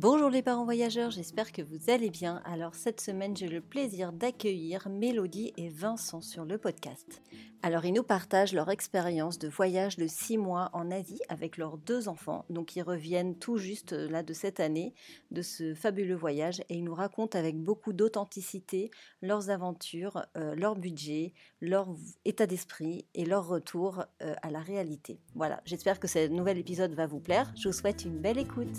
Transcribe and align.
Bonjour 0.00 0.30
les 0.30 0.42
parents 0.42 0.64
voyageurs, 0.64 1.10
j'espère 1.10 1.50
que 1.50 1.60
vous 1.60 1.90
allez 1.90 2.08
bien. 2.08 2.40
Alors 2.44 2.76
cette 2.76 3.00
semaine, 3.00 3.36
j'ai 3.36 3.48
le 3.48 3.60
plaisir 3.60 4.12
d'accueillir 4.12 4.88
Mélodie 4.88 5.52
et 5.56 5.70
Vincent 5.70 6.20
sur 6.20 6.44
le 6.44 6.56
podcast. 6.56 7.20
Alors 7.64 7.84
ils 7.84 7.92
nous 7.92 8.04
partagent 8.04 8.52
leur 8.52 8.70
expérience 8.70 9.40
de 9.40 9.48
voyage 9.48 9.96
de 9.96 10.06
6 10.06 10.38
mois 10.38 10.70
en 10.72 10.92
Asie 10.92 11.18
avec 11.28 11.56
leurs 11.56 11.78
deux 11.78 12.06
enfants. 12.06 12.44
Donc 12.48 12.76
ils 12.76 12.82
reviennent 12.82 13.34
tout 13.34 13.56
juste 13.56 13.92
euh, 13.92 14.08
là 14.08 14.22
de 14.22 14.32
cette 14.32 14.60
année 14.60 14.94
de 15.32 15.42
ce 15.42 15.74
fabuleux 15.74 16.14
voyage 16.14 16.60
et 16.68 16.76
ils 16.76 16.84
nous 16.84 16.94
racontent 16.94 17.36
avec 17.36 17.60
beaucoup 17.60 17.92
d'authenticité 17.92 18.92
leurs 19.20 19.50
aventures, 19.50 20.26
euh, 20.36 20.54
leur 20.54 20.76
budget, 20.76 21.34
leur 21.60 21.88
état 22.24 22.46
d'esprit 22.46 23.04
et 23.16 23.24
leur 23.24 23.48
retour 23.48 24.04
euh, 24.22 24.36
à 24.42 24.52
la 24.52 24.60
réalité. 24.60 25.18
Voilà, 25.34 25.60
j'espère 25.64 25.98
que 25.98 26.06
ce 26.06 26.28
nouvel 26.28 26.56
épisode 26.56 26.94
va 26.94 27.08
vous 27.08 27.18
plaire. 27.18 27.52
Je 27.56 27.66
vous 27.66 27.74
souhaite 27.74 28.04
une 28.04 28.20
belle 28.20 28.38
écoute. 28.38 28.78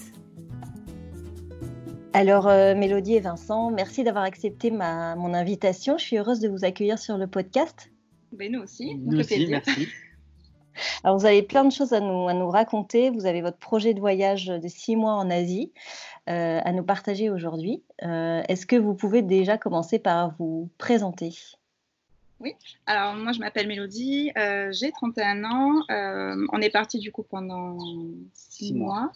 Alors, 2.14 2.48
euh, 2.48 2.76
Mélodie 2.76 3.16
et 3.16 3.20
Vincent, 3.20 3.70
merci 3.70 4.04
d'avoir 4.04 4.24
accepté 4.24 4.72
ma, 4.72 5.16
mon 5.16 5.34
invitation. 5.34 5.98
Je 5.98 6.04
suis 6.04 6.18
heureuse 6.18 6.40
de 6.40 6.50
vous 6.50 6.66
accueillir 6.66 6.98
sur 6.98 7.18
le 7.18 7.28
podcast. 7.28 7.92
Ben, 8.32 8.52
nous 8.52 8.62
aussi, 8.62 8.96
nous 8.96 9.20
aussi, 9.20 9.48
merci. 9.48 9.88
Alors, 11.04 11.18
vous 11.18 11.26
avez 11.26 11.44
plein 11.44 11.66
de 11.66 11.72
choses 11.72 11.94
à 11.94 12.00
nous, 12.00 12.28
à 12.28 12.34
nous 12.34 12.50
raconter. 12.50 13.10
Vous 13.10 13.26
avez 13.26 13.42
votre 13.42 13.58
projet 13.58 13.94
de 13.94 14.00
voyage 14.00 14.48
de 14.48 14.68
six 14.68 14.96
mois 14.96 15.14
en 15.14 15.30
Asie 15.30 15.72
euh, 16.30 16.60
à 16.64 16.72
nous 16.72 16.84
partager 16.84 17.30
aujourd'hui. 17.30 17.84
Euh, 18.04 18.42
Est-ce 18.48 18.66
que 18.66 18.76
vous 18.76 18.96
pouvez 18.96 19.22
déjà 19.22 19.58
commencer 19.58 20.00
par 20.00 20.36
vous 20.40 20.70
présenter? 20.78 21.36
Oui, 22.40 22.56
alors 22.86 23.16
moi 23.16 23.34
je 23.34 23.40
m'appelle 23.40 23.68
Mélodie, 23.68 24.32
euh, 24.38 24.72
j'ai 24.72 24.92
31 24.92 25.44
ans. 25.44 25.84
Euh, 25.92 26.48
on 26.54 26.62
est 26.62 26.70
parti 26.70 26.98
du 27.00 27.12
coup 27.12 27.24
pendant 27.24 27.78
six 28.32 28.74
mois, 28.74 29.02
mois 29.02 29.12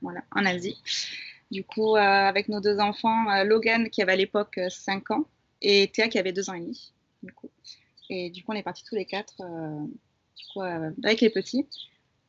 voilà, 0.00 0.20
en 0.30 0.46
Asie. 0.46 0.80
Du 1.50 1.64
coup, 1.64 1.96
euh, 1.96 2.00
avec 2.00 2.48
nos 2.48 2.60
deux 2.60 2.78
enfants, 2.78 3.30
euh, 3.30 3.44
Logan 3.44 3.88
qui 3.90 4.02
avait 4.02 4.12
à 4.12 4.16
l'époque 4.16 4.60
5 4.68 5.10
ans 5.10 5.24
et 5.62 5.88
Théa 5.88 6.08
qui 6.08 6.18
avait 6.18 6.32
2 6.32 6.50
ans 6.50 6.54
et 6.54 6.60
demi. 6.60 6.92
Du 7.22 7.32
coup. 7.32 7.50
Et 8.10 8.30
du 8.30 8.42
coup, 8.42 8.52
on 8.52 8.54
est 8.54 8.62
partis 8.62 8.84
tous 8.84 8.94
les 8.94 9.06
quatre 9.06 9.36
du 10.36 10.44
coup, 10.52 10.62
avec 10.62 11.20
les 11.20 11.30
petits. 11.30 11.66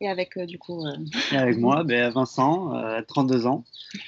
Et 0.01 0.09
avec 0.09 0.37
du 0.39 0.57
coup. 0.57 0.85
Et 1.31 1.37
avec 1.37 1.57
moi, 1.57 1.83
ben, 1.85 2.09
Vincent, 2.09 2.73
32 3.07 3.45
ans. 3.45 3.63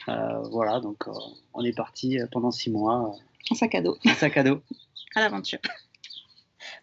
voilà, 0.07 0.79
donc 0.79 1.05
on 1.53 1.63
est 1.63 1.75
parti 1.75 2.17
pendant 2.31 2.51
6 2.51 2.71
mois. 2.71 3.15
en 3.49 3.55
sac 3.55 3.75
à 3.75 3.81
dos. 3.81 3.97
En 4.05 4.13
sac 4.13 4.37
à 4.37 4.43
dos. 4.43 4.61
à 5.15 5.21
l'aventure. 5.21 5.59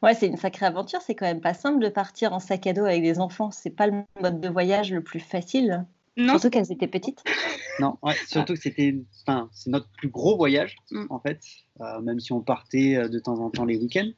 Ouais, 0.02 0.14
c'est 0.14 0.26
une 0.26 0.36
sacrée 0.36 0.66
aventure. 0.66 1.00
C'est 1.00 1.14
quand 1.14 1.26
même 1.26 1.40
pas 1.40 1.54
simple 1.54 1.80
de 1.80 1.88
partir 1.88 2.32
en 2.32 2.38
sac 2.38 2.66
à 2.66 2.72
dos 2.72 2.84
avec 2.84 3.02
des 3.02 3.18
enfants. 3.18 3.50
C'est 3.50 3.70
pas 3.70 3.86
le 3.86 4.04
mode 4.20 4.40
de 4.40 4.48
voyage 4.48 4.92
le 4.92 5.02
plus 5.02 5.20
facile. 5.20 5.84
Non. 6.18 6.32
Surtout 6.32 6.50
qu'elles 6.50 6.72
étaient 6.72 6.88
petites. 6.88 7.22
Non, 7.80 7.96
ouais, 8.02 8.16
surtout 8.26 8.54
que 8.54 8.60
c'était, 8.60 8.96
enfin, 9.24 9.48
c'est 9.52 9.70
notre 9.70 9.88
plus 9.90 10.08
gros 10.08 10.36
voyage 10.36 10.74
mm. 10.90 11.06
en 11.10 11.20
fait, 11.20 11.38
euh, 11.80 12.00
même 12.00 12.18
si 12.18 12.32
on 12.32 12.40
partait 12.40 12.96
euh, 12.96 13.08
de 13.08 13.20
temps 13.20 13.38
en 13.38 13.50
temps 13.50 13.64
les 13.64 13.76
week-ends. 13.76 14.10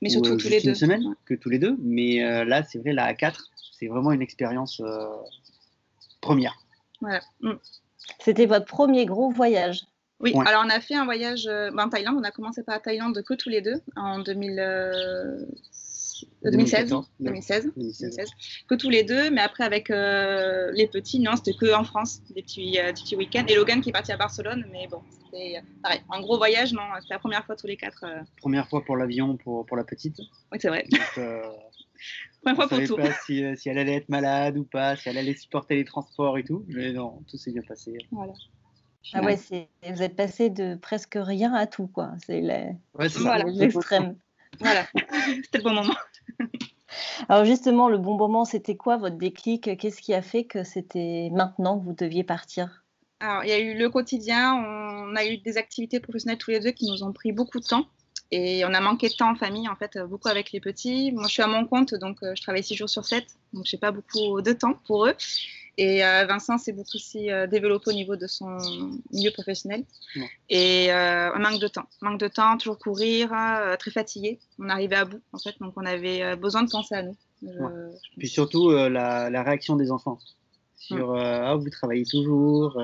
Mais 0.00 0.08
surtout 0.08 0.30
ou, 0.30 0.32
euh, 0.32 0.36
tous 0.38 0.48
les 0.48 0.64
une 0.64 0.70
deux. 0.70 0.74
semaine, 0.74 1.14
que 1.26 1.34
tous 1.34 1.50
les 1.50 1.58
deux. 1.58 1.76
Mais 1.82 2.24
euh, 2.24 2.46
là, 2.46 2.62
c'est 2.64 2.78
vrai, 2.78 2.94
la 2.94 3.12
A4, 3.12 3.36
c'est 3.78 3.86
vraiment 3.86 4.12
une 4.12 4.22
expérience 4.22 4.80
euh, 4.80 5.04
première. 6.22 6.56
Voilà. 7.02 7.20
Mm. 7.42 7.52
C'était 8.18 8.46
votre 8.46 8.64
premier 8.64 9.04
gros 9.04 9.30
voyage. 9.30 9.82
Oui, 10.20 10.32
ouais. 10.34 10.48
alors 10.48 10.64
on 10.64 10.70
a 10.70 10.80
fait 10.80 10.94
un 10.94 11.04
voyage 11.04 11.46
en 11.46 11.88
Thaïlande. 11.90 12.16
On 12.18 12.24
a 12.24 12.30
commencé 12.30 12.62
par 12.62 12.76
la 12.76 12.80
Thaïlande 12.80 13.22
que 13.22 13.34
tous 13.34 13.50
les 13.50 13.60
deux 13.60 13.82
en 13.94 14.20
2000, 14.20 15.46
2016, 16.44 16.94
2016, 17.20 17.72
2016, 17.76 18.30
que 18.68 18.74
tous 18.74 18.90
les 18.90 19.04
deux, 19.04 19.30
mais 19.30 19.40
après 19.40 19.64
avec 19.64 19.90
euh, 19.90 20.70
les 20.72 20.86
petits, 20.86 21.20
non, 21.20 21.36
c'était 21.36 21.54
que 21.54 21.74
en 21.74 21.84
France, 21.84 22.22
des 22.34 22.42
petits, 22.42 22.78
euh, 22.78 22.92
des 22.92 23.00
petits 23.00 23.16
week-ends. 23.16 23.44
Et 23.48 23.54
Logan 23.54 23.80
qui 23.80 23.90
est 23.90 23.92
parti 23.92 24.12
à 24.12 24.16
Barcelone, 24.16 24.66
mais 24.70 24.86
bon, 24.88 25.02
c'était 25.24 25.62
pareil, 25.82 26.00
un 26.10 26.20
gros 26.20 26.36
voyage, 26.36 26.72
non, 26.72 26.82
c'était 27.00 27.14
la 27.14 27.20
première 27.20 27.44
fois 27.44 27.56
tous 27.56 27.66
les 27.66 27.76
quatre. 27.76 28.04
Euh... 28.04 28.22
Première 28.38 28.68
fois 28.68 28.84
pour 28.84 28.96
l'avion, 28.96 29.36
pour, 29.36 29.66
pour 29.66 29.76
la 29.76 29.84
petite. 29.84 30.18
Oui, 30.50 30.58
c'est 30.60 30.68
vrai. 30.68 30.86
Donc, 30.90 31.00
euh, 31.18 31.42
première 32.42 32.56
fois 32.56 32.68
pour 32.68 32.86
tout. 32.86 32.96
pas 32.96 33.12
si, 33.26 33.44
si, 33.56 33.68
elle 33.68 33.78
allait 33.78 33.96
être 33.96 34.08
malade 34.08 34.58
ou 34.58 34.64
pas, 34.64 34.96
si 34.96 35.08
elle 35.08 35.18
allait 35.18 35.36
supporter 35.36 35.76
les 35.76 35.84
transports 35.84 36.38
et 36.38 36.44
tout, 36.44 36.64
mais 36.68 36.92
non, 36.92 37.22
tout 37.28 37.36
s'est 37.36 37.52
bien 37.52 37.62
passé. 37.62 37.96
Voilà. 38.10 38.32
Ah 39.14 39.22
ouais, 39.22 39.36
vous 39.90 40.02
êtes 40.02 40.16
passé 40.16 40.48
de 40.48 40.76
presque 40.76 41.18
rien 41.20 41.52
à 41.54 41.66
tout, 41.66 41.88
quoi. 41.88 42.12
C'est 42.24 42.40
ouais, 42.40 42.76
l'extrême. 43.46 44.02
Voilà. 44.02 44.14
Voilà, 44.60 44.86
c'était 45.44 45.58
le 45.58 45.64
bon 45.64 45.74
moment. 45.74 45.94
Alors 47.28 47.44
justement, 47.44 47.88
le 47.88 47.98
bon 47.98 48.16
moment, 48.16 48.44
c'était 48.44 48.76
quoi 48.76 48.96
votre 48.96 49.16
déclic? 49.16 49.76
Qu'est-ce 49.78 50.02
qui 50.02 50.14
a 50.14 50.22
fait 50.22 50.44
que 50.44 50.64
c'était 50.64 51.30
maintenant 51.32 51.78
que 51.78 51.84
vous 51.84 51.94
deviez 51.94 52.24
partir? 52.24 52.84
Alors, 53.20 53.44
il 53.44 53.50
y 53.50 53.52
a 53.52 53.58
eu 53.58 53.78
le 53.78 53.88
quotidien, 53.88 54.54
on 54.54 55.14
a 55.14 55.24
eu 55.24 55.38
des 55.38 55.56
activités 55.56 56.00
professionnelles 56.00 56.38
tous 56.38 56.50
les 56.50 56.60
deux 56.60 56.72
qui 56.72 56.90
nous 56.90 57.04
ont 57.04 57.12
pris 57.12 57.32
beaucoup 57.32 57.60
de 57.60 57.66
temps. 57.66 57.86
Et 58.30 58.64
on 58.64 58.72
a 58.72 58.80
manqué 58.80 59.08
de 59.08 59.14
temps 59.14 59.30
en 59.30 59.34
famille, 59.36 59.68
en 59.68 59.76
fait, 59.76 59.98
beaucoup 59.98 60.28
avec 60.28 60.52
les 60.52 60.60
petits. 60.60 61.12
Moi, 61.12 61.24
je 61.28 61.32
suis 61.34 61.42
à 61.42 61.46
mon 61.46 61.66
compte, 61.66 61.94
donc 61.94 62.18
je 62.22 62.40
travaille 62.42 62.64
6 62.64 62.74
jours 62.76 62.88
sur 62.88 63.04
7, 63.04 63.24
donc 63.52 63.66
je 63.66 63.76
n'ai 63.76 63.80
pas 63.80 63.92
beaucoup 63.92 64.40
de 64.40 64.52
temps 64.52 64.74
pour 64.86 65.06
eux. 65.06 65.14
Et 65.78 66.04
euh, 66.04 66.26
Vincent 66.26 66.58
s'est 66.58 66.72
beaucoup 66.72 66.96
aussi 66.96 67.30
euh, 67.30 67.46
développé 67.46 67.90
au 67.90 67.94
niveau 67.94 68.16
de 68.16 68.26
son 68.26 68.58
milieu 69.10 69.30
professionnel. 69.30 69.84
Ouais. 70.16 70.30
Et 70.50 70.92
euh, 70.92 71.32
un 71.32 71.38
manque 71.38 71.60
de 71.60 71.68
temps. 71.68 71.86
Manque 72.02 72.20
de 72.20 72.28
temps, 72.28 72.58
toujours 72.58 72.78
courir, 72.78 73.30
très 73.78 73.90
fatigué. 73.90 74.38
On 74.58 74.68
arrivait 74.68 74.96
à 74.96 75.04
bout, 75.04 75.20
en 75.32 75.38
fait, 75.38 75.54
donc 75.60 75.72
on 75.76 75.86
avait 75.86 76.36
besoin 76.36 76.62
de 76.62 76.70
penser 76.70 76.94
à 76.94 77.02
nous. 77.02 77.16
Ouais. 77.42 77.90
Puis 78.18 78.28
surtout, 78.28 78.70
la, 78.70 79.30
la, 79.30 79.42
réaction 79.42 79.76
des 79.76 79.90
enfants. 79.90 80.18
Sur 80.76 81.14
ah, 81.16 81.54
vous 81.54 81.70
travaillez 81.70 82.04
toujours, 82.04 82.80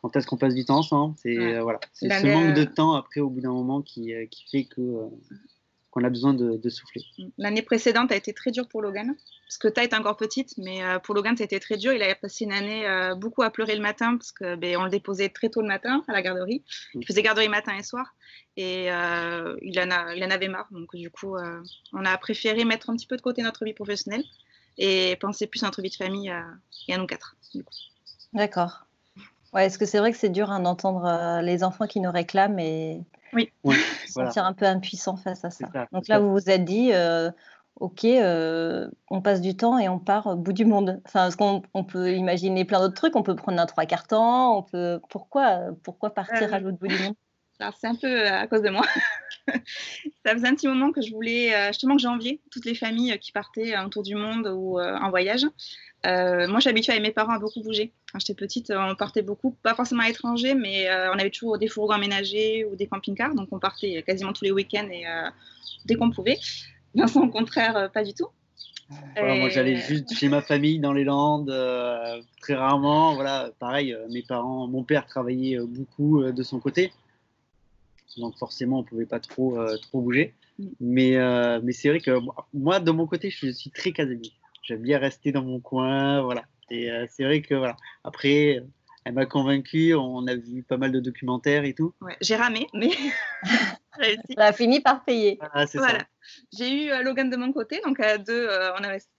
quand 0.00 0.16
est-ce 0.16 0.26
qu'on 0.26 0.36
passe 0.36 0.54
du 0.54 0.64
temps 0.64 0.78
ensemble? 0.78 1.14
C'est 1.18 1.58
voilà. 1.60 1.80
ce 1.94 2.26
manque 2.32 2.54
de 2.54 2.64
temps, 2.64 2.94
après, 2.94 3.20
au 3.20 3.28
bout 3.28 3.40
d'un 3.40 3.52
moment, 3.52 3.82
qui, 3.82 4.12
qui 4.30 4.44
fait 4.50 4.64
que 4.64 5.10
qu'on 5.90 6.04
a 6.04 6.08
besoin 6.08 6.34
de, 6.34 6.56
de 6.56 6.68
souffler. 6.68 7.02
L'année 7.38 7.62
précédente 7.62 8.12
a 8.12 8.16
été 8.16 8.32
très 8.32 8.50
dure 8.50 8.68
pour 8.68 8.80
Logan, 8.82 9.14
parce 9.46 9.58
que 9.58 9.68
Ta 9.68 9.82
est 9.82 9.94
encore 9.94 10.16
petite, 10.16 10.54
mais 10.58 10.84
euh, 10.84 10.98
pour 10.98 11.14
Logan, 11.14 11.36
c'était 11.36 11.60
très 11.60 11.76
dur. 11.76 11.92
Il 11.92 12.02
a 12.02 12.14
passé 12.14 12.44
une 12.44 12.52
année 12.52 12.86
euh, 12.86 13.14
beaucoup 13.14 13.42
à 13.42 13.50
pleurer 13.50 13.74
le 13.74 13.82
matin, 13.82 14.16
parce 14.16 14.32
que 14.32 14.56
ben, 14.56 14.76
on 14.76 14.84
le 14.84 14.90
déposait 14.90 15.28
très 15.28 15.48
tôt 15.48 15.60
le 15.60 15.68
matin 15.68 16.04
à 16.08 16.12
la 16.12 16.22
garderie. 16.22 16.62
Il 16.94 17.06
faisait 17.06 17.22
garderie 17.22 17.48
matin 17.48 17.76
et 17.76 17.82
soir, 17.82 18.14
et 18.56 18.90
euh, 18.92 19.56
il, 19.62 19.78
en 19.80 19.90
a, 19.90 20.14
il 20.14 20.24
en 20.24 20.30
avait 20.30 20.48
marre. 20.48 20.68
Donc 20.70 20.94
du 20.94 21.10
coup, 21.10 21.36
euh, 21.36 21.62
on 21.92 22.04
a 22.04 22.16
préféré 22.18 22.64
mettre 22.64 22.90
un 22.90 22.96
petit 22.96 23.06
peu 23.06 23.16
de 23.16 23.22
côté 23.22 23.42
notre 23.42 23.64
vie 23.64 23.74
professionnelle 23.74 24.24
et 24.78 25.16
penser 25.16 25.46
plus 25.46 25.62
à 25.62 25.66
notre 25.66 25.82
vie 25.82 25.90
de 25.90 25.96
famille 25.96 26.32
et 26.88 26.94
à 26.94 26.98
nous 26.98 27.06
quatre. 27.06 27.36
D'accord. 28.32 28.86
Ouais, 29.52 29.66
est-ce 29.66 29.78
que 29.78 29.86
c'est 29.86 29.98
vrai 29.98 30.12
que 30.12 30.18
c'est 30.18 30.28
dur 30.28 30.50
hein, 30.50 30.60
d'entendre 30.60 31.40
les 31.42 31.64
enfants 31.64 31.86
qui 31.86 32.00
nous 32.00 32.10
réclament 32.10 32.58
et 32.60 33.02
oui. 33.32 33.50
oui 33.64 33.76
se 34.06 34.12
sentir 34.12 34.44
un 34.44 34.52
peu 34.52 34.66
impuissant 34.66 35.16
face 35.16 35.44
à 35.44 35.50
ça. 35.50 35.68
ça 35.72 35.86
Donc 35.92 36.08
là, 36.08 36.18
vous 36.18 36.32
vous 36.32 36.50
êtes 36.50 36.64
dit, 36.64 36.92
euh, 36.92 37.30
ok, 37.76 38.04
euh, 38.04 38.88
on 39.10 39.22
passe 39.22 39.40
du 39.40 39.56
temps 39.56 39.78
et 39.78 39.88
on 39.88 39.98
part 39.98 40.26
au 40.26 40.36
bout 40.36 40.52
du 40.52 40.64
monde. 40.64 41.00
Enfin, 41.06 41.20
parce 41.20 41.36
qu'on 41.36 41.62
on 41.74 41.84
peut 41.84 42.12
imaginer 42.14 42.64
plein 42.64 42.80
d'autres 42.80 42.94
trucs. 42.94 43.16
On 43.16 43.22
peut 43.22 43.36
prendre 43.36 43.60
un 43.60 43.66
trois 43.66 43.86
quarts 43.86 44.06
temps. 44.06 44.58
On 44.58 44.62
peut. 44.62 45.00
Pourquoi, 45.08 45.60
pourquoi 45.82 46.10
partir 46.10 46.52
euh, 46.52 46.56
à 46.56 46.60
l'autre 46.60 46.78
bout 46.78 46.88
du 46.88 46.98
monde? 46.98 47.14
C'est 47.78 47.86
un 47.86 47.94
peu 47.94 48.26
à 48.26 48.46
cause 48.46 48.62
de 48.62 48.70
moi. 48.70 48.84
ça 50.24 50.32
faisait 50.32 50.48
un 50.48 50.54
petit 50.54 50.68
moment 50.68 50.92
que 50.92 51.02
je 51.02 51.12
voulais, 51.12 51.54
euh, 51.54 51.68
justement, 51.68 51.96
que 51.96 52.02
j'enviais 52.02 52.40
toutes 52.50 52.64
les 52.64 52.74
familles 52.74 53.18
qui 53.18 53.32
partaient 53.32 53.78
autour 53.78 54.02
du 54.02 54.14
monde 54.14 54.46
ou 54.46 54.78
euh, 54.78 54.96
en 54.98 55.10
voyage. 55.10 55.46
Euh, 56.06 56.48
moi, 56.48 56.60
habituée 56.66 56.92
avec 56.92 57.02
mes 57.02 57.12
parents 57.12 57.34
à 57.34 57.38
beaucoup 57.38 57.62
bouger. 57.62 57.92
Quand 58.12 58.18
j'étais 58.18 58.34
petite, 58.34 58.72
on 58.74 58.94
partait 58.94 59.22
beaucoup, 59.22 59.50
pas 59.62 59.74
forcément 59.74 60.02
à 60.02 60.08
l'étranger, 60.08 60.54
mais 60.54 60.88
euh, 60.88 61.12
on 61.12 61.18
avait 61.18 61.30
toujours 61.30 61.58
des 61.58 61.68
fourgons 61.68 61.94
aménagés 61.94 62.64
ou 62.64 62.76
des 62.76 62.86
camping-cars, 62.86 63.34
donc 63.34 63.48
on 63.52 63.58
partait 63.58 64.02
quasiment 64.06 64.32
tous 64.32 64.44
les 64.44 64.50
week-ends 64.50 64.88
et 64.90 65.06
euh, 65.06 65.28
dès 65.84 65.96
qu'on 65.96 66.10
pouvait. 66.10 66.38
Vincent, 66.94 67.22
au 67.22 67.28
contraire, 67.28 67.76
euh, 67.76 67.88
pas 67.88 68.02
du 68.02 68.14
tout. 68.14 68.28
Voilà, 69.16 69.36
et... 69.36 69.40
Moi, 69.40 69.48
j'allais 69.50 69.76
juste 69.76 70.12
chez 70.14 70.28
ma 70.28 70.42
famille 70.42 70.80
dans 70.80 70.92
les 70.92 71.04
Landes, 71.04 71.50
euh, 71.50 72.20
très 72.40 72.54
rarement. 72.54 73.14
Voilà, 73.14 73.50
pareil, 73.58 73.92
euh, 73.92 74.06
mes 74.10 74.22
parents, 74.22 74.66
mon 74.66 74.82
père 74.82 75.06
travaillait 75.06 75.58
beaucoup 75.60 76.24
de 76.24 76.42
son 76.42 76.58
côté, 76.58 76.92
donc 78.20 78.38
forcément, 78.38 78.80
on 78.80 78.84
pouvait 78.84 79.06
pas 79.06 79.20
trop 79.20 79.58
trop 79.82 80.00
bouger. 80.00 80.34
Mm. 80.58 80.64
Mais 80.80 81.60
mais 81.62 81.72
c'est 81.72 81.88
vrai 81.88 82.00
que 82.00 82.12
moi, 82.54 82.80
de 82.80 82.90
mon 82.90 83.06
côté, 83.06 83.30
je 83.30 83.50
suis 83.50 83.70
très 83.70 83.92
casanier 83.92 84.32
j'aime 84.62 84.82
bien 84.82 84.98
rester 84.98 85.32
dans 85.32 85.42
mon 85.42 85.60
coin, 85.60 86.22
voilà. 86.22 86.44
Et 86.70 86.90
euh, 86.90 87.06
c'est 87.10 87.24
vrai 87.24 87.42
que 87.42 87.54
voilà. 87.54 87.76
Après, 88.04 88.62
Elle 89.04 89.14
m'a 89.14 89.26
convaincu. 89.26 89.94
On 89.94 90.26
a 90.26 90.34
vu 90.34 90.62
pas 90.62 90.76
mal 90.76 90.92
de 90.92 91.00
documentaires 91.00 91.64
et 91.64 91.74
tout. 91.74 91.94
j'ai 92.20 92.36
ramé, 92.36 92.66
mais 92.74 92.90
réussi. 93.98 94.34
Ça 94.36 94.46
a 94.46 94.52
fini 94.52 94.80
par 94.80 95.04
payer. 95.04 95.38
Ah, 95.40 95.64
voilà. 95.74 96.04
J'ai 96.56 96.84
eu 96.84 96.90
euh, 96.90 97.02
Logan 97.02 97.30
de 97.30 97.36
mon 97.36 97.52
côté, 97.52 97.80
donc 97.84 97.98
à 97.98 98.18
deux, 98.18 98.46
euh, 98.46 98.70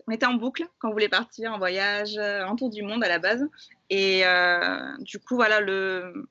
on, 0.08 0.12
était 0.12 0.26
en 0.26 0.36
boucle 0.36 0.66
quand 0.80 0.90
on 0.90 0.94
voulait 0.94 1.10
partir 1.10 1.52
en 1.52 1.58
voyage, 1.58 2.16
euh, 2.18 2.46
en 2.46 2.56
tour 2.56 2.70
du 2.70 2.84
monde 2.84 3.04
à 3.04 3.10
la 3.10 3.20
base. 3.20 3.44
Et 3.90 4.24
du 5.00 5.20
coup, 5.20 5.36
voilà, 5.36 5.60
le, 5.60 6.30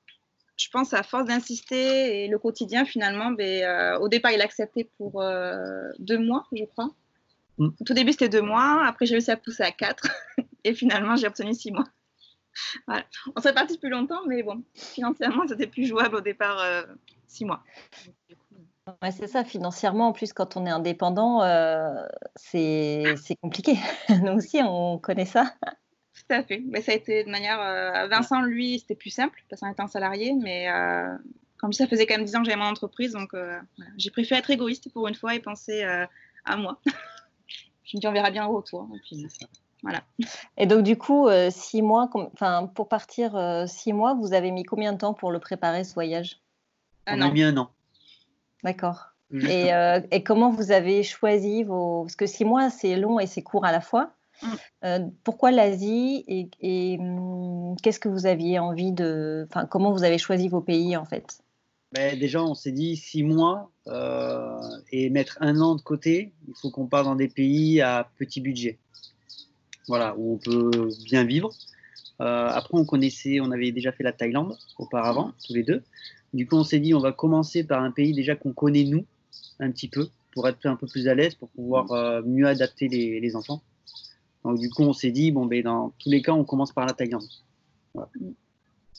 je 0.61 0.69
pense 0.71 0.93
à 0.93 1.03
force 1.03 1.27
d'insister 1.27 2.25
et 2.25 2.29
le 2.29 2.39
quotidien 2.39 2.85
finalement, 2.85 3.31
ben, 3.31 3.97
au 4.01 4.09
départ 4.09 4.33
il 4.33 4.41
a 4.41 4.45
accepté 4.45 4.91
pour 4.99 5.23
deux 5.99 6.19
mois, 6.19 6.47
je 6.53 6.65
crois. 6.65 6.91
Mm. 7.59 7.69
Au 7.81 7.85
tout 7.85 7.95
début 7.95 8.13
c'était 8.13 8.29
deux 8.29 8.43
mois, 8.43 8.85
après 8.87 9.07
j'ai 9.07 9.15
réussi 9.15 9.31
à 9.31 9.37
pousser 9.37 9.63
à 9.63 9.71
quatre 9.73 10.09
et 10.65 10.75
finalement 10.75 11.17
j'ai 11.17 11.27
obtenu 11.27 11.55
six 11.55 11.73
mois. 11.73 11.87
On 13.37 13.41
serait 13.41 13.55
parti 13.55 13.79
plus 13.79 13.91
longtemps, 13.91 14.21
mais 14.27 14.43
bon, 14.43 14.63
financièrement 14.75 15.45
c'était 15.49 15.67
plus 15.67 15.87
jouable 15.87 16.17
au 16.17 16.21
départ 16.21 16.87
six 17.27 17.45
mois. 17.45 17.63
Ouais, 19.03 19.11
c'est 19.11 19.27
ça, 19.27 19.45
financièrement, 19.45 20.09
en 20.09 20.13
plus, 20.13 20.33
quand 20.33 20.57
on 20.57 20.67
est 20.67 20.71
indépendant, 20.71 21.43
euh, 21.43 22.07
c'est 22.37 23.05
compliqué. 23.41 23.75
Nous 24.09 24.33
aussi, 24.33 24.61
on 24.63 24.99
connaît 24.99 25.27
ça. 25.27 25.55
Tout 26.31 26.37
à 26.37 26.43
fait. 26.45 26.63
Mais 26.69 26.81
ça 26.81 26.93
a 26.93 26.95
été 26.95 27.25
de 27.25 27.31
manière. 27.31 27.61
Euh, 27.61 28.07
Vincent, 28.07 28.43
lui, 28.43 28.79
c'était 28.79 28.95
plus 28.95 29.11
simple 29.11 29.43
parce 29.49 29.61
qu'on 29.61 29.71
était 29.71 29.83
un 29.83 29.89
salarié, 29.89 30.33
mais 30.33 30.71
euh, 30.71 31.17
comme 31.59 31.73
ça 31.73 31.89
faisait 31.89 32.07
quand 32.07 32.17
même 32.17 32.25
10 32.25 32.37
ans 32.37 32.39
que 32.41 32.45
j'avais 32.47 32.61
mon 32.61 32.69
entreprise, 32.69 33.13
donc 33.13 33.35
j'ai 33.97 34.11
préféré 34.11 34.39
être 34.39 34.51
égoïste 34.51 34.93
pour 34.93 35.09
une 35.09 35.15
fois 35.15 35.35
et 35.35 35.41
penser 35.41 35.83
à 36.45 36.57
moi. 36.57 36.81
je 37.85 37.97
me 37.97 38.01
dis, 38.01 38.07
on 38.07 38.13
verra 38.13 38.31
bien 38.31 38.47
au 38.47 38.57
retour. 38.57 38.89
Et 38.95 39.01
puis, 39.01 39.27
voilà. 39.83 40.03
Et 40.57 40.67
donc, 40.67 40.85
du 40.85 40.97
coup, 40.97 41.29
six 41.51 41.83
mois, 41.83 42.09
enfin, 42.15 42.71
pour 42.75 42.89
partir 42.89 43.65
six 43.67 43.93
mois, 43.93 44.15
vous 44.15 44.33
avez 44.33 44.53
mis 44.53 44.63
combien 44.63 44.93
de 44.93 44.99
temps 44.99 45.15
pour 45.15 45.33
le 45.33 45.39
préparer, 45.41 45.85
ce 45.85 45.95
voyage? 45.95 46.41
On 47.07 47.21
a 47.21 47.31
mis 47.31 47.43
un 47.43 47.57
an. 47.57 47.71
D'accord. 48.63 49.11
Euh, 49.33 50.01
et, 50.11 50.23
comment 50.23 50.51
vous 50.51 50.73
avez 50.73 51.03
choisi 51.03 51.63
vos... 51.63 52.03
Parce 52.03 52.17
que 52.17 52.27
six 52.27 52.45
mois, 52.45 52.71
c'est 52.71 52.97
long 52.97 53.21
et 53.21 53.27
c'est 53.27 53.43
court 53.43 53.65
à 53.65 53.73
la 53.73 53.81
fois. 53.81 54.13
Mm. 54.43 54.47
Euh, 54.85 54.99
pourquoi 55.25 55.51
l'Asie 55.51 56.25
et, 56.61 56.99
hum, 56.99 57.77
qu'est-ce 57.83 58.01
que 58.01 58.09
vous 58.09 58.27
aviez 58.27 58.59
envie 58.59 58.93
de... 58.93 59.47
Enfin, 59.49 59.67
comment 59.67 59.93
vous 59.93 60.05
avez 60.05 60.19
choisi 60.19 60.49
vos 60.49 60.61
pays 60.61 60.97
en 60.97 61.05
fait? 61.05 61.41
Ben, 61.93 62.19
Déjà, 62.19 62.43
on 62.43 62.55
s'est 62.55 62.73
dit 62.73 62.97
six 62.97 63.23
mois 63.23 63.71
euh, 63.89 64.59
et 64.93 65.11
mettre 65.11 65.39
un 65.41 65.61
an 65.61 65.75
de 65.75 65.83
côté. 65.83 66.33
Il 66.49 66.55
faut 66.61 66.71
qu'on 66.71 66.87
parte 66.87 67.05
dans 67.05 67.17
des 67.17 67.29
pays 67.29 67.81
à 67.81 68.09
petit 68.19 68.41
budget. 68.41 68.79
Voilà, 69.89 70.15
où 70.17 70.35
on 70.35 70.39
peut 70.39 70.91
bien 71.05 71.25
vivre. 71.25 71.51
après, 72.19 72.79
on 72.79 72.85
connaissait, 72.85 73.41
on 73.41 73.51
avait 73.51 73.73
déjà 73.73 73.91
fait 73.91 74.05
la 74.05 74.13
Thaïlande 74.13 74.57
auparavant, 74.79 75.33
tous 75.45 75.55
les 75.55 75.65
deux. 75.65 75.83
Du 76.33 76.47
coup, 76.47 76.57
on 76.57 76.65
s'est 76.65 76.79
dit, 76.79 76.95
on 76.95 77.01
va 77.01 77.13
commencer 77.13 77.65
par 77.65 77.83
un 77.83 77.91
pays 77.91 78.13
déjà 78.13 78.37
qu'on 78.37 78.53
connaît 78.53 78.85
nous, 78.85 79.05
un 79.59 79.71
petit 79.71 79.89
peu, 79.89 80.09
pour 80.33 80.49
être 80.49 80.65
un 80.67 80.77
peu 80.77 80.87
plus 80.87 81.09
à 81.09 81.15
l'aise, 81.15 81.35
pour 81.35 81.49
pouvoir 81.51 81.87
mm. 81.87 81.93
euh, 81.93 82.23
mieux 82.25 82.47
adapter 82.47 82.89
les, 82.89 83.37
enfants. 83.37 83.63
Donc, 84.45 84.59
du 84.59 84.71
coup, 84.71 84.83
on 84.83 84.93
s'est 84.93 85.11
dit, 85.11 85.33
bon, 85.33 85.47
ben, 85.47 85.63
dans 85.63 85.93
tous 85.99 86.11
les 86.11 86.23
cas, 86.23 86.33
on 86.33 86.45
commence 86.45 86.73
par 86.73 86.87
la 86.87 86.93
Thaïlande. 86.93 87.29
Mm. 87.95 88.31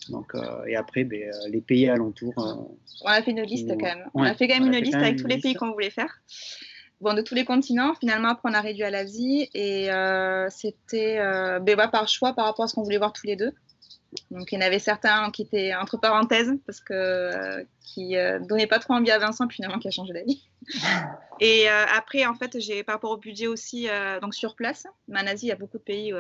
Donc, 0.10 0.34
euh, 0.36 0.66
et 0.66 0.76
après, 0.76 1.04
ben, 1.04 1.22
euh, 1.22 1.50
les 1.50 1.62
pays 1.62 1.88
alentours. 1.90 2.34
on 2.38 3.08
a 3.08 3.22
fait 3.22 3.32
une 3.32 3.42
liste 3.44 3.70
quand 3.70 3.86
même. 3.86 4.10
On 4.14 4.24
a 4.24 4.34
fait 4.34 4.48
quand 4.48 4.60
même 4.60 4.72
une 4.72 4.80
liste 4.80 4.96
avec 4.96 5.18
tous 5.18 5.28
les 5.28 5.40
pays 5.40 5.54
qu'on 5.54 5.72
voulait 5.72 5.92
faire. 5.92 6.22
Bon, 7.02 7.14
de 7.16 7.22
tous 7.22 7.34
les 7.34 7.46
continents, 7.46 7.94
finalement, 7.96 8.30
après, 8.30 8.50
on 8.50 8.54
a 8.54 8.62
réduit 8.62 8.84
à 8.84 8.92
l'Asie 8.92 9.50
et 9.54 9.90
c'était 10.50 11.18
ben, 11.62 11.88
par 11.92 12.08
choix 12.08 12.34
par 12.34 12.46
rapport 12.46 12.66
à 12.66 12.68
ce 12.68 12.76
qu'on 12.76 12.84
voulait 12.84 12.98
voir 12.98 13.14
tous 13.14 13.26
les 13.26 13.36
deux. 13.36 13.54
Donc 14.30 14.52
il 14.52 14.56
y 14.56 14.58
en 14.58 14.62
avait 14.62 14.80
certains 14.80 15.32
qui 15.32 15.44
étaient 15.44 15.74
entre 15.74 15.98
parenthèses 15.98 16.54
parce 16.66 16.82
que 16.82 16.94
euh, 16.94 17.64
qui 17.82 18.18
euh, 18.18 18.40
donnaient 18.40 18.68
pas 18.68 18.80
trop 18.80 18.94
envie 18.94 19.12
à 19.12 19.20
Vincent 19.20 19.48
puis 19.48 19.56
finalement 19.56 19.80
qui 19.80 19.88
a 19.88 19.92
changé 19.92 20.14
d'avis. 20.14 20.44
Et 21.40 21.70
euh, 21.70 21.86
après 21.96 22.26
en 22.26 22.36
fait 22.36 22.60
j'ai 22.60 22.84
par 22.84 22.96
rapport 22.96 23.12
au 23.12 23.18
budget 23.18 23.48
aussi 23.48 23.88
donc 24.22 24.36
sur 24.36 24.56
place. 24.56 24.86
Mais 25.08 25.22
en 25.22 25.28
Asie 25.28 25.46
il 25.46 25.50
y 25.50 25.54
a 25.54 25.56
beaucoup 25.56 25.78
de 25.78 25.84
pays 25.84 26.14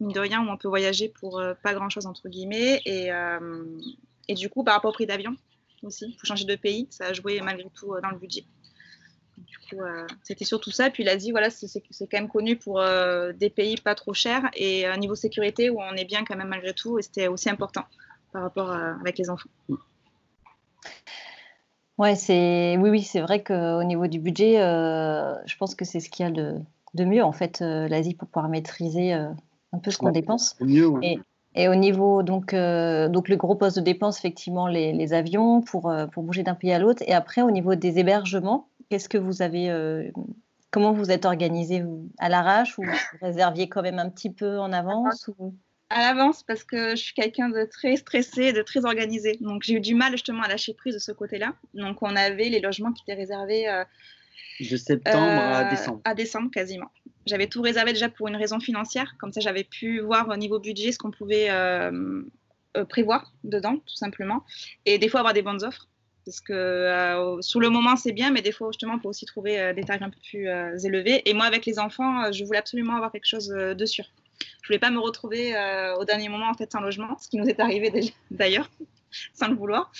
mine 0.00 0.12
de 0.12 0.20
rien 0.20 0.44
où 0.44 0.50
on 0.50 0.56
peut 0.56 0.68
voyager 0.68 1.08
pour 1.08 1.42
pas 1.62 1.74
grand 1.74 1.88
chose 1.88 2.06
entre 2.06 2.28
guillemets 2.28 2.82
et, 2.84 3.10
et 4.28 4.34
du 4.34 4.48
coup 4.48 4.62
par 4.62 4.74
rapport 4.74 4.90
au 4.90 4.94
prix 4.94 5.06
d'avion 5.06 5.34
aussi 5.82 6.14
pour 6.18 6.26
changer 6.26 6.44
de 6.44 6.56
pays 6.56 6.88
ça 6.90 7.06
a 7.06 7.12
joué 7.14 7.40
malgré 7.40 7.68
tout 7.74 7.94
dans 8.02 8.10
le 8.10 8.18
budget. 8.18 8.44
Du 9.46 9.58
coup, 9.58 9.82
euh, 9.82 10.06
c'était 10.22 10.44
surtout 10.44 10.70
ça. 10.70 10.90
Puis 10.90 11.04
l'Asie, 11.04 11.30
voilà, 11.30 11.50
c'est 11.50 11.82
quand 12.06 12.18
même 12.18 12.28
connu 12.28 12.56
pour 12.56 12.80
euh, 12.80 13.32
des 13.32 13.50
pays 13.50 13.76
pas 13.76 13.94
trop 13.94 14.14
chers 14.14 14.48
et 14.54 14.86
un 14.86 14.96
niveau 14.96 15.14
sécurité 15.14 15.70
où 15.70 15.80
on 15.80 15.94
est 15.94 16.04
bien 16.04 16.24
quand 16.24 16.36
même 16.36 16.48
malgré 16.48 16.74
tout. 16.74 16.98
Et 16.98 17.02
c'était 17.02 17.28
aussi 17.28 17.48
important 17.50 17.84
par 18.32 18.42
rapport 18.42 18.70
avec 18.72 19.18
les 19.18 19.30
enfants. 19.30 19.48
Ouais, 21.98 22.14
c'est 22.14 22.76
oui, 22.78 22.90
oui, 22.90 23.02
c'est 23.02 23.20
vrai 23.20 23.42
qu'au 23.42 23.82
niveau 23.82 24.06
du 24.06 24.20
budget, 24.20 24.62
euh, 24.62 25.34
je 25.46 25.56
pense 25.56 25.74
que 25.74 25.84
c'est 25.84 26.00
ce 26.00 26.08
qu'il 26.08 26.24
y 26.24 26.28
a 26.28 26.32
de, 26.32 26.56
de, 26.94 27.04
mieux 27.04 27.22
en 27.22 27.32
fait, 27.32 27.60
l'Asie 27.60 28.14
pour 28.14 28.28
pouvoir 28.28 28.48
maîtriser 28.48 29.12
un 29.12 29.78
peu 29.82 29.90
ce 29.90 29.98
qu'on 29.98 30.10
dépense. 30.10 30.56
Mieux, 30.60 30.92
et, 31.02 31.18
et, 31.54 31.68
au 31.68 31.74
niveau 31.74 32.22
donc 32.22 32.54
donc 32.54 33.28
le 33.28 33.36
gros 33.36 33.54
poste 33.54 33.76
de 33.76 33.82
dépense, 33.82 34.18
effectivement, 34.18 34.66
les, 34.66 34.92
les 34.92 35.12
avions 35.12 35.60
pour 35.60 35.92
pour 36.12 36.22
bouger 36.22 36.42
d'un 36.42 36.54
pays 36.54 36.72
à 36.72 36.78
l'autre. 36.78 37.02
Et 37.06 37.12
après, 37.12 37.42
au 37.42 37.50
niveau 37.50 37.74
des 37.74 37.98
hébergements, 37.98 38.69
Qu'est-ce 38.90 39.08
que 39.08 39.18
vous 39.18 39.40
avez 39.40 39.70
euh, 39.70 40.10
Comment 40.72 40.92
vous 40.92 41.12
êtes 41.12 41.24
organisé 41.24 41.84
à 42.18 42.28
l'arrache 42.28 42.76
ou 42.76 42.82
vous 42.82 43.18
réserviez 43.22 43.68
quand 43.68 43.82
même 43.82 44.00
un 44.00 44.10
petit 44.10 44.30
peu 44.30 44.58
en 44.58 44.72
avance 44.72 45.30
À 45.90 46.00
l'avance 46.00 46.42
parce 46.42 46.64
que 46.64 46.90
je 46.90 46.96
suis 46.96 47.14
quelqu'un 47.14 47.48
de 47.48 47.64
très 47.64 47.96
stressé, 47.96 48.52
de 48.52 48.62
très 48.62 48.84
organisé. 48.84 49.38
Donc 49.40 49.62
j'ai 49.62 49.74
eu 49.74 49.80
du 49.80 49.94
mal 49.94 50.10
justement 50.12 50.42
à 50.42 50.48
lâcher 50.48 50.74
prise 50.74 50.94
de 50.94 50.98
ce 50.98 51.12
côté-là. 51.12 51.54
Donc 51.74 52.02
on 52.02 52.16
avait 52.16 52.48
les 52.48 52.60
logements 52.60 52.92
qui 52.92 53.04
étaient 53.06 53.18
réservés 53.18 53.68
euh, 53.68 53.84
de 54.60 54.76
septembre 54.76 55.40
à 55.40 55.66
euh, 55.66 55.70
décembre. 55.70 56.00
À 56.04 56.14
décembre 56.14 56.50
quasiment. 56.50 56.90
J'avais 57.26 57.46
tout 57.46 57.62
réservé 57.62 57.92
déjà 57.92 58.08
pour 58.08 58.26
une 58.26 58.36
raison 58.36 58.58
financière. 58.58 59.14
Comme 59.20 59.32
ça 59.32 59.40
j'avais 59.40 59.64
pu 59.64 60.00
voir 60.00 60.28
au 60.28 60.36
niveau 60.36 60.58
budget 60.58 60.90
ce 60.90 60.98
qu'on 60.98 61.12
pouvait 61.12 61.48
prévoir 62.88 63.32
dedans 63.44 63.76
tout 63.76 63.96
simplement. 63.96 64.44
Et 64.84 64.98
des 64.98 65.08
fois 65.08 65.20
avoir 65.20 65.34
des 65.34 65.42
bonnes 65.42 65.62
offres 65.62 65.89
parce 66.30 66.40
que 66.40 66.52
euh, 66.52 67.42
sur 67.42 67.58
le 67.58 67.70
moment 67.70 67.96
c'est 67.96 68.12
bien, 68.12 68.30
mais 68.30 68.40
des 68.40 68.52
fois 68.52 68.68
justement 68.70 68.94
on 68.94 68.98
peut 69.00 69.08
aussi 69.08 69.26
trouver 69.26 69.58
euh, 69.58 69.72
des 69.72 69.82
tarifs 69.82 70.02
un 70.02 70.10
peu 70.10 70.20
plus 70.30 70.48
euh, 70.48 70.78
élevés. 70.78 71.28
Et 71.28 71.34
moi 71.34 71.44
avec 71.44 71.66
les 71.66 71.80
enfants, 71.80 72.30
je 72.30 72.44
voulais 72.44 72.60
absolument 72.60 72.94
avoir 72.94 73.10
quelque 73.10 73.26
chose 73.26 73.48
de 73.48 73.86
sûr. 73.86 74.04
Je 74.62 74.68
voulais 74.68 74.78
pas 74.78 74.90
me 74.90 75.00
retrouver 75.00 75.54
au 75.98 76.04
dernier 76.04 76.28
moment 76.28 76.48
en 76.48 76.54
fait 76.54 76.70
sans 76.70 76.80
logement, 76.80 77.18
ce 77.18 77.28
qui 77.28 77.36
nous 77.36 77.48
est 77.48 77.58
arrivé 77.58 78.14
d'ailleurs, 78.30 78.70
sans 79.34 79.48
le 79.48 79.56
vouloir. 79.56 79.90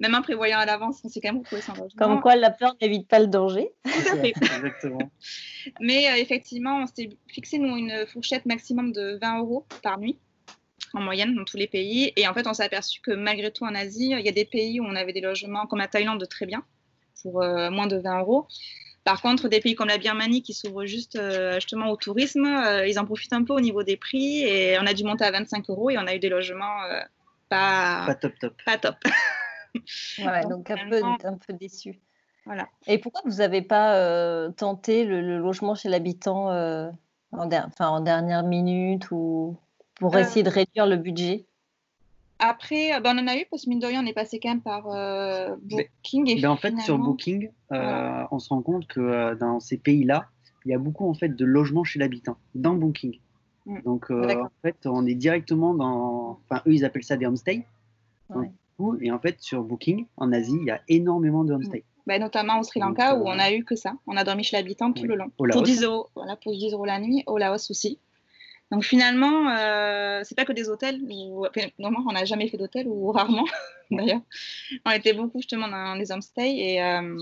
Même 0.00 0.14
en 0.14 0.20
prévoyant 0.20 0.58
à 0.58 0.66
l'avance, 0.66 1.00
on 1.02 1.08
s'est 1.08 1.20
quand 1.22 1.32
même 1.32 1.38
retrouvé 1.38 1.62
sans 1.62 1.72
logement. 1.72 1.96
Comme 1.96 2.20
quoi 2.20 2.36
la 2.36 2.50
peur 2.50 2.76
n'évite 2.82 3.08
pas 3.08 3.20
le 3.20 3.28
danger. 3.28 3.70
Tout 3.84 4.12
à 4.12 4.16
fait. 4.16 4.34
Exactement. 4.36 5.10
Mais 5.80 6.20
effectivement, 6.20 6.82
on 6.82 6.86
s'est 6.86 7.08
fixé 7.26 7.58
nous 7.58 7.74
une 7.74 8.06
fourchette 8.06 8.44
maximum 8.44 8.92
de 8.92 9.18
20 9.22 9.38
euros 9.38 9.64
par 9.82 9.98
nuit 9.98 10.18
en 10.94 11.00
moyenne 11.00 11.34
dans 11.34 11.44
tous 11.44 11.56
les 11.56 11.66
pays. 11.66 12.12
Et 12.16 12.26
en 12.26 12.34
fait, 12.34 12.46
on 12.46 12.54
s'est 12.54 12.64
aperçu 12.64 13.00
que 13.00 13.12
malgré 13.12 13.50
tout 13.50 13.64
en 13.64 13.74
Asie, 13.74 14.10
il 14.10 14.24
y 14.24 14.28
a 14.28 14.32
des 14.32 14.44
pays 14.44 14.80
où 14.80 14.84
on 14.84 14.96
avait 14.96 15.12
des 15.12 15.20
logements 15.20 15.66
comme 15.66 15.78
la 15.78 15.88
Thaïlande 15.88 16.26
très 16.28 16.46
bien, 16.46 16.64
pour 17.22 17.42
euh, 17.42 17.70
moins 17.70 17.86
de 17.86 17.96
20 17.96 18.20
euros. 18.20 18.46
Par 19.04 19.22
contre, 19.22 19.48
des 19.48 19.60
pays 19.60 19.74
comme 19.74 19.88
la 19.88 19.98
Birmanie 19.98 20.42
qui 20.42 20.52
s'ouvrent 20.52 20.84
juste 20.84 21.16
euh, 21.16 21.54
justement 21.54 21.90
au 21.90 21.96
tourisme, 21.96 22.44
euh, 22.44 22.86
ils 22.86 22.98
en 22.98 23.06
profitent 23.06 23.32
un 23.32 23.44
peu 23.44 23.54
au 23.54 23.60
niveau 23.60 23.82
des 23.82 23.96
prix 23.96 24.42
et 24.42 24.78
on 24.78 24.86
a 24.86 24.92
dû 24.92 25.04
monter 25.04 25.24
à 25.24 25.30
25 25.30 25.70
euros 25.70 25.90
et 25.90 25.98
on 25.98 26.06
a 26.06 26.14
eu 26.14 26.18
des 26.18 26.28
logements 26.28 26.76
pas, 27.48 28.04
pas 28.06 28.14
top 28.14 28.38
top. 28.38 28.54
Pas 28.64 28.78
top. 28.78 28.96
ouais, 30.18 30.42
donc, 30.48 30.70
un, 30.70 30.88
peu, 30.88 31.02
un 31.02 31.38
peu 31.38 31.52
déçu. 31.54 31.98
Voilà. 32.44 32.68
Et 32.86 32.98
pourquoi 32.98 33.22
vous 33.24 33.38
n'avez 33.38 33.62
pas 33.62 34.50
tenté 34.52 35.04
le, 35.04 35.38
logement 35.38 35.74
chez 35.74 35.88
l'habitant 35.88 36.50
en, 37.32 37.50
en 37.78 38.00
dernière 38.00 38.42
minute 38.42 39.10
ou 39.10 39.56
pour 40.00 40.16
euh, 40.16 40.18
essayer 40.18 40.42
de 40.42 40.50
réduire 40.50 40.86
le 40.86 40.96
budget 40.96 41.46
après, 42.42 42.94
euh, 42.94 43.00
ben, 43.00 43.14
on 43.18 43.22
en 43.22 43.26
a 43.26 43.36
eu 43.36 43.44
parce 43.50 43.66
que 43.66 43.68
mine 43.68 43.80
de 43.80 43.86
rien, 43.86 44.02
on 44.02 44.06
est 44.06 44.14
passé 44.14 44.40
quand 44.40 44.48
même 44.48 44.62
par 44.62 44.86
euh, 44.88 45.54
Booking. 45.60 46.26
Et 46.26 46.40
ben, 46.40 46.48
en 46.48 46.56
fait, 46.56 46.74
sur 46.78 46.96
Booking, 46.96 47.50
on 47.70 48.38
se 48.38 48.48
rend 48.48 48.62
compte 48.62 48.86
que 48.86 49.34
dans 49.34 49.60
ces 49.60 49.76
pays-là, 49.76 50.26
il 50.64 50.70
y 50.70 50.74
a 50.74 50.78
beaucoup 50.78 51.06
en 51.06 51.12
fait 51.12 51.28
de 51.28 51.44
logements 51.44 51.84
chez 51.84 51.98
l'habitant 51.98 52.38
dans 52.54 52.74
Booking. 52.74 53.18
Mm. 53.66 53.82
Donc 53.82 54.10
en 54.10 54.48
fait, 54.62 54.86
on 54.86 55.04
est 55.04 55.14
directement 55.14 55.74
dans. 55.74 56.40
Enfin, 56.48 56.62
eux, 56.66 56.72
ils 56.72 56.86
appellent 56.86 57.04
ça 57.04 57.18
des 57.18 57.26
homestays. 57.26 57.66
Et 59.02 59.12
en 59.12 59.18
fait, 59.18 59.36
sur 59.40 59.62
Booking, 59.62 60.06
en 60.16 60.32
Asie, 60.32 60.56
il 60.58 60.66
y 60.66 60.70
a 60.70 60.80
énormément 60.88 61.44
de 61.44 61.52
homestays. 61.52 61.84
Ben, 62.06 62.22
notamment 62.22 62.58
au 62.58 62.62
Sri 62.62 62.80
Lanka 62.80 63.16
où 63.16 63.24
on 63.26 63.38
a 63.38 63.52
eu 63.52 63.64
que 63.64 63.76
ça. 63.76 63.92
On 64.06 64.16
a 64.16 64.24
dormi 64.24 64.44
chez 64.44 64.56
l'habitant 64.56 64.94
tout 64.94 65.04
le 65.04 65.14
long. 65.14 65.30
Pour 65.36 65.62
10 65.62 65.82
euros. 65.82 66.08
Voilà, 66.14 66.36
pour 66.36 66.52
10 66.52 66.72
euros 66.72 66.86
la 66.86 66.98
nuit. 67.00 67.22
Au 67.26 67.36
Laos 67.36 67.70
aussi. 67.70 67.98
Donc 68.70 68.84
finalement, 68.84 69.50
euh, 69.50 70.20
c'est 70.24 70.36
pas 70.36 70.44
que 70.44 70.52
des 70.52 70.68
hôtels. 70.68 71.00
Où, 71.02 71.46
normalement, 71.78 72.08
on 72.08 72.12
n'a 72.12 72.24
jamais 72.24 72.48
fait 72.48 72.56
d'hôtel 72.56 72.86
ou 72.86 73.10
rarement 73.12 73.46
d'ailleurs. 73.90 74.20
On 74.84 74.90
était 74.90 75.12
beaucoup 75.12 75.38
justement 75.38 75.68
dans 75.68 75.94
les 75.94 76.12
homestays 76.12 76.56
et 76.56 76.82
euh, 76.82 77.16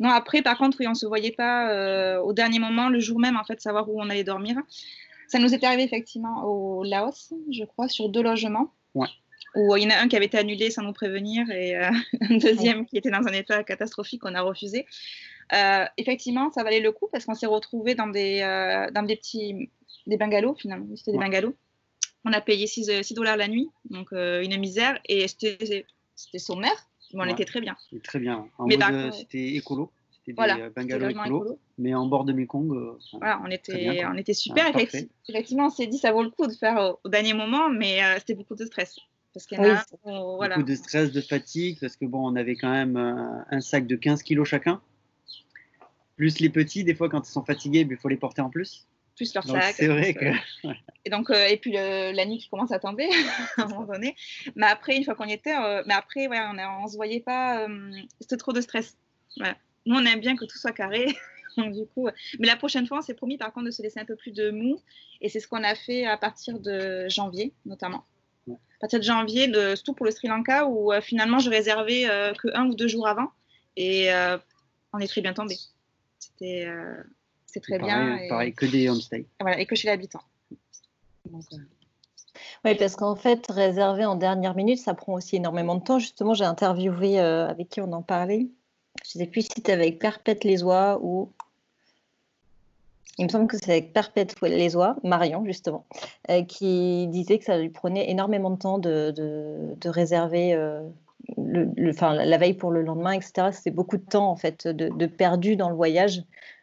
non 0.00 0.10
après 0.10 0.42
par 0.42 0.58
contre 0.58 0.78
on 0.86 0.94
se 0.94 1.06
voyait 1.06 1.32
pas 1.32 1.70
euh, 1.70 2.20
au 2.20 2.32
dernier 2.32 2.58
moment, 2.58 2.88
le 2.88 3.00
jour 3.00 3.18
même 3.18 3.36
en 3.36 3.44
fait 3.44 3.60
savoir 3.60 3.88
où 3.88 4.00
on 4.00 4.10
allait 4.10 4.24
dormir. 4.24 4.56
Ça 5.28 5.38
nous 5.38 5.54
est 5.54 5.64
arrivé 5.64 5.84
effectivement 5.84 6.44
au 6.44 6.84
Laos, 6.84 7.32
je 7.50 7.64
crois, 7.64 7.88
sur 7.88 8.10
deux 8.10 8.22
logements. 8.22 8.72
Ouais. 8.94 9.08
où 9.56 9.74
il 9.76 9.82
y 9.82 9.86
en 9.86 9.90
a 9.90 10.00
un 10.00 10.06
qui 10.06 10.14
avait 10.14 10.26
été 10.26 10.38
annulé 10.38 10.70
sans 10.70 10.82
nous 10.82 10.92
prévenir 10.92 11.50
et 11.50 11.74
un 11.76 12.36
deuxième 12.36 12.86
qui 12.86 12.96
était 12.98 13.10
dans 13.10 13.26
un 13.26 13.32
état 13.32 13.64
catastrophique 13.64 14.20
qu'on 14.20 14.34
a 14.34 14.42
refusé. 14.42 14.86
effectivement, 15.96 16.52
ça 16.52 16.62
valait 16.62 16.80
le 16.80 16.92
coup 16.92 17.08
parce 17.10 17.24
qu'on 17.24 17.34
s'est 17.34 17.46
retrouvés 17.46 17.94
dans 17.94 18.06
des, 18.06 18.40
dans 18.94 19.02
des 19.02 19.16
petits 19.16 19.70
des 20.06 20.16
bungalows 20.16 20.54
finalement. 20.54 20.96
C'était 20.96 21.12
des 21.12 21.18
bungalows. 21.18 21.54
On 22.24 22.32
a 22.32 22.40
payé 22.40 22.66
6, 22.66 23.02
6 23.02 23.14
dollars 23.14 23.36
la 23.36 23.48
nuit, 23.48 23.68
donc 23.90 24.12
une 24.12 24.58
misère 24.58 24.98
et 25.08 25.28
c'était 25.28 25.84
sommaire, 26.38 26.88
mais 27.12 27.22
on 27.22 27.26
était 27.26 27.44
très 27.44 27.60
bien. 27.60 27.76
Très 28.02 28.18
bien. 28.18 28.48
En 28.58 28.66
mais 28.66 28.78
c'était 29.12 29.54
écolo. 29.54 29.90
C'était 30.26 30.42
des 30.42 30.62
euh, 30.62 30.70
bungalows 30.74 31.08
écolo, 31.10 31.58
mais 31.76 31.94
en 31.94 32.06
bord 32.06 32.24
de 32.24 32.32
Mekong. 32.32 32.72
Euh, 32.72 32.98
voilà, 33.12 33.40
on 33.44 33.50
était, 33.50 34.04
on 34.06 34.16
était 34.16 34.32
super. 34.32 34.74
effectivement, 35.28 35.66
on 35.66 35.70
s'est 35.70 35.86
dit 35.86 35.98
ça 35.98 36.12
vaut 36.12 36.22
le 36.22 36.30
coup 36.30 36.46
de 36.46 36.52
faire 36.52 36.96
au, 37.04 37.08
dernier 37.08 37.34
moment, 37.34 37.68
mais 37.68 38.02
euh, 38.02 38.16
c'était 38.18 38.34
beaucoup 38.34 38.54
de 38.54 38.64
stress. 38.64 38.98
Parce 39.34 39.46
qu'il 39.46 39.58
y 39.58 39.64
a 39.64 39.84
voilà. 40.04 40.56
beaucoup 40.56 40.68
de 40.68 40.76
stress, 40.76 41.10
de 41.10 41.20
fatigue, 41.20 41.78
parce 41.80 41.96
que 41.96 42.04
bon, 42.04 42.30
on 42.30 42.36
avait 42.36 42.54
quand 42.54 42.70
même 42.70 42.96
un 42.96 43.60
sac 43.60 43.86
de 43.86 43.96
15 43.96 44.22
kilos 44.22 44.48
chacun. 44.48 44.80
Plus 46.16 46.38
les 46.38 46.50
petits, 46.50 46.84
des 46.84 46.94
fois, 46.94 47.08
quand 47.08 47.28
ils 47.28 47.32
sont 47.32 47.44
fatigués, 47.44 47.86
il 47.88 47.96
faut 47.96 48.08
les 48.08 48.16
porter 48.16 48.42
en 48.42 48.50
plus 48.50 48.86
plus 49.16 49.34
leur 49.34 49.46
sac. 49.46 49.74
C'est 49.76 49.86
vrai 49.86 50.14
que. 50.14 50.32
Et 51.06 51.10
donc, 51.10 51.28
et 51.28 51.58
puis 51.58 51.72
la 51.72 52.24
nuit 52.24 52.38
qui 52.38 52.48
commence 52.48 52.72
à 52.72 52.78
tomber 52.78 53.10
à 53.58 53.64
un 53.64 53.66
moment 53.66 53.84
donné. 53.84 54.16
Mais 54.56 54.66
après, 54.66 54.96
une 54.96 55.04
fois 55.04 55.14
qu'on 55.14 55.26
y 55.26 55.34
était, 55.34 55.54
mais 55.84 55.92
après, 55.92 56.28
ouais, 56.28 56.38
on, 56.40 56.54
ne 56.54 56.88
se 56.88 56.96
voyait 56.96 57.20
pas. 57.20 57.66
C'était 58.22 58.38
trop 58.38 58.54
de 58.54 58.62
stress. 58.62 58.96
Voilà 59.36 59.54
nous, 59.86 59.96
on 59.96 60.04
aime 60.04 60.20
bien 60.20 60.36
que 60.36 60.44
tout 60.44 60.58
soit 60.58 60.72
carré. 60.72 61.06
du 61.56 61.86
coup, 61.94 62.08
mais 62.38 62.46
la 62.46 62.56
prochaine 62.56 62.86
fois, 62.86 62.98
on 62.98 63.02
s'est 63.02 63.14
promis 63.14 63.38
par 63.38 63.52
contre 63.52 63.66
de 63.66 63.70
se 63.70 63.82
laisser 63.82 64.00
un 64.00 64.04
peu 64.04 64.16
plus 64.16 64.32
de 64.32 64.50
mou. 64.50 64.80
Et 65.20 65.28
c'est 65.28 65.40
ce 65.40 65.48
qu'on 65.48 65.62
a 65.62 65.74
fait 65.74 66.04
à 66.04 66.16
partir 66.16 66.58
de 66.58 67.08
janvier, 67.08 67.52
notamment. 67.64 68.04
À 68.48 68.80
partir 68.80 68.98
de 68.98 69.04
janvier, 69.04 69.48
de, 69.48 69.74
surtout 69.74 69.94
pour 69.94 70.04
le 70.04 70.12
Sri 70.12 70.28
Lanka, 70.28 70.66
où 70.66 70.92
euh, 70.92 71.00
finalement, 71.00 71.38
je 71.38 71.48
réservais 71.48 72.08
euh, 72.08 72.34
que 72.34 72.48
un 72.54 72.66
ou 72.66 72.74
deux 72.74 72.88
jours 72.88 73.06
avant. 73.06 73.30
Et 73.76 74.12
euh, 74.12 74.36
on 74.92 74.98
est 74.98 75.06
très 75.06 75.20
bien 75.20 75.32
tombé. 75.32 75.56
C'était 76.18 76.66
c'est 77.54 77.60
très 77.60 77.78
bien. 77.78 78.18
Et, 78.18 78.28
pareil, 78.28 78.52
que 78.52 78.66
des 78.66 78.88
homestays. 78.88 79.26
Voilà, 79.40 79.58
et 79.58 79.66
que 79.66 79.74
chez 79.74 79.88
l'habitant. 79.88 80.20
Oui, 82.64 82.74
parce 82.74 82.96
qu'en 82.96 83.16
fait, 83.16 83.46
réserver 83.48 84.04
en 84.04 84.16
dernière 84.16 84.54
minute, 84.54 84.78
ça 84.78 84.94
prend 84.94 85.14
aussi 85.14 85.36
énormément 85.36 85.76
de 85.76 85.82
temps. 85.82 85.98
Justement, 85.98 86.34
j'ai 86.34 86.44
interviewé 86.44 87.18
avec 87.18 87.70
qui 87.70 87.80
on 87.80 87.92
en 87.92 88.02
parlait 88.02 88.48
je 89.02 89.18
ne 89.18 89.24
sais 89.24 89.30
plus 89.30 89.42
si 89.42 89.50
c'était 89.56 89.72
avec 89.72 89.98
Perpète 89.98 90.44
les 90.44 90.62
Oies 90.62 90.98
ou. 91.02 91.30
Il 93.18 93.26
me 93.26 93.30
semble 93.30 93.46
que 93.46 93.56
c'est 93.56 93.70
avec 93.70 93.92
Perpète 93.92 94.34
les 94.42 94.74
Oies, 94.74 94.96
Marion 95.04 95.44
justement, 95.44 95.86
euh, 96.30 96.42
qui 96.42 97.06
disait 97.08 97.38
que 97.38 97.44
ça 97.44 97.56
lui 97.58 97.68
prenait 97.68 98.10
énormément 98.10 98.50
de 98.50 98.56
temps 98.56 98.78
de, 98.78 99.12
de, 99.12 99.88
réserver 99.88 100.52
euh, 100.52 100.82
le, 101.36 101.70
la 101.76 102.38
veille 102.38 102.54
pour 102.54 102.72
le 102.72 102.82
lendemain, 102.82 103.12
etc. 103.12 103.50
C'était 103.52 103.70
beaucoup 103.70 103.98
de 103.98 104.04
temps 104.04 104.28
en 104.28 104.34
fait 104.34 104.66
de, 104.66 105.06
perdu 105.06 105.54
dans 105.54 105.68
le 105.68 105.76
voyage, 105.76 106.18
euh, 106.18 106.22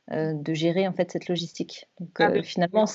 de 0.10 0.54
gérer 0.54 0.88
en 0.88 0.94
fait 0.94 1.12
cette 1.12 1.28
logistique. 1.28 1.88
Donc 2.00 2.10
ah 2.20 2.42
finalement, 2.44 2.86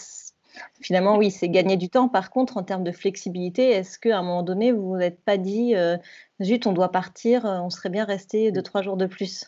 finalement, 0.81 1.17
oui, 1.17 1.31
c'est 1.31 1.49
gagner 1.49 1.77
du 1.77 1.89
temps. 1.89 2.09
Par 2.09 2.31
contre, 2.31 2.57
en 2.57 2.63
termes 2.63 2.85
de 2.85 2.93
flexibilité, 2.93 3.71
est-ce 3.71 3.99
qu'à 3.99 4.19
un 4.19 4.23
moment 4.23 4.43
donné, 4.43 4.73
vous 4.73 4.89
vous 4.89 4.97
n'êtes 4.97 5.23
pas 5.23 5.37
dit, 5.37 5.75
euh, 5.75 5.97
zut, 6.43 6.67
on 6.67 6.73
doit 6.73 6.91
partir, 6.91 7.47
euh, 7.47 7.59
on 7.59 7.71
serait 7.71 7.89
bien 7.89 8.05
resté 8.05 8.53
deux, 8.53 8.63
trois 8.63 8.83
jours 8.83 8.97
de 8.97 9.07
plus? 9.07 9.47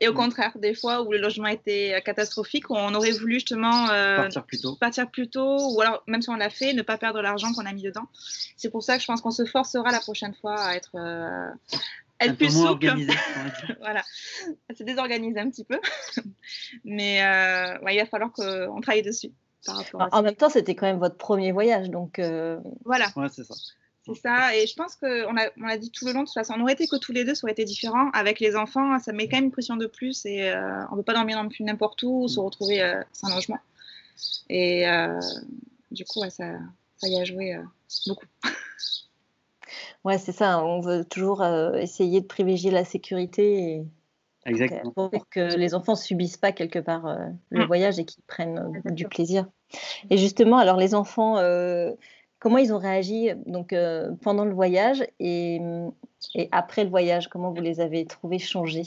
Et 0.00 0.08
au, 0.08 0.14
contraire, 0.14 0.56
des 0.58 0.74
fois 0.74 1.02
où 1.02 1.12
le 1.12 1.18
logement 1.18 1.48
était 1.48 1.94
euh, 1.94 2.00
catastrophique, 2.00 2.70
on 2.70 2.94
aurait 2.94 3.12
voulu 3.12 3.34
justement 3.34 3.86
partir 3.86 4.44
plus 4.44 4.60
tôt. 4.60 4.76
Partir 4.76 5.10
plus 5.10 5.28
tôt, 5.28 5.74
ou 5.74 5.80
alors, 5.80 6.02
même 6.06 6.22
si 6.22 6.30
on 6.30 6.36
l'a 6.36 6.50
fait, 6.50 6.72
ne 6.72 6.82
pas 6.82 6.98
perdre 6.98 7.20
l'argent 7.20 7.52
qu'on 7.52 7.66
a 7.66 7.72
mis 7.72 7.82
dedans. 7.82 8.06
C'est 8.56 8.70
pour 8.70 8.82
ça 8.82 8.96
que 8.96 9.02
je 9.02 9.06
pense 9.06 9.20
qu'on 9.20 9.30
se 9.30 9.44
forcera 9.44 9.90
la 9.90 10.00
prochaine 10.00 10.34
fois 10.34 10.58
à 10.58 10.74
être. 10.74 10.96
Être 12.20 12.36
plus 12.36 12.50
souple. 12.50 12.94
voilà, 13.80 14.02
se 14.76 14.82
désorganiser 14.82 15.38
un 15.38 15.50
petit 15.50 15.64
peu. 15.64 15.80
Mais 16.84 17.16
il 17.16 17.98
va 17.98 18.06
falloir 18.06 18.32
qu'on 18.32 18.80
travaille 18.80 19.02
dessus. 19.02 19.32
En 19.68 20.22
même 20.22 20.34
temps, 20.34 20.48
c'était 20.48 20.74
quand 20.74 20.86
même 20.86 20.98
votre 20.98 21.16
premier 21.16 21.52
voyage, 21.52 21.90
donc. 21.90 22.18
Euh, 22.18 22.58
voilà. 22.84 23.06
Ouais, 23.16 23.28
c'est 23.30 23.44
ça. 23.44 23.54
C'est 24.04 24.14
ça, 24.14 24.54
et 24.54 24.68
je 24.68 24.74
pense 24.76 24.94
qu'on 24.94 25.36
a, 25.36 25.50
on 25.60 25.66
a 25.66 25.76
dit 25.78 25.90
tout 25.90 26.06
le 26.06 26.12
long, 26.12 26.20
de 26.20 26.26
toute 26.26 26.34
façon, 26.34 26.54
on 26.56 26.62
aurait 26.62 26.74
été 26.74 26.86
que 26.86 26.94
tous 26.94 27.10
les 27.10 27.24
deux, 27.24 27.34
ça 27.34 27.44
aurait 27.44 27.52
été 27.52 27.64
différent. 27.64 28.08
Avec 28.12 28.38
les 28.38 28.54
enfants, 28.54 28.96
ça 29.00 29.12
met 29.12 29.28
quand 29.28 29.36
même 29.36 29.46
une 29.46 29.50
pression 29.50 29.76
de 29.76 29.86
plus 29.86 30.24
et 30.26 30.48
euh, 30.48 30.84
on 30.90 30.92
ne 30.92 31.00
peut 31.00 31.02
pas 31.02 31.14
dormir 31.14 31.42
non 31.42 31.48
plus 31.48 31.64
n'importe 31.64 32.04
où 32.04 32.22
ou 32.22 32.28
se 32.28 32.38
retrouver 32.38 32.82
euh, 32.82 33.02
sans 33.12 33.34
logement. 33.34 33.58
Et 34.48 34.86
du 35.90 36.04
coup, 36.04 36.20
ça, 36.30 36.52
ça 36.98 37.08
y 37.08 37.20
a 37.20 37.24
joué 37.24 37.58
beaucoup. 38.06 38.26
Ouais, 40.04 40.18
c'est 40.18 40.32
ça, 40.32 40.64
on 40.64 40.80
veut 40.80 41.04
toujours 41.04 41.44
essayer 41.44 42.20
de 42.20 42.26
privilégier 42.26 42.70
la 42.70 42.84
sécurité 42.84 43.58
et 43.58 43.86
Exactement. 44.46 45.08
pour 45.08 45.28
que 45.28 45.56
les 45.56 45.74
enfants 45.74 45.96
subissent 45.96 46.36
pas 46.36 46.52
quelque 46.52 46.78
part 46.78 47.06
euh, 47.06 47.26
le 47.50 47.64
mm. 47.64 47.66
voyage 47.66 47.98
et 47.98 48.04
qu'ils 48.04 48.22
prennent 48.24 48.58
euh, 48.86 48.90
du 48.90 49.06
plaisir. 49.08 49.46
Et 50.10 50.16
justement, 50.16 50.58
alors 50.58 50.76
les 50.76 50.94
enfants, 50.94 51.38
euh, 51.38 51.92
comment 52.38 52.58
ils 52.58 52.72
ont 52.72 52.78
réagi 52.78 53.30
donc 53.46 53.74
pendant 54.22 54.44
le 54.44 54.54
voyage 54.54 55.04
et, 55.18 55.60
et, 56.36 56.48
après 56.52 56.84
le 56.84 56.90
voyage 56.90 57.28
Comment 57.28 57.52
vous 57.52 57.60
les 57.60 57.80
avez 57.80 58.06
trouvés 58.06 58.38
changer 58.38 58.84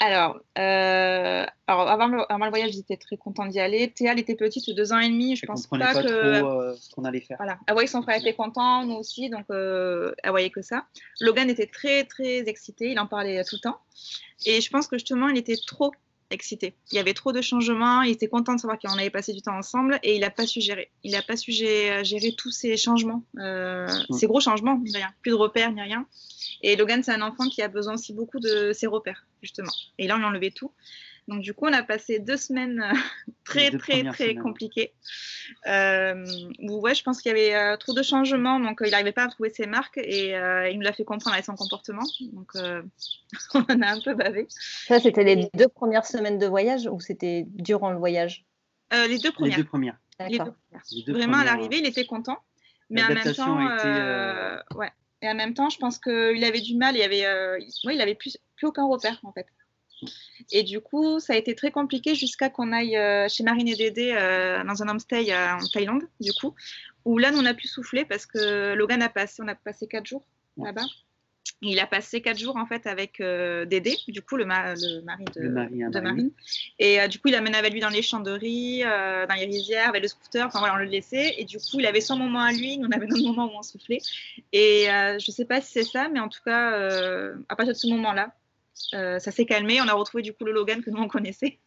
alors, 0.00 0.40
euh, 0.58 1.44
alors 1.66 1.88
avant, 1.88 2.06
le, 2.06 2.18
le, 2.18 2.48
voyage, 2.48 2.72
j'étais 2.72 2.96
très 2.96 3.16
contente 3.16 3.50
d'y 3.50 3.60
aller. 3.60 3.90
Théa, 3.90 4.12
elle 4.12 4.18
était 4.18 4.34
petite, 4.34 4.74
deux 4.74 4.92
ans 4.92 4.98
et 4.98 5.08
demi. 5.08 5.36
Je, 5.36 5.44
ne 5.44 5.46
pense 5.46 5.66
pas, 5.66 5.78
pas 5.78 6.02
que. 6.02 6.38
Trop, 6.38 6.60
euh, 6.60 6.74
ce 6.78 6.94
qu'on 6.94 7.04
allait 7.04 7.20
faire. 7.20 7.36
Voilà. 7.38 7.58
Elle 7.66 7.74
voyait 7.74 7.86
que 7.86 7.92
son 7.92 8.02
frère 8.02 8.16
était 8.16 8.34
content, 8.34 8.84
nous 8.84 8.94
aussi, 8.94 9.28
donc 9.30 9.46
euh, 9.50 10.14
elle 10.22 10.30
voyait 10.30 10.50
que 10.50 10.62
ça. 10.62 10.86
Logan 11.20 11.50
était 11.50 11.66
très, 11.66 12.04
très 12.04 12.38
excité. 12.48 12.90
Il 12.90 13.00
en 13.00 13.06
parlait 13.06 13.42
tout 13.44 13.56
le 13.56 13.60
temps. 13.60 13.78
Et 14.46 14.60
je 14.60 14.70
pense 14.70 14.86
que 14.86 14.96
justement, 14.96 15.28
il 15.28 15.36
était 15.36 15.58
trop 15.66 15.92
excité. 16.30 16.74
Il 16.90 16.96
y 16.96 16.98
avait 16.98 17.14
trop 17.14 17.32
de 17.32 17.40
changements, 17.40 18.02
il 18.02 18.12
était 18.12 18.28
content 18.28 18.54
de 18.54 18.60
savoir 18.60 18.78
qu'on 18.78 18.92
avait 18.92 19.10
passé 19.10 19.32
du 19.32 19.42
temps 19.42 19.56
ensemble 19.56 19.98
et 20.02 20.14
il 20.14 20.20
n'a 20.20 20.30
pas 20.30 20.46
su 20.46 20.60
gérer. 20.60 20.90
Il 21.02 21.12
n'a 21.12 21.22
pas 21.22 21.36
su 21.36 21.52
gérer, 21.52 22.02
tous 22.36 22.50
ces 22.50 22.76
changements, 22.76 23.22
euh, 23.38 23.88
ces 24.10 24.26
gros 24.26 24.40
changements, 24.40 24.80
rien. 24.92 25.10
plus 25.22 25.30
de 25.30 25.36
repères 25.36 25.72
ni 25.72 25.82
rien. 25.82 26.06
Et 26.62 26.76
Logan, 26.76 27.02
c'est 27.02 27.12
un 27.12 27.22
enfant 27.22 27.48
qui 27.48 27.62
a 27.62 27.68
besoin 27.68 27.94
aussi 27.94 28.12
beaucoup 28.12 28.38
de 28.38 28.72
ses 28.72 28.86
repères, 28.86 29.26
justement. 29.42 29.72
Et 29.98 30.06
là, 30.06 30.16
on 30.16 30.18
lui 30.18 30.24
a 30.24 30.28
enlevé 30.28 30.50
tout. 30.50 30.72
Donc 31.30 31.42
du 31.42 31.54
coup, 31.54 31.66
on 31.66 31.72
a 31.72 31.84
passé 31.84 32.18
deux 32.18 32.36
semaines 32.36 32.82
euh, 32.82 32.92
très 33.44 33.70
très 33.70 34.02
très 34.02 34.34
compliquées. 34.34 34.92
Euh, 35.66 36.26
où, 36.58 36.80
ouais, 36.80 36.94
je 36.96 37.04
pense 37.04 37.22
qu'il 37.22 37.30
y 37.30 37.32
avait 37.32 37.54
euh, 37.54 37.76
trop 37.76 37.94
de 37.94 38.02
changements, 38.02 38.58
donc 38.58 38.82
il 38.84 38.90
n'arrivait 38.90 39.12
pas 39.12 39.24
à 39.24 39.28
trouver 39.28 39.50
ses 39.50 39.66
marques 39.66 39.98
et 39.98 40.30
il 40.30 40.76
nous 40.76 40.82
l'a 40.82 40.92
fait 40.92 41.04
comprendre 41.04 41.34
avec 41.34 41.44
son 41.44 41.54
comportement. 41.54 42.02
Donc 42.32 42.50
on 43.54 43.60
en 43.60 43.82
a 43.82 43.92
un 43.92 44.00
peu 44.00 44.14
bavé. 44.14 44.48
Ça, 44.50 44.98
c'était 44.98 45.22
les 45.22 45.48
deux 45.54 45.68
premières 45.68 46.04
semaines 46.04 46.38
de 46.38 46.46
voyage 46.46 46.88
ou 46.90 46.98
c'était 46.98 47.44
durant 47.46 47.92
le 47.92 47.98
voyage? 47.98 48.44
Les 48.92 49.18
deux 49.18 49.30
premières. 49.30 49.56
Les 49.56 49.56
deux 49.56 49.64
premières. 49.64 49.98
Vraiment 51.06 51.38
à 51.38 51.44
l'arrivée, 51.44 51.78
il 51.78 51.86
était 51.86 52.06
content, 52.06 52.38
mais 52.90 53.04
en 53.04 53.08
même 53.08 53.34
temps, 53.34 53.56
ouais. 54.74 54.90
Et 55.22 55.28
en 55.28 55.34
même 55.34 55.52
temps, 55.54 55.68
je 55.68 55.78
pense 55.78 55.98
qu'il 55.98 56.42
avait 56.42 56.62
du 56.62 56.76
mal. 56.76 56.96
Il 56.96 57.02
avait, 57.02 57.24
ouais, 57.84 57.94
il 57.94 58.00
avait 58.00 58.16
plus, 58.16 58.36
plus 58.56 58.66
aucun 58.66 58.86
repère 58.86 59.20
en 59.22 59.32
fait. 59.32 59.46
Et 60.52 60.62
du 60.62 60.80
coup, 60.80 61.20
ça 61.20 61.34
a 61.34 61.36
été 61.36 61.54
très 61.54 61.70
compliqué 61.70 62.14
jusqu'à 62.14 62.50
qu'on 62.50 62.72
aille 62.72 62.96
euh, 62.96 63.28
chez 63.28 63.42
Marine 63.42 63.68
et 63.68 63.76
Dédé 63.76 64.12
euh, 64.14 64.64
dans 64.64 64.82
un 64.82 64.88
homestay 64.88 65.32
euh, 65.32 65.54
en 65.54 65.66
Thaïlande, 65.66 66.04
du 66.20 66.32
coup, 66.32 66.54
où 67.04 67.18
là, 67.18 67.30
nous, 67.30 67.38
on 67.38 67.46
a 67.46 67.54
pu 67.54 67.68
souffler 67.68 68.04
parce 68.04 68.26
que 68.26 68.74
Logan 68.74 69.02
a 69.02 69.08
passé, 69.08 69.42
on 69.42 69.48
a 69.48 69.54
passé 69.54 69.86
quatre 69.86 70.06
jours 70.06 70.24
là-bas. 70.56 70.84
Il 71.62 71.78
a 71.78 71.86
passé 71.86 72.22
quatre 72.22 72.38
jours 72.38 72.56
en 72.56 72.64
fait 72.64 72.86
avec 72.86 73.18
Dédé, 73.18 73.96
du 74.08 74.22
coup 74.22 74.36
le, 74.36 74.44
mari 74.44 74.74
de, 74.80 76.00
Marine. 76.00 76.30
Et 76.78 77.06
du 77.08 77.18
coup, 77.18 77.28
il 77.28 77.34
amène 77.34 77.54
avec 77.54 77.72
lui 77.72 77.80
dans 77.80 77.88
les 77.88 78.02
champs 78.02 78.20
de 78.20 78.30
riz, 78.30 78.82
dans 78.82 79.34
les 79.34 79.46
rizières, 79.46 79.88
avec 79.88 80.02
le 80.02 80.08
scooter. 80.08 80.46
Enfin 80.46 80.58
voilà, 80.60 80.74
on 80.74 80.78
le 80.78 80.84
laissait. 80.84 81.34
Et 81.38 81.44
du 81.44 81.58
coup, 81.58 81.80
il 81.80 81.86
avait 81.86 82.00
son 82.00 82.16
moment 82.16 82.40
à 82.40 82.52
lui, 82.52 82.78
nous 82.78 82.88
on 82.88 82.92
avait 82.92 83.06
notre 83.06 83.22
moment 83.22 83.46
où 83.46 83.58
on 83.58 83.62
soufflait. 83.62 84.00
Et 84.52 84.86
je 84.86 85.30
sais 85.30 85.46
pas 85.46 85.60
si 85.60 85.72
c'est 85.72 85.84
ça, 85.84 86.08
mais 86.08 86.20
en 86.20 86.28
tout 86.28 86.40
cas, 86.44 86.72
à 87.48 87.56
partir 87.56 87.74
de 87.74 87.78
ce 87.78 87.88
moment-là, 87.88 88.34
ça 88.90 89.30
s'est 89.30 89.46
calmé. 89.46 89.80
On 89.80 89.88
a 89.88 89.94
retrouvé 89.94 90.22
du 90.22 90.32
coup 90.32 90.44
le 90.44 90.52
Logan 90.52 90.82
que 90.82 90.90
nous 90.90 91.00
on 91.00 91.08
connaissait. 91.08 91.58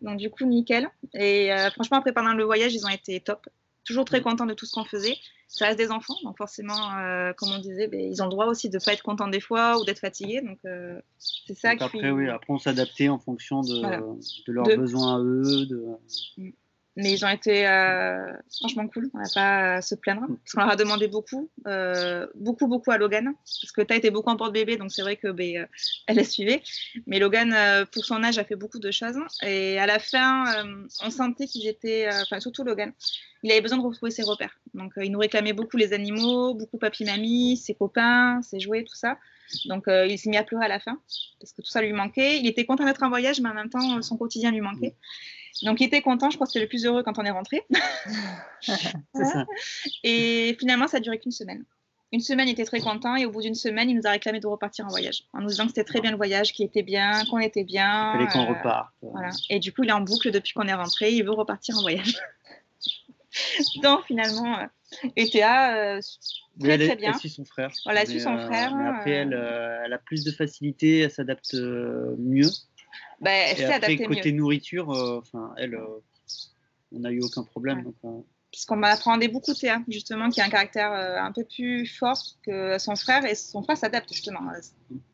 Donc 0.00 0.18
du 0.18 0.30
coup 0.30 0.44
nickel. 0.44 0.88
Et 1.14 1.52
euh, 1.52 1.70
franchement 1.70 1.98
après 1.98 2.12
pendant 2.12 2.34
le 2.34 2.44
voyage 2.44 2.74
ils 2.74 2.84
ont 2.86 2.90
été 2.90 3.20
top. 3.20 3.48
Toujours 3.84 4.04
très 4.04 4.20
contents 4.20 4.46
de 4.46 4.54
tout 4.54 4.66
ce 4.66 4.72
qu'on 4.72 4.84
faisait. 4.84 5.16
Ça 5.48 5.66
reste 5.66 5.78
des 5.78 5.90
enfants, 5.90 6.14
donc 6.22 6.36
forcément, 6.36 6.96
euh, 6.98 7.32
comme 7.32 7.48
on 7.50 7.58
disait, 7.58 7.88
ben, 7.88 7.98
ils 7.98 8.22
ont 8.22 8.26
le 8.26 8.30
droit 8.30 8.46
aussi 8.46 8.68
de 8.68 8.76
ne 8.76 8.84
pas 8.84 8.92
être 8.92 9.02
contents 9.02 9.26
des 9.26 9.40
fois 9.40 9.80
ou 9.80 9.84
d'être 9.84 9.98
fatigués. 9.98 10.42
Donc 10.42 10.58
c'est 11.18 11.58
ça 11.58 11.74
qui. 11.74 11.82
Après 11.82 12.10
oui, 12.10 12.28
après 12.28 12.52
on 12.52 12.58
s'adaptait 12.58 13.08
en 13.08 13.18
fonction 13.18 13.62
de, 13.62 13.80
de 13.80 14.52
leurs 14.52 14.66
besoins 14.76 15.16
à 15.16 15.18
eux. 15.18 15.66
De... 15.66 15.82
Mm. 16.36 16.50
Mais 16.96 17.12
ils 17.12 17.24
ont 17.24 17.28
été 17.28 17.66
euh, 17.66 18.32
franchement 18.58 18.86
cool. 18.88 19.10
On 19.14 19.18
n'a 19.18 19.28
pas 19.32 19.74
à 19.74 19.82
se 19.82 19.94
plaindre 19.94 20.26
parce 20.26 20.52
qu'on 20.52 20.60
leur 20.60 20.70
a 20.70 20.76
demandé 20.76 21.06
beaucoup, 21.06 21.48
euh, 21.66 22.26
beaucoup, 22.34 22.66
beaucoup 22.66 22.90
à 22.90 22.98
Logan 22.98 23.32
parce 23.44 23.72
que 23.72 23.82
tu 23.82 23.92
as 23.92 23.96
été 23.96 24.10
beaucoup 24.10 24.30
en 24.30 24.36
porte-bébé, 24.36 24.76
donc 24.76 24.90
c'est 24.90 25.02
vrai 25.02 25.16
que 25.16 25.28
ben, 25.28 25.58
euh, 25.58 25.66
elle 26.06 26.18
a 26.18 26.24
suivi. 26.24 26.60
Mais 27.06 27.18
Logan, 27.18 27.54
pour 27.92 28.04
son 28.04 28.22
âge, 28.24 28.38
a 28.38 28.44
fait 28.44 28.56
beaucoup 28.56 28.78
de 28.78 28.90
choses 28.90 29.16
et 29.42 29.78
à 29.78 29.86
la 29.86 29.98
fin, 29.98 30.44
on 31.04 31.10
sentait 31.10 31.46
qu'ils 31.46 31.68
étaient, 31.68 32.08
enfin 32.22 32.40
surtout 32.40 32.64
Logan, 32.64 32.92
il 33.42 33.52
avait 33.52 33.60
besoin 33.60 33.78
de 33.78 33.84
retrouver 33.84 34.10
ses 34.10 34.22
repères. 34.22 34.58
Donc 34.74 34.92
il 34.96 35.12
nous 35.12 35.18
réclamait 35.18 35.52
beaucoup 35.52 35.76
les 35.76 35.92
animaux, 35.92 36.54
beaucoup 36.54 36.78
papy-mamie, 36.78 37.56
ses 37.56 37.74
copains, 37.74 38.42
ses 38.42 38.58
jouets, 38.58 38.84
tout 38.84 38.96
ça. 38.96 39.16
Donc 39.66 39.84
il 39.86 40.18
s'est 40.18 40.30
mis 40.30 40.36
à 40.36 40.44
pleurer 40.44 40.64
à 40.64 40.68
la 40.68 40.80
fin 40.80 41.00
parce 41.40 41.52
que 41.52 41.62
tout 41.62 41.70
ça 41.70 41.82
lui 41.82 41.92
manquait. 41.92 42.38
Il 42.38 42.46
était 42.48 42.66
content 42.66 42.84
d'être 42.84 43.02
en 43.02 43.08
voyage, 43.08 43.40
mais 43.40 43.48
en 43.48 43.54
même 43.54 43.70
temps 43.70 44.02
son 44.02 44.16
quotidien 44.16 44.50
lui 44.50 44.60
manquait. 44.60 44.96
Donc, 45.62 45.80
il 45.80 45.84
était 45.84 46.02
content. 46.02 46.30
Je 46.30 46.36
crois 46.36 46.46
que 46.46 46.52
c'était 46.52 46.64
le 46.64 46.68
plus 46.68 46.86
heureux 46.86 47.02
quand 47.02 47.18
on 47.18 47.24
est 47.24 47.30
rentré. 47.30 47.64
ça. 48.60 49.46
Et 50.04 50.56
finalement, 50.58 50.86
ça 50.86 50.98
a 50.98 51.00
duré 51.00 51.18
qu'une 51.18 51.32
semaine. 51.32 51.64
Une 52.12 52.20
semaine, 52.20 52.48
il 52.48 52.52
était 52.52 52.64
très 52.64 52.80
content. 52.80 53.14
Et 53.16 53.24
au 53.24 53.30
bout 53.30 53.42
d'une 53.42 53.54
semaine, 53.54 53.88
il 53.88 53.96
nous 53.96 54.06
a 54.06 54.10
réclamé 54.10 54.40
de 54.40 54.46
repartir 54.46 54.84
en 54.84 54.88
voyage. 54.88 55.24
En 55.32 55.40
nous 55.40 55.48
disant 55.48 55.64
que 55.64 55.70
c'était 55.70 55.84
très 55.84 56.00
bien 56.00 56.10
le 56.10 56.16
voyage, 56.16 56.52
qu'il 56.52 56.66
était 56.66 56.82
bien, 56.82 57.24
qu'on 57.30 57.38
était 57.38 57.64
bien. 57.64 58.14
Il 58.14 58.26
fallait 58.26 58.32
qu'on 58.32 58.52
euh, 58.52 58.56
reparte. 58.56 58.90
Voilà. 59.02 59.30
Et 59.48 59.60
du 59.60 59.72
coup, 59.72 59.84
il 59.84 59.90
est 59.90 59.92
en 59.92 60.00
boucle 60.00 60.30
depuis 60.32 60.52
qu'on 60.52 60.66
est 60.66 60.74
rentré. 60.74 61.12
Il 61.12 61.24
veut 61.24 61.30
repartir 61.30 61.78
en 61.78 61.82
voyage. 61.82 62.16
Donc, 63.82 64.06
finalement, 64.06 64.58
euh, 64.58 65.08
ETA, 65.16 65.76
euh, 65.76 66.00
très, 66.58 66.78
très 66.78 66.96
bien. 66.96 67.12
Elle 67.12 67.18
suit 67.20 67.30
son 67.30 67.44
frère. 67.44 67.70
Voilà, 67.84 68.02
elle 68.02 68.08
suit 68.08 68.20
son 68.20 68.38
frère. 68.38 68.74
Mais 68.74 68.88
après, 68.88 69.10
elle, 69.10 69.80
elle, 69.84 69.92
a 69.92 69.98
plus 69.98 70.24
de 70.24 70.32
facilité, 70.32 71.00
elle 71.00 71.12
s'adapte 71.12 71.54
mieux. 71.54 72.50
Bah, 73.20 73.30
et 73.88 73.98
côté 74.04 74.32
nourriture, 74.32 74.90
euh, 74.90 75.18
enfin, 75.18 75.52
elle, 75.58 75.74
euh, 75.74 75.86
on 76.92 77.00
n'a 77.00 77.10
eu 77.10 77.20
aucun 77.20 77.42
problème. 77.42 77.82
Donc, 77.82 77.94
euh. 78.04 78.20
Puisqu'on 78.50 78.76
m'apprenait 78.76 79.28
beaucoup 79.28 79.54
Théa, 79.54 79.80
justement, 79.88 80.28
qui 80.28 80.40
a 80.40 80.44
un 80.44 80.48
caractère 80.48 80.90
un 80.90 81.30
peu 81.30 81.44
plus 81.44 81.86
fort 81.86 82.20
que 82.44 82.78
son 82.78 82.96
frère, 82.96 83.24
et 83.24 83.36
son 83.36 83.62
frère 83.62 83.76
s'adapte 83.76 84.12
justement. 84.12 84.40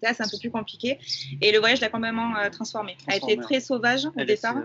Théa, 0.01 0.15
c'est 0.15 0.23
un 0.23 0.29
peu 0.29 0.39
plus 0.39 0.51
compliqué. 0.51 0.99
Et 1.43 1.53
le 1.53 1.59
voyage 1.59 1.83
l'a 1.83 1.91
complètement 1.91 2.33
transformé. 2.51 2.97
Elle 3.07 3.15
a 3.15 3.17
été 3.17 3.37
très 3.37 3.61
sauvage 3.61 4.07
au 4.07 4.25
départ. 4.25 4.57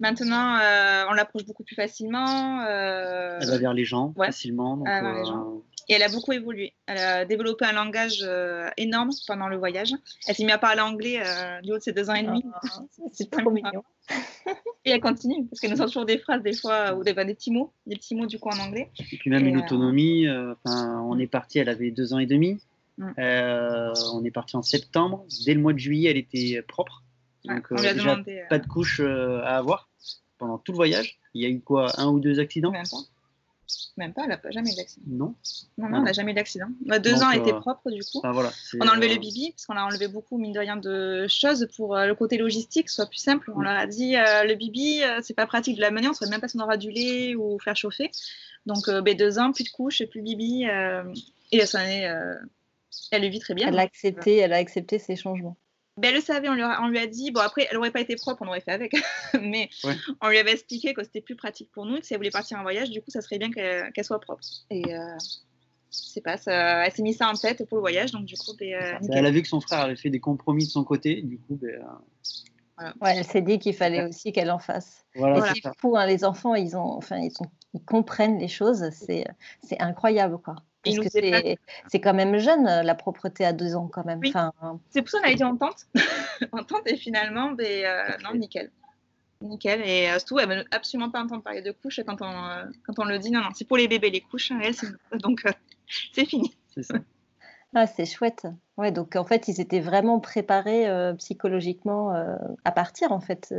Maintenant, 0.00 0.58
on 1.10 1.12
l'approche 1.12 1.44
beaucoup 1.44 1.62
plus 1.62 1.76
facilement. 1.76 2.66
Elle 2.66 3.48
va 3.48 3.58
vers 3.58 3.72
les 3.72 3.84
gens 3.84 4.12
facilement. 4.16 4.78
Donc, 4.78 4.88
les 4.88 5.24
gens. 5.24 5.62
Et 5.92 5.96
elle 5.96 6.02
a 6.04 6.08
beaucoup 6.08 6.32
évolué. 6.32 6.72
Elle 6.86 6.96
a 6.96 7.24
développé 7.26 7.66
un 7.66 7.72
langage 7.72 8.20
euh, 8.22 8.70
énorme 8.78 9.10
pendant 9.26 9.48
le 9.48 9.58
voyage. 9.58 9.92
Elle 10.26 10.34
s'est 10.34 10.42
mise 10.42 10.54
à 10.54 10.56
parler 10.56 10.80
anglais 10.80 11.20
euh, 11.22 11.60
du 11.60 11.70
haut 11.70 11.76
de 11.76 11.82
ses 11.82 11.92
deux 11.92 12.08
ans 12.08 12.14
et 12.14 12.22
demi. 12.22 12.42
Ah, 12.62 12.80
c'est 13.12 13.30
trop 13.30 13.50
mignon. 13.50 13.84
et 14.86 14.90
elle 14.90 15.00
continue, 15.02 15.46
parce 15.48 15.60
qu'elle 15.60 15.70
nous 15.70 15.76
sort 15.76 15.88
toujours 15.88 16.06
des 16.06 16.16
phrases 16.16 16.42
des 16.42 16.54
fois, 16.54 16.94
ou 16.94 17.04
des, 17.04 17.12
des, 17.12 17.34
petits 17.34 17.50
mots, 17.50 17.74
des 17.86 17.96
petits 17.96 18.14
mots 18.14 18.24
du 18.24 18.38
coup 18.38 18.48
en 18.48 18.58
anglais. 18.58 18.90
Et 19.12 19.18
puis 19.18 19.28
même 19.28 19.46
une 19.46 19.58
euh, 19.58 19.60
autonomie. 19.60 20.26
Enfin, 20.64 20.98
on 21.02 21.18
est 21.18 21.26
parti, 21.26 21.58
elle 21.58 21.68
avait 21.68 21.90
deux 21.90 22.14
ans 22.14 22.18
et 22.18 22.26
demi. 22.26 22.58
Mm. 22.96 23.12
on 24.14 24.24
est 24.24 24.30
parti 24.30 24.56
en 24.56 24.62
septembre. 24.62 25.26
Dès 25.44 25.52
le 25.52 25.60
mois 25.60 25.74
de 25.74 25.78
juillet, 25.78 26.10
elle 26.10 26.16
était 26.16 26.62
propre. 26.62 27.02
Donc, 27.44 27.66
on 27.70 27.74
lui 27.74 27.86
a 27.86 27.92
demandé, 27.92 28.44
pas 28.48 28.58
de 28.58 28.66
couche 28.66 29.00
à 29.00 29.58
avoir 29.58 29.90
pendant 30.38 30.56
tout 30.56 30.72
le 30.72 30.76
voyage. 30.76 31.18
Il 31.34 31.42
y 31.42 31.44
a 31.44 31.50
eu 31.50 31.60
quoi 31.60 31.88
Un 32.00 32.08
ou 32.08 32.18
deux 32.18 32.40
accidents? 32.40 32.72
Même 33.96 34.12
pas, 34.12 34.22
elle 34.24 34.30
n'a 34.30 34.50
jamais 34.50 34.72
eu 34.72 34.76
d'accident. 34.76 35.06
Non 35.06 35.34
Non, 35.78 35.88
non, 35.88 35.98
elle 35.98 36.04
n'a 36.04 36.12
jamais 36.12 36.32
eu 36.32 36.34
d'accident. 36.34 36.68
deux 36.80 37.22
ans, 37.22 37.30
elle 37.30 37.40
était 37.40 37.52
euh, 37.52 37.60
propre 37.60 37.90
du 37.90 38.02
coup. 38.02 38.20
voilà, 38.22 38.50
on 38.80 38.86
a 38.86 38.92
enlevé 38.92 39.08
le 39.08 39.16
euh, 39.16 39.18
bibi, 39.18 39.50
parce 39.52 39.66
qu'on 39.66 39.76
a 39.76 39.84
enlevé 39.84 40.08
beaucoup, 40.08 40.38
mine 40.38 40.52
de 40.52 40.58
rien, 40.58 40.76
de 40.76 41.26
choses 41.28 41.68
pour 41.76 41.96
euh, 41.96 42.06
le 42.06 42.14
côté 42.14 42.38
logistique, 42.38 42.88
soit 42.88 43.06
plus 43.06 43.18
simple. 43.18 43.52
On 43.54 43.60
leur 43.60 43.76
a 43.76 43.86
dit, 43.86 44.14
le 44.14 44.54
bibi, 44.54 45.02
c'est 45.22 45.34
pas 45.34 45.46
pratique 45.46 45.76
de 45.76 45.80
la 45.80 45.90
mener, 45.90 46.06
on 46.06 46.10
ne 46.10 46.16
saurait 46.16 46.30
même 46.30 46.40
pas 46.40 46.48
si 46.48 46.56
on 46.56 46.60
aura 46.60 46.76
du 46.76 46.90
lait 46.90 47.34
ou 47.34 47.58
faire 47.58 47.76
chauffer. 47.76 48.10
Donc, 48.66 48.88
ben, 48.88 49.16
deux 49.16 49.38
ans, 49.38 49.52
plus 49.52 49.64
de 49.64 49.70
couches, 49.70 50.04
plus 50.06 50.22
bibi. 50.22 50.64
et 51.52 51.66
ça 51.66 51.80
elle 53.10 53.22
le 53.22 53.28
vit 53.28 53.40
très 53.40 53.54
bien. 53.54 53.68
Elle 53.68 53.78
a 53.78 53.82
accepté, 53.82 54.36
elle 54.36 54.52
a 54.52 54.56
accepté 54.56 54.98
ces 54.98 55.16
changements. 55.16 55.56
Ben, 55.98 56.08
elle 56.08 56.14
le 56.14 56.20
savait, 56.22 56.48
on 56.48 56.54
lui, 56.54 56.62
a, 56.62 56.80
on 56.82 56.88
lui, 56.88 56.98
a, 56.98 57.06
dit, 57.06 57.30
bon 57.32 57.40
après, 57.40 57.66
elle 57.68 57.76
n'aurait 57.76 57.90
pas 57.90 58.00
été 58.00 58.16
propre, 58.16 58.42
on 58.42 58.48
aurait 58.48 58.62
fait 58.62 58.72
avec, 58.72 58.94
mais 59.42 59.68
on 60.22 60.28
lui 60.28 60.38
avait 60.38 60.52
expliqué 60.52 60.94
que 60.94 61.04
c'était 61.04 61.20
plus 61.20 61.36
pratique 61.36 61.70
pour 61.70 61.84
nous, 61.84 61.98
que 61.98 62.06
si 62.06 62.14
elle 62.14 62.18
voulait 62.18 62.30
partir 62.30 62.58
en 62.58 62.62
voyage, 62.62 62.90
du 62.90 63.02
coup, 63.02 63.10
ça 63.10 63.20
serait 63.20 63.38
bien 63.38 63.50
qu'elle 63.50 64.04
soit 64.04 64.20
propre. 64.20 64.42
Et 64.70 64.94
euh, 64.94 65.16
c'est 65.90 66.22
pas, 66.22 66.38
ça, 66.38 66.86
elle 66.86 66.92
s'est 66.92 67.02
mis 67.02 67.12
ça 67.12 67.28
en 67.28 67.34
tête 67.34 67.68
pour 67.68 67.76
le 67.76 67.82
voyage, 67.82 68.10
donc 68.12 68.24
du 68.24 68.36
coup, 68.36 68.52
ben, 68.58 68.72
euh, 68.72 69.08
elle 69.12 69.26
a 69.26 69.30
vu 69.30 69.42
que 69.42 69.48
son 69.48 69.60
frère 69.60 69.80
avait 69.80 69.96
fait 69.96 70.08
des 70.08 70.20
compromis 70.20 70.64
de 70.64 70.70
son 70.70 70.82
côté, 70.82 71.20
du 71.20 71.38
coup, 71.38 71.58
ben, 71.60 71.68
euh, 72.80 72.90
Ouais, 73.02 73.14
elle 73.18 73.24
s'est 73.24 73.42
dit 73.42 73.58
qu'il 73.58 73.74
fallait 73.74 74.02
aussi 74.08 74.32
qu'elle 74.32 74.50
en 74.50 74.58
fasse. 74.58 75.04
Voilà, 75.14 75.52
c'est 75.54 75.60
fou, 75.78 75.96
hein, 75.96 76.06
les 76.06 76.24
enfants, 76.24 76.54
ils, 76.54 76.74
ont, 76.74 76.96
enfin, 76.96 77.18
ils, 77.18 77.30
ils 77.74 77.84
comprennent 77.84 78.38
les 78.38 78.48
choses, 78.48 78.88
c'est 78.92 79.26
incroyable, 79.78 80.38
quoi. 80.38 80.56
Parce 80.84 80.98
que 80.98 81.08
c'est 81.88 82.00
quand 82.00 82.14
même 82.14 82.38
jeune, 82.38 82.66
euh, 82.66 82.82
la 82.82 82.94
propreté 82.94 83.44
à 83.44 83.52
deux 83.52 83.76
ans 83.76 83.88
quand 83.92 84.04
même. 84.04 84.20
Enfin... 84.26 84.52
C'est 84.90 85.02
pour 85.02 85.10
ça 85.10 85.20
qu'on 85.20 85.28
a 85.28 85.30
été 85.30 85.44
en 85.44 85.56
tente. 85.56 85.86
en 86.52 86.64
tente 86.64 86.86
et 86.86 86.96
finalement, 86.96 87.52
ben, 87.52 87.84
euh, 87.84 88.16
non, 88.24 88.38
nickel. 88.38 88.70
Nickel. 89.40 89.80
Et 89.84 90.08
euh, 90.08 90.18
surtout, 90.18 90.40
elle 90.40 90.48
ne 90.48 90.54
veut 90.56 90.64
absolument 90.70 91.10
pas 91.10 91.22
entendre 91.22 91.42
parler 91.42 91.62
de 91.62 91.72
couches 91.72 92.00
quand 92.06 92.20
on, 92.20 92.70
quand 92.84 92.98
on 92.98 93.04
le 93.04 93.18
dit. 93.18 93.30
Non, 93.30 93.40
non, 93.40 93.50
c'est 93.54 93.66
pour 93.66 93.76
les 93.76 93.88
bébés, 93.88 94.10
les 94.10 94.20
couches. 94.20 94.50
Hein, 94.50 94.60
elle, 94.62 94.74
donc, 95.20 95.44
c'est 96.12 96.24
fini. 96.24 96.52
C'est 96.74 96.82
ça. 96.82 96.98
Ah, 97.74 97.86
c'est 97.86 98.04
chouette. 98.04 98.46
Ouais, 98.76 98.92
donc 98.92 99.16
en 99.16 99.24
fait, 99.24 99.48
ils 99.48 99.60
étaient 99.60 99.80
vraiment 99.80 100.20
préparés 100.20 100.86
psychologiquement 101.16 102.12
à 102.64 102.72
partir, 102.72 103.12
en 103.12 103.20
fait. 103.20 103.54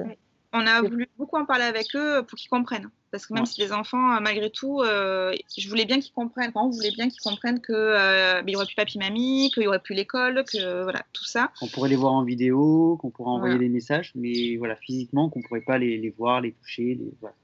On 0.54 0.68
a 0.68 0.82
voulu 0.82 1.10
beaucoup 1.18 1.38
en 1.38 1.46
parler 1.46 1.66
avec 1.66 1.96
eux 1.96 2.24
pour 2.24 2.38
qu'ils 2.38 2.50
comprennent. 2.50 2.90
Parce 3.14 3.28
que 3.28 3.34
même 3.34 3.46
si 3.46 3.62
les 3.62 3.72
enfants, 3.72 4.16
euh, 4.16 4.20
malgré 4.20 4.50
tout, 4.50 4.82
euh, 4.82 5.36
je 5.56 5.70
voulais 5.70 5.86
bien 5.86 6.00
qu'ils 6.00 6.14
comprennent, 6.14 6.52
on 6.56 6.70
voulait 6.70 6.90
bien 6.90 7.10
qu'ils 7.10 7.22
comprennent 7.22 7.62
qu'il 7.62 7.76
euh, 7.76 8.42
n'y 8.42 8.56
aurait 8.56 8.66
plus 8.66 8.76
papy-mamie, 8.76 9.52
qu'il 9.52 9.62
n'y 9.62 9.68
aurait 9.68 9.78
plus 9.78 9.94
l'école, 9.94 10.44
que 10.52 10.82
voilà, 10.82 11.04
tout 11.14 11.24
ça. 11.24 11.52
On 11.62 11.68
pourrait 11.68 11.90
les 11.90 11.96
voir 11.96 12.14
en 12.14 12.24
vidéo, 12.24 12.98
qu'on 13.00 13.12
pourrait 13.12 13.30
envoyer 13.30 13.60
des 13.60 13.70
messages, 13.70 14.14
mais 14.16 14.58
voilà, 14.58 14.76
physiquement, 14.76 15.30
qu'on 15.30 15.40
ne 15.40 15.44
pourrait 15.44 15.62
pas 15.62 15.78
les, 15.78 16.00
les, 16.00 16.10
voir, 16.10 16.42
les 16.42 16.54
toucher. 16.54 16.96
Les, 16.96 17.14
voilà. 17.22 17.36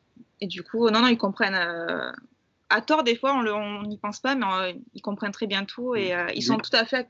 Et 0.42 0.48
du 0.48 0.64
coup, 0.64 0.90
non, 0.90 1.02
non, 1.02 1.08
ils 1.08 1.20
comprennent. 1.20 1.54
à 2.70 2.82
tort, 2.82 3.04
des 3.04 3.16
fois, 3.16 3.36
on 3.36 3.84
n'y 3.84 3.98
pense 3.98 4.20
pas, 4.20 4.34
mais 4.34 4.76
ils 4.96 5.02
comprennent 5.02 5.32
très 5.32 5.46
bien 5.46 5.66
tout 5.66 5.96
et 5.96 6.16
mm. 6.16 6.30
ils 6.34 6.44
sont 6.44 6.58
tout 6.58 6.76
à 6.76 6.86
fait, 6.86 7.10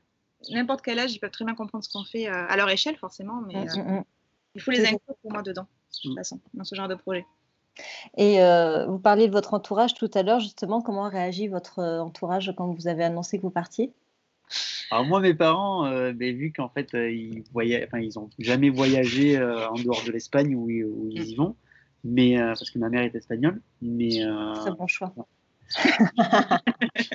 n'importe 0.50 0.82
quel 0.82 0.98
âge, 0.98 1.14
ils 1.14 1.18
peuvent 1.18 1.30
très 1.30 1.46
bien 1.46 1.54
comprendre 1.54 1.82
ce 1.82 1.90
qu'on 1.90 2.04
fait 2.04 2.26
à 2.26 2.54
leur 2.56 2.68
échelle, 2.68 2.96
forcément, 2.96 3.40
mais 3.46 3.54
mm, 3.54 3.80
mm, 3.80 4.04
il 4.54 4.60
faut 4.60 4.70
les 4.70 4.84
inclure 4.84 5.16
pour 5.22 5.32
moi 5.32 5.40
dedans, 5.40 5.66
de 5.90 6.08
toute 6.08 6.16
façon, 6.16 6.40
dans 6.54 6.64
ce 6.64 6.74
genre 6.74 6.88
de 6.88 6.94
projet. 6.94 7.24
Et 8.16 8.42
euh, 8.42 8.86
vous 8.86 8.98
parliez 8.98 9.28
de 9.28 9.32
votre 9.32 9.54
entourage 9.54 9.94
tout 9.94 10.10
à 10.14 10.22
l'heure, 10.22 10.40
justement, 10.40 10.82
comment 10.82 11.04
a 11.04 11.08
réagi 11.08 11.48
votre 11.48 11.78
euh, 11.78 12.00
entourage 12.00 12.52
quand 12.56 12.72
vous 12.72 12.88
avez 12.88 13.04
annoncé 13.04 13.38
que 13.38 13.42
vous 13.42 13.50
partiez? 13.50 13.92
Alors 14.90 15.04
moi, 15.04 15.20
mes 15.20 15.34
parents, 15.34 15.86
euh, 15.86 16.12
ben, 16.12 16.36
vu 16.36 16.52
qu'en 16.52 16.68
fait, 16.68 16.90
ils 16.94 17.44
voyaient, 17.52 17.86
enfin, 17.86 18.00
ils 18.00 18.18
ont 18.18 18.28
jamais 18.38 18.70
voyagé 18.70 19.38
en 19.38 19.74
dehors 19.74 20.02
de 20.04 20.10
l'Espagne 20.10 20.54
où, 20.56 20.68
ils 20.68 20.84
mm. 20.84 21.24
y 21.24 21.34
vont, 21.36 21.56
mais 22.02 22.36
parce 22.38 22.70
que 22.70 22.78
ma 22.78 22.88
mère 22.88 23.02
est 23.02 23.14
espagnole, 23.14 23.60
mais 23.80 24.20
très 24.56 24.72
bon 24.72 24.86
choix. 24.88 25.14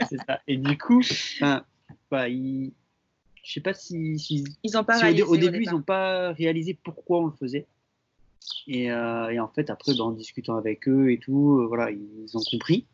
c'est 0.09 0.17
ça. 0.25 0.39
Et 0.47 0.55
du 0.55 0.77
coup, 0.77 1.01
enfin, 1.01 1.65
bah, 2.09 2.29
ils, 2.29 2.71
je 3.43 3.53
sais 3.53 3.61
pas 3.61 3.73
si, 3.73 4.15
ils 4.63 4.77
ont 4.77 4.83
pas 4.85 4.97
réalisé, 4.97 5.23
au, 5.23 5.35
début 5.35 5.63
ils 5.63 5.71
n'ont 5.71 5.81
pas 5.81 6.31
réalisé 6.31 6.79
pourquoi 6.81 7.19
on 7.19 7.25
le 7.25 7.33
faisait. 7.33 7.67
Euh, 8.69 9.29
et, 9.29 9.39
en 9.39 9.47
fait, 9.47 9.69
après, 9.69 9.93
ben, 9.93 10.01
en 10.01 10.11
discutant 10.11 10.55
avec 10.57 10.87
eux 10.87 11.11
et 11.11 11.19
tout, 11.19 11.59
euh, 11.59 11.67
voilà, 11.67 11.91
ils 11.91 12.37
ont 12.37 12.43
compris. 12.51 12.85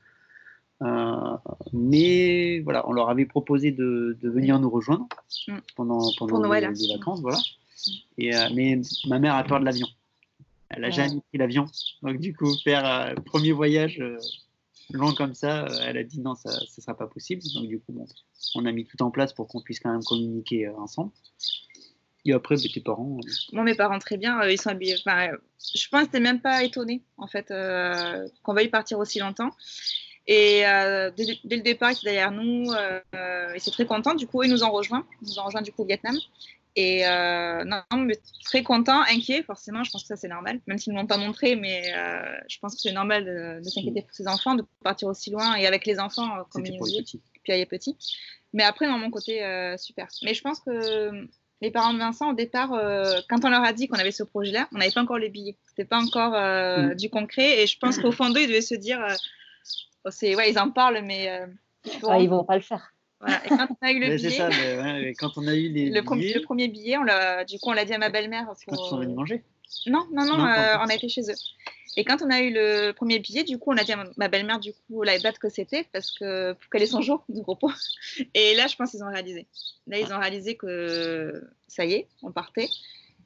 Euh, 0.81 1.37
mais 1.73 2.59
voilà, 2.61 2.87
on 2.89 2.93
leur 2.93 3.09
avait 3.09 3.25
proposé 3.25 3.71
de, 3.71 4.17
venir 4.21 4.59
nous 4.59 4.69
rejoindre 4.69 5.07
mm. 5.47 5.57
pendant, 5.75 6.11
pendant 6.17 6.51
les, 6.51 6.87
vacances, 6.93 7.21
voilà. 7.21 7.37
Et, 8.17 8.31
mais 8.53 8.81
ma 9.07 9.19
mère 9.19 9.35
a 9.35 9.43
peur 9.43 9.59
de 9.59 9.65
l'avion. 9.65 9.87
Elle 10.69 10.81
n'a 10.81 10.89
jamais 10.89 11.19
pris 11.29 11.37
l'avion. 11.37 11.65
Donc 12.01 12.17
du 12.19 12.35
coup, 12.35 12.51
faire 12.63 12.85
un 12.85 13.15
premier 13.15 13.51
voyage 13.51 14.01
long 14.91 15.13
comme 15.13 15.33
ça, 15.33 15.65
elle 15.85 15.97
a 15.97 16.03
dit 16.03 16.19
non, 16.21 16.35
ça 16.35 16.49
ne 16.49 16.81
sera 16.81 16.95
pas 16.95 17.07
possible. 17.07 17.41
Donc 17.55 17.67
du 17.67 17.79
coup, 17.79 17.91
bon, 17.91 18.05
on 18.55 18.65
a 18.65 18.71
mis 18.71 18.85
tout 18.85 19.01
en 19.01 19.11
place 19.11 19.33
pour 19.33 19.47
qu'on 19.47 19.61
puisse 19.61 19.79
quand 19.79 19.91
même 19.91 20.03
communiquer 20.03 20.69
ensemble. 20.69 21.11
Et 22.25 22.33
après, 22.33 22.55
bah, 22.55 22.61
tes 22.73 22.81
parents 22.81 23.17
Moi, 23.51 23.63
mes 23.63 23.75
parents, 23.75 23.99
très 23.99 24.17
bien. 24.17 24.43
ils 24.47 24.59
sont 24.59 24.69
habillés. 24.69 24.95
Enfin, 24.99 25.31
je 25.75 25.87
pense 25.89 26.07
que 26.07 26.17
même 26.17 26.41
pas 26.41 26.63
étonné, 26.63 27.01
en 27.17 27.27
fait, 27.27 27.51
euh, 27.51 28.27
qu'on 28.43 28.53
veuille 28.53 28.69
partir 28.69 28.99
aussi 28.99 29.19
longtemps. 29.19 29.51
Et 30.27 30.65
euh, 30.67 31.09
dès, 31.15 31.39
le 31.43 31.61
départ, 31.61 31.91
ils 31.91 31.95
étaient 31.95 32.11
derrière 32.11 32.31
nous. 32.31 32.71
Euh, 32.71 33.51
ils 33.55 33.57
étaient 33.57 33.71
très 33.71 33.85
contents. 33.85 34.13
Du 34.13 34.27
coup, 34.27 34.43
ils 34.43 34.51
nous 34.51 34.63
ont 34.63 34.71
rejoints. 34.71 35.05
Ils 35.21 35.29
nous 35.29 35.39
ont 35.39 35.43
rejoints, 35.43 35.61
du 35.61 35.71
coup, 35.71 35.81
au 35.81 35.85
Vietnam. 35.85 36.15
Et 36.75 37.03
non, 37.65 37.97
mais 37.97 38.17
très 38.45 38.61
contents, 38.63 39.01
inquiets, 39.09 39.43
forcément. 39.43 39.83
Je 39.83 39.91
pense 39.91 40.03
que 40.03 40.07
ça, 40.07 40.15
c'est 40.15 40.27
normal. 40.27 40.59
Même 40.67 40.77
s'ils 40.77 40.93
ne 40.93 40.99
l'ont 40.99 41.07
pas 41.07 41.17
montré, 41.17 41.55
mais 41.55 41.91
je 42.47 42.59
pense 42.59 42.75
que 42.75 42.81
c'est 42.81 42.93
normal 42.93 43.25
de, 43.25 43.67
s'inquiéter 43.67 44.03
pour 44.03 44.13
ses 44.13 44.27
enfants, 44.27 44.55
de 44.55 44.63
partir 44.83 45.07
aussi 45.07 45.31
loin. 45.31 45.55
Et 45.55 45.65
avec 45.65 45.85
les 45.85 45.99
enfants, 45.99 46.29
comme 46.51 46.65
ils 46.65 46.77
nous 46.77 46.85
disent. 46.85 47.03
Puis, 47.43 47.53
il 47.53 47.57
y 47.57 47.61
a 47.61 47.65
petit. 47.65 47.97
Mais 48.53 48.63
après, 48.63 48.85
dans 48.85 48.99
mon 48.99 49.09
côté, 49.09 49.43
super. 49.77 50.07
Mais 50.23 50.35
je 50.35 50.41
pense 50.41 50.59
que 50.59 51.27
les 51.61 51.69
parents 51.69 51.93
de 51.93 51.99
Vincent, 51.99 52.31
au 52.31 52.33
départ, 52.33 52.73
euh, 52.73 53.19
quand 53.29 53.45
on 53.45 53.49
leur 53.49 53.63
a 53.63 53.71
dit 53.71 53.87
qu'on 53.87 53.99
avait 53.99 54.11
ce 54.11 54.23
projet-là, 54.23 54.67
on 54.73 54.79
n'avait 54.79 54.91
pas 54.91 55.01
encore 55.01 55.19
les 55.19 55.29
billets. 55.29 55.57
C'était 55.69 55.85
pas 55.85 55.99
encore 55.99 56.33
euh, 56.33 56.87
mm. 56.87 56.95
du 56.95 57.09
concret. 57.09 57.61
Et 57.61 57.67
je 57.67 57.77
pense 57.77 57.99
qu'au 57.99 58.11
fond 58.11 58.29
d'eux, 58.29 58.41
ils 58.41 58.47
devaient 58.47 58.61
se 58.61 58.75
dire, 58.75 58.99
oh, 60.05 60.09
c'est, 60.09 60.35
ouais, 60.35 60.51
ils 60.51 60.59
en 60.59 60.71
parlent, 60.71 61.01
mais 61.03 61.25
ils, 61.85 61.91
ah, 62.07 62.19
ils 62.19 62.29
vont 62.29 62.43
pas 62.43 62.55
le 62.55 62.61
faire. 62.61 62.93
Voilà. 63.19 63.45
Et 63.45 63.49
quand 63.49 63.67
on 63.69 63.85
a 63.85 63.91
eu 63.91 63.99
le 63.99 64.15
billet, 64.15 64.29
ça, 64.31 64.49
quand 65.19 65.37
on 65.37 65.47
a 65.47 65.53
eu 65.53 65.69
les 65.69 65.91
le, 65.91 66.01
billets, 66.01 66.33
le 66.33 66.41
premier 66.41 66.67
billet, 66.67 66.97
on 66.97 67.03
l'a, 67.03 67.45
du 67.45 67.59
coup, 67.59 67.69
on 67.69 67.73
l'a 67.73 67.85
dit 67.85 67.93
à 67.93 67.99
ma 67.99 68.09
belle-mère. 68.09 68.47
Quand 68.67 68.75
ils 68.75 68.89
sont 68.89 68.97
venus 68.97 69.15
manger. 69.15 69.43
Non, 69.85 70.07
non, 70.11 70.25
non, 70.25 70.39
on 70.39 70.89
a 70.89 70.93
été 70.95 71.07
chez 71.09 71.21
eux. 71.21 71.35
Et 71.97 72.05
quand 72.05 72.21
on 72.21 72.29
a 72.29 72.39
eu 72.41 72.53
le 72.53 72.91
premier 72.91 73.19
billet, 73.19 73.43
du 73.43 73.57
coup, 73.57 73.71
on 73.71 73.77
a 73.77 73.83
dit 73.83 73.91
à 73.91 74.03
ma 74.17 74.27
belle-mère, 74.29 74.59
du 74.59 74.71
coup, 74.73 75.03
la 75.03 75.19
date 75.19 75.39
que 75.39 75.49
c'était, 75.49 75.85
parce 75.91 76.11
que 76.11 76.53
pour 76.53 76.69
qu'elle 76.69 76.83
ait 76.83 76.87
son 76.87 77.01
jour 77.01 77.23
de 77.27 77.41
repos. 77.41 77.71
Et 78.33 78.55
là, 78.55 78.67
je 78.67 78.75
pense 78.75 78.91
qu'ils 78.91 79.03
ont 79.03 79.11
réalisé. 79.11 79.47
Là, 79.87 79.99
ils 79.99 80.13
ont 80.13 80.19
réalisé 80.19 80.55
que 80.55 81.43
ça 81.67 81.85
y 81.85 81.93
est, 81.93 82.07
on 82.23 82.31
partait. 82.31 82.69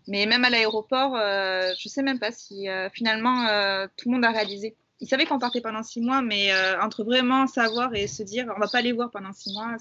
Mais 0.07 0.25
même 0.25 0.45
à 0.45 0.49
l'aéroport, 0.49 1.15
euh, 1.15 1.73
je 1.77 1.87
ne 1.87 1.89
sais 1.89 2.03
même 2.03 2.19
pas 2.19 2.31
si 2.31 2.69
euh, 2.69 2.89
finalement 2.91 3.47
euh, 3.47 3.87
tout 3.97 4.09
le 4.09 4.15
monde 4.15 4.25
a 4.25 4.31
réalisé. 4.31 4.75
Ils 4.99 5.07
savaient 5.07 5.25
qu'on 5.25 5.39
partait 5.39 5.61
pendant 5.61 5.83
six 5.83 5.99
mois, 5.99 6.21
mais 6.21 6.51
entre 6.81 7.03
vraiment 7.03 7.47
savoir 7.47 7.93
et 7.93 8.07
se 8.07 8.23
dire, 8.23 8.47
on 8.55 8.59
va 8.59 8.69
pas 8.69 8.81
les 8.81 8.93
voir 8.93 9.11
pendant 9.11 9.33
six 9.33 9.51
mois, 9.51 9.75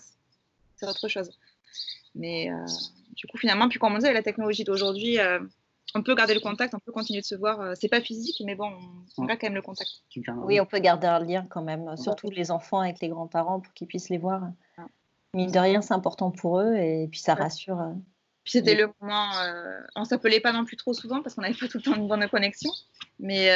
c'est 0.75 0.89
autre 0.89 1.07
chose. 1.07 1.31
Mais 2.17 2.51
du 3.15 3.29
coup, 3.29 3.39
finalement, 3.39 3.69
puis 3.69 3.79
comme 3.79 3.95
on 3.95 3.99
dit, 3.99 4.13
la 4.13 4.25
technologie 4.25 4.65
d'aujourd'hui, 4.65 5.19
on 5.95 6.03
peut 6.03 6.15
garder 6.15 6.35
le 6.35 6.41
contact, 6.41 6.75
on 6.75 6.81
peut 6.81 6.93
continuer 6.93 7.21
de 7.21 7.27
se 7.27 7.35
voir. 7.35 7.61
Euh, 7.61 7.73
c'est 7.81 7.89
pas 7.89 8.01
physique, 8.01 8.43
mais 8.45 8.55
bon, 8.55 8.73
on, 9.17 9.25
garde 9.25 9.41
quand 9.41 9.47
même 9.47 9.55
le 9.55 9.63
contact. 9.63 9.91
Oui, 10.43 10.61
on 10.61 10.67
peut 10.67 10.79
garder 10.79 11.07
un 11.07 11.21
lien 11.21 11.47
quand 11.49 11.63
même, 11.63 11.97
surtout 11.97 12.31
les 12.31 12.51
enfants 12.51 12.81
avec 12.81 13.01
les 13.01 13.09
grands-parents 13.09 13.61
pour 13.61 13.73
qu'ils 13.75 13.87
puissent 13.87 14.09
les 14.09 14.19
voir. 14.19 14.43
Mine 15.35 15.51
de 15.51 15.59
rien, 15.59 15.83
c'est 15.83 15.95
important 15.95 16.31
pour 16.31 16.61
eux 16.61 16.75
et 16.75 17.09
puis 17.11 17.21
ça 17.21 17.35
rassure. 17.35 17.81
Euh, 17.81 17.93
puis 18.45 18.53
c'était 18.53 18.75
le 18.75 18.93
moment, 19.01 19.31
euh, 19.39 19.81
on 19.97 20.05
s'appelait 20.05 20.41
pas 20.41 20.53
non 20.53 20.65
plus 20.65 20.77
trop 20.77 20.93
souvent 20.93 21.23
parce 21.23 21.35
qu'on 21.35 21.43
n'avait 21.43 21.55
pas 21.55 21.67
tout 21.67 21.79
le 21.79 21.83
temps 21.83 21.95
une 21.95 22.09
bonne 22.09 22.29
connexion. 22.29 22.71
Mais 23.19 23.49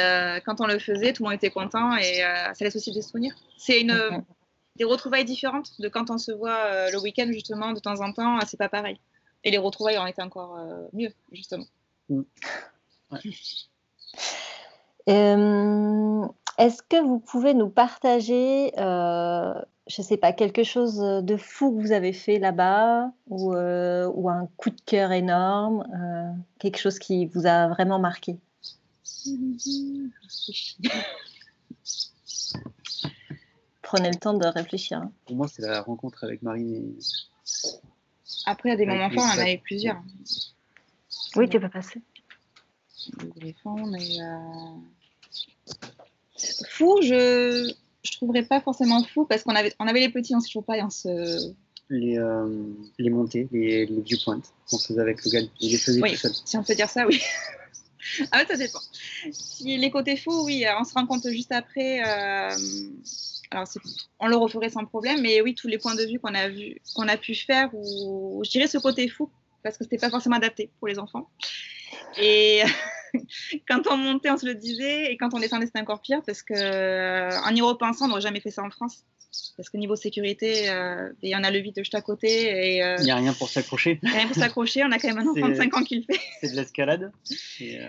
quand 0.45 0.61
on 0.61 0.67
le 0.67 0.79
faisait, 0.79 1.13
tout 1.13 1.23
le 1.23 1.29
monde 1.29 1.35
était 1.35 1.51
content 1.51 1.95
et 1.97 2.21
ça 2.53 2.65
laisse 2.65 2.75
aussi 2.75 2.91
des 2.91 3.01
souvenirs. 3.01 3.35
C'est 3.57 3.81
une, 3.81 4.23
des 4.77 4.85
retrouvailles 4.85 5.25
différentes 5.25 5.79
de 5.79 5.89
quand 5.89 6.09
on 6.09 6.17
se 6.17 6.31
voit 6.31 6.89
le 6.89 6.99
week-end 6.99 7.27
justement 7.31 7.73
de 7.73 7.79
temps 7.79 8.01
en 8.01 8.13
temps, 8.13 8.39
c'est 8.47 8.57
pas 8.57 8.69
pareil. 8.69 8.99
Et 9.43 9.51
les 9.51 9.59
retrouvailles 9.59 9.99
ont 9.99 10.07
été 10.07 10.23
encore 10.23 10.57
mieux 10.91 11.11
justement. 11.31 11.65
Euh, 15.07 16.27
est-ce 16.59 16.83
que 16.83 17.01
vous 17.01 17.19
pouvez 17.19 17.55
nous 17.55 17.69
partager, 17.69 18.71
euh, 18.77 19.53
je 19.87 20.01
ne 20.01 20.05
sais 20.05 20.17
pas, 20.17 20.33
quelque 20.33 20.63
chose 20.63 20.97
de 20.99 21.37
fou 21.37 21.75
que 21.75 21.81
vous 21.81 21.91
avez 21.93 22.13
fait 22.13 22.37
là-bas 22.37 23.11
ou, 23.27 23.55
euh, 23.55 24.11
ou, 24.13 24.29
un 24.29 24.47
coup 24.57 24.69
de 24.69 24.79
cœur 24.85 25.11
énorme, 25.11 25.83
quelque 26.59 26.77
chose 26.77 26.99
qui 26.99 27.25
vous 27.25 27.47
a 27.47 27.69
vraiment 27.69 27.97
marqué? 27.97 28.37
Prenez 33.81 34.11
le 34.11 34.17
temps 34.17 34.35
de 34.35 34.45
réfléchir. 34.45 34.99
Hein. 34.99 35.11
Pour 35.25 35.35
moi, 35.37 35.47
c'est 35.47 35.63
la 35.63 35.81
rencontre 35.81 36.23
avec 36.23 36.43
Marine. 36.43 36.93
Après, 38.45 38.69
il 38.69 38.71
y 38.73 38.75
a 38.75 38.77
des 38.77 38.85
moments 38.85 39.09
forts, 39.09 39.23
on 39.23 39.39
en 39.39 39.41
avait 39.41 39.57
plusieurs. 39.57 39.97
Oui, 41.35 41.49
tu 41.49 41.59
peux 41.59 41.69
passer. 41.69 42.01
mais. 43.91 44.21
Euh, 44.21 44.77
fou, 46.69 46.99
je 47.01 47.67
ne 47.67 48.11
trouverais 48.17 48.43
pas 48.43 48.61
forcément 48.61 49.03
fou 49.03 49.25
parce 49.25 49.43
qu'on 49.43 49.55
avait, 49.55 49.73
on 49.79 49.87
avait 49.87 49.99
les 49.99 50.09
petits, 50.09 50.35
on 50.35 50.39
se 50.39 50.47
toujours 50.47 50.65
pas 50.65 50.77
et 50.77 50.83
on 50.83 50.89
se. 50.89 51.53
Les, 51.91 52.19
euh, 52.19 52.47
les 52.99 53.09
montées, 53.09 53.47
les, 53.51 53.87
les 53.87 54.01
viewpoints 54.01 54.41
qu'on 54.69 54.77
faisait 54.77 55.01
avec 55.01 55.25
le 55.25 55.31
gars, 55.31 55.47
il 55.59 55.71
les 55.71 55.77
faisait 55.77 55.99
oui, 56.01 56.11
tout 56.11 56.17
seul. 56.17 56.31
Si 56.45 56.55
on 56.55 56.63
peut 56.63 56.75
dire 56.75 56.89
ça, 56.89 57.07
oui. 57.07 57.19
ah, 58.31 58.43
ça 58.47 58.57
dépend. 58.57 58.79
Si 59.31 59.75
les 59.75 59.89
côtés 59.89 60.15
fous, 60.15 60.45
oui, 60.45 60.65
on 60.79 60.83
se 60.83 60.93
rend 60.93 61.07
compte 61.07 61.27
juste 61.29 61.51
après. 61.51 62.01
Euh, 62.07 62.55
alors, 63.51 63.67
on 64.19 64.27
le 64.27 64.35
referait 64.35 64.69
sans 64.69 64.85
problème, 64.85 65.21
mais 65.21 65.41
oui, 65.41 65.55
tous 65.55 65.67
les 65.67 65.79
points 65.79 65.95
de 65.95 66.03
vue 66.03 66.19
qu'on 66.19 66.35
a, 66.35 66.49
vu, 66.49 66.75
qu'on 66.93 67.07
a 67.07 67.17
pu 67.17 67.33
faire, 67.33 67.71
ou 67.73 68.43
je 68.45 68.51
dirais 68.51 68.67
ce 68.67 68.77
côté 68.77 69.09
fou, 69.09 69.31
parce 69.63 69.77
que 69.77 69.83
c'était 69.83 69.97
pas 69.97 70.09
forcément 70.09 70.35
adapté 70.35 70.71
pour 70.79 70.87
les 70.87 70.99
enfants. 70.99 71.29
Et 72.17 72.61
quand 73.67 73.87
on 73.87 73.97
montait, 73.97 74.29
on 74.29 74.37
se 74.37 74.45
le 74.45 74.55
disait, 74.55 75.11
et 75.11 75.17
quand 75.17 75.33
on 75.33 75.39
descendait, 75.39 75.65
c'était 75.65 75.79
encore 75.79 76.01
pire, 76.01 76.21
parce 76.25 76.41
qu'en 76.41 76.55
euh, 76.55 77.51
y 77.53 77.61
repensant, 77.61 78.05
on 78.05 78.07
n'aurait 78.09 78.21
jamais 78.21 78.39
fait 78.39 78.51
ça 78.51 78.63
en 78.63 78.69
France. 78.69 79.05
Parce 79.57 79.69
que 79.69 79.77
niveau 79.77 79.95
sécurité, 79.95 80.69
euh, 80.69 81.11
il 81.21 81.29
y 81.29 81.35
en 81.35 81.43
a 81.43 81.51
le 81.51 81.59
vide 81.59 81.75
juste 81.77 81.93
à 81.93 82.01
côté. 82.01 82.81
Euh, 82.81 82.95
il 82.97 83.03
n'y 83.03 83.11
a 83.11 83.15
rien 83.15 83.33
pour 83.33 83.47
s'accrocher. 83.47 83.99
Il 84.01 84.09
n'y 84.09 84.15
a 84.15 84.17
rien 84.19 84.27
pour 84.27 84.35
s'accrocher, 84.35 84.83
on 84.83 84.91
a 84.91 84.97
quand 84.97 85.07
même 85.07 85.19
un 85.19 85.27
enfant 85.29 85.49
de 85.49 85.53
5 85.53 85.77
ans 85.77 85.83
qui 85.83 85.97
le 85.97 86.03
fait. 86.03 86.19
C'est 86.41 86.51
de 86.51 86.55
l'escalade. 86.55 87.11
Et, 87.59 87.79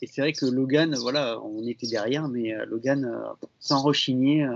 et 0.00 0.06
c'est 0.06 0.22
vrai 0.22 0.32
que 0.32 0.46
Logan, 0.46 0.94
voilà, 1.00 1.38
on 1.42 1.66
était 1.66 1.86
derrière, 1.86 2.28
mais 2.28 2.54
Logan, 2.66 3.12
sans 3.58 3.82
rechigner, 3.82 4.46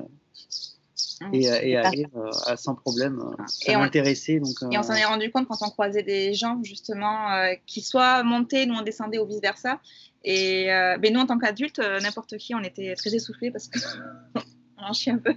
et, 1.33 1.45
et 1.45 1.77
aller 1.77 2.07
euh, 2.17 2.57
sans 2.57 2.75
problème. 2.75 3.21
Euh, 3.21 3.45
ça 3.47 3.79
m'intéressait. 3.79 4.41
Donc, 4.41 4.55
Et 4.73 4.79
on 4.79 4.83
s'en 4.83 4.95
est 4.95 5.05
rendu 5.05 5.31
compte 5.31 5.47
quand 5.49 5.59
on 5.63 5.71
croisait 5.71 6.03
des 6.03 6.35
gens, 6.35 6.61
justement, 6.63 7.33
euh, 7.33 7.55
qui 7.67 7.81
soit 7.81 8.23
montaient, 8.23 8.67
nous 8.67 8.75
on 8.75 8.83
descendait 8.83 9.19
ou 9.19 9.27
vice-versa. 9.27 9.81
Et 10.27 10.67
ben 10.67 11.13
nous, 11.13 11.21
en 11.21 11.27
tant 11.27 11.39
qu'adultes, 11.39 11.81
n'importe 12.03 12.39
qui, 12.39 12.55
on 12.55 12.63
était 12.63 12.95
très 12.95 13.15
essoufflés 13.15 13.51
parce 13.51 13.69
que. 13.69 13.79
on 14.79 14.85
en 14.85 14.93
chie 14.93 15.11
un 15.11 15.19
peu. 15.19 15.35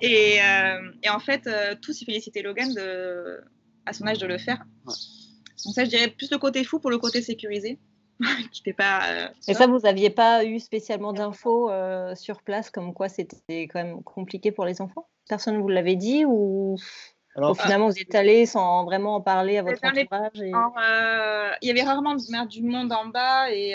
Et, 0.00 0.36
et 1.02 1.10
en 1.10 1.18
fait, 1.18 1.48
tous 1.82 2.00
ils 2.00 2.04
félicitaient 2.04 2.42
Logan 2.42 2.72
de, 2.74 3.40
à 3.86 3.92
son 3.92 4.06
âge 4.06 4.18
de 4.18 4.26
le 4.26 4.38
faire. 4.38 4.64
Donc 4.86 5.74
ça, 5.74 5.84
je 5.84 5.90
dirais 5.90 6.08
plus 6.08 6.30
le 6.30 6.38
côté 6.38 6.62
fou 6.62 6.78
pour 6.78 6.90
le 6.90 6.98
côté 6.98 7.22
sécurisé. 7.22 7.78
qui 8.52 8.72
pas. 8.72 9.00
Euh, 9.10 9.28
et 9.48 9.54
ça, 9.54 9.66
vous 9.66 9.80
n'aviez 9.80 10.10
pas 10.10 10.44
eu 10.44 10.60
spécialement 10.60 11.12
d'infos 11.12 11.70
euh, 11.70 12.14
sur 12.14 12.42
place 12.42 12.70
comme 12.70 12.94
quoi 12.94 13.08
c'était 13.08 13.62
quand 13.64 13.82
même 13.82 14.02
compliqué 14.02 14.52
pour 14.52 14.64
les 14.64 14.80
enfants? 14.80 15.08
Personne 15.28 15.56
ne 15.56 15.60
vous 15.60 15.68
l'avait 15.68 15.96
dit 15.96 16.24
ou 16.24 16.76
Alors, 17.34 17.58
finalement 17.58 17.88
vous 17.88 17.98
êtes 17.98 18.14
allé 18.14 18.46
sans 18.46 18.84
vraiment 18.84 19.16
en 19.16 19.20
parler 19.20 19.58
à 19.58 19.62
votre 19.62 19.82
entourage 19.82 20.38
euh, 20.38 21.50
Il 21.62 21.68
y 21.68 21.70
avait 21.70 21.82
rarement 21.82 22.14
du 22.14 22.62
monde 22.62 22.92
en 22.92 23.06
bas 23.06 23.50
et 23.50 23.74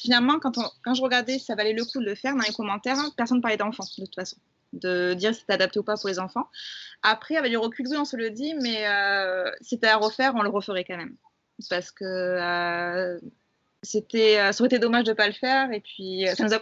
finalement 0.00 0.38
quand, 0.38 0.58
on, 0.58 0.64
quand 0.84 0.94
je 0.94 1.02
regardais 1.02 1.38
ça 1.38 1.54
valait 1.54 1.72
le 1.72 1.84
coup 1.84 2.00
de 2.00 2.04
le 2.06 2.14
faire 2.14 2.34
dans 2.34 2.44
les 2.46 2.52
commentaires, 2.52 2.98
personne 3.16 3.38
ne 3.38 3.42
parlait 3.42 3.56
d'enfants 3.56 3.84
de 3.98 4.04
toute 4.04 4.14
façon 4.14 4.36
de 4.74 5.14
dire 5.14 5.32
si 5.32 5.40
c'était 5.40 5.52
adapté 5.52 5.78
ou 5.78 5.84
pas 5.84 5.94
pour 5.96 6.08
les 6.08 6.18
enfants. 6.18 6.48
Après, 7.04 7.36
avec 7.36 7.52
du 7.52 7.56
recul, 7.56 7.86
oui, 7.88 7.96
on 7.96 8.04
se 8.04 8.16
le 8.16 8.30
dit, 8.30 8.54
mais 8.60 8.84
si 9.60 9.76
c'était 9.76 9.86
à 9.86 9.96
refaire, 9.96 10.34
on 10.34 10.42
le 10.42 10.48
referait 10.48 10.84
quand 10.84 10.96
même. 10.96 11.14
Parce 11.70 11.92
que 11.92 13.20
c'était, 13.84 14.38
euh, 14.38 14.52
ça 14.52 14.62
aurait 14.62 14.68
été 14.68 14.78
dommage 14.78 15.04
de 15.04 15.10
ne 15.10 15.16
pas 15.16 15.26
le 15.26 15.32
faire. 15.32 15.70
Et 15.72 15.80
puis, 15.80 16.26
euh, 16.26 16.34
ça 16.34 16.44
nous 16.44 16.54
a, 16.54 16.60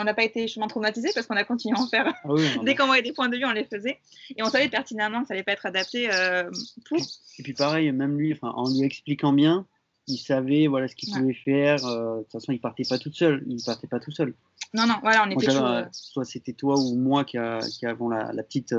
on 0.00 0.04
n'a 0.04 0.14
pas 0.14 0.24
été 0.24 0.46
chemin 0.48 0.66
traumatisés 0.66 1.10
parce 1.14 1.26
qu'on 1.26 1.36
a 1.36 1.44
continué 1.44 1.76
à 1.76 1.82
en 1.82 1.86
faire. 1.86 2.14
Ah 2.24 2.28
Dès 2.64 2.74
qu'on 2.74 2.86
voyait 2.86 3.02
des 3.02 3.12
points 3.12 3.28
de 3.28 3.36
vue, 3.36 3.44
on 3.44 3.52
les 3.52 3.64
faisait. 3.64 3.98
Et 4.36 4.42
on 4.42 4.48
savait 4.48 4.68
pertinemment 4.68 5.22
que 5.22 5.28
ça 5.28 5.34
n'allait 5.34 5.44
pas 5.44 5.52
être 5.52 5.66
adapté 5.66 6.12
euh, 6.12 6.50
pour. 6.88 6.98
Et 7.38 7.42
puis 7.42 7.52
pareil, 7.52 7.90
même 7.92 8.16
lui, 8.16 8.38
en 8.42 8.70
lui 8.70 8.84
expliquant 8.84 9.32
bien, 9.32 9.66
il 10.06 10.18
savait 10.18 10.66
voilà 10.66 10.88
ce 10.88 10.94
qu'il 10.94 11.12
pouvait 11.12 11.34
faire. 11.34 11.76
de 11.78 12.22
toute 12.22 12.32
façon, 12.32 12.52
il 12.52 12.60
partait 12.60 12.84
pas 12.88 12.98
tout 12.98 13.12
seul. 13.12 13.42
Il 13.46 13.62
partait 13.62 13.86
pas 13.86 14.00
tout 14.00 14.12
seul. 14.12 14.34
Non, 14.72 14.86
non, 14.86 14.96
voilà, 15.02 15.24
on 15.26 15.30
était 15.30 15.50
Soit 15.92 16.24
c'était 16.24 16.52
toi 16.52 16.78
ou 16.78 16.96
moi 16.96 17.24
qui, 17.24 17.36
avons 17.36 18.08
la, 18.08 18.42
petite 18.42 18.74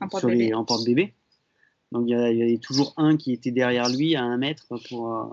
en 0.00 0.08
porte-bébé. 0.08 1.14
Donc 1.92 2.04
il 2.06 2.12
y, 2.12 2.42
avait 2.42 2.58
toujours 2.58 2.94
un 2.96 3.16
qui 3.16 3.32
était 3.32 3.50
derrière 3.50 3.88
lui 3.88 4.14
à 4.14 4.22
un 4.22 4.36
mètre 4.36 4.66
pour, 4.88 5.32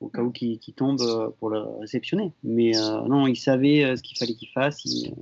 au 0.00 0.08
cas 0.08 0.22
où 0.22 0.30
qui, 0.30 0.58
tombe 0.76 1.00
euh, 1.00 1.30
pour 1.38 1.50
le 1.50 1.62
réceptionner. 1.80 2.32
Mais 2.42 2.76
euh, 2.76 3.02
non, 3.02 3.26
il 3.26 3.36
savait 3.36 3.84
euh, 3.84 3.96
ce 3.96 4.02
qu'il 4.02 4.18
fallait 4.18 4.34
qu'il 4.34 4.50
fasse. 4.50 4.84
Il, 4.84 5.14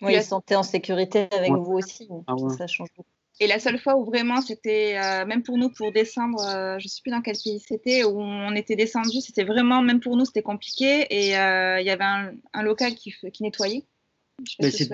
oui, 0.00 0.14
il 0.14 0.22
se 0.22 0.28
sentait 0.28 0.56
en 0.56 0.62
sécurité 0.62 1.28
avec 1.32 1.52
vous 1.52 1.74
aussi. 1.74 2.08
Ah 2.26 2.34
ça 2.56 2.66
change 2.66 2.88
beaucoup. 2.96 3.08
Et 3.40 3.48
la 3.48 3.58
seule 3.58 3.80
fois 3.80 3.96
où 3.96 4.04
vraiment 4.04 4.40
c'était, 4.40 4.94
même 5.26 5.42
pour 5.42 5.58
nous, 5.58 5.68
pour 5.68 5.90
descendre, 5.90 6.38
je 6.78 6.84
ne 6.84 6.88
sais 6.88 7.00
plus 7.02 7.10
dans 7.10 7.20
quel 7.20 7.34
pays 7.34 7.58
c'était, 7.58 8.04
où 8.04 8.20
on 8.20 8.54
était 8.54 8.76
descendu, 8.76 9.20
c'était 9.20 9.42
vraiment, 9.42 9.82
même 9.82 9.98
pour 9.98 10.16
nous, 10.16 10.24
c'était 10.24 10.42
compliqué. 10.42 11.00
Et 11.10 11.30
il 11.30 11.86
y 11.86 11.90
avait 11.90 12.04
un, 12.04 12.62
local 12.62 12.94
qui, 12.94 13.12
qui 13.32 13.42
nettoyait. 13.42 13.82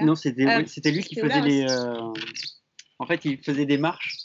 non, 0.00 0.14
c'était 0.14 0.90
lui 0.90 1.02
qui 1.02 1.16
faisait 1.16 1.42
les. 1.42 1.66
en 2.98 3.06
fait, 3.06 3.26
il 3.26 3.44
faisait 3.44 3.66
des 3.66 3.76
marches 3.76 4.16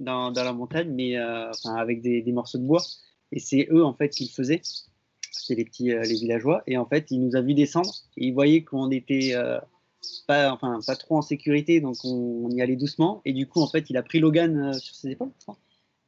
dans, 0.00 0.32
dans 0.32 0.42
la 0.42 0.52
montagne, 0.52 0.92
mais 0.92 1.14
avec 1.76 2.02
des, 2.02 2.22
des, 2.22 2.32
morceaux 2.32 2.58
de 2.58 2.64
bois. 2.64 2.82
Et 3.32 3.38
c'est 3.38 3.68
eux, 3.70 3.84
en 3.84 3.94
fait, 3.94 4.08
qui 4.10 4.24
le 4.24 4.30
faisaient. 4.30 4.62
C'est 5.30 5.54
les 5.54 5.64
petits, 5.64 5.92
euh, 5.92 6.02
les 6.02 6.14
villageois. 6.14 6.62
Et 6.66 6.76
en 6.76 6.86
fait, 6.86 7.10
il 7.10 7.20
nous 7.20 7.36
a 7.36 7.40
vu 7.40 7.54
descendre. 7.54 7.92
Et 8.16 8.26
il 8.26 8.34
voyait 8.34 8.62
qu'on 8.62 8.90
était 8.90 9.30
euh, 9.34 9.58
pas, 10.26 10.52
enfin, 10.52 10.80
pas 10.86 10.96
trop 10.96 11.16
en 11.16 11.22
sécurité. 11.22 11.80
Donc, 11.80 11.96
on, 12.04 12.50
y 12.50 12.60
allait 12.60 12.76
doucement. 12.76 13.22
Et 13.24 13.32
du 13.32 13.46
coup, 13.46 13.60
en 13.60 13.68
fait, 13.68 13.90
il 13.90 13.96
a 13.96 14.02
pris 14.02 14.18
Logan 14.18 14.56
euh, 14.56 14.72
sur 14.72 14.94
ses 14.94 15.10
épaules, 15.10 15.30
je 15.38 15.44
crois. 15.44 15.58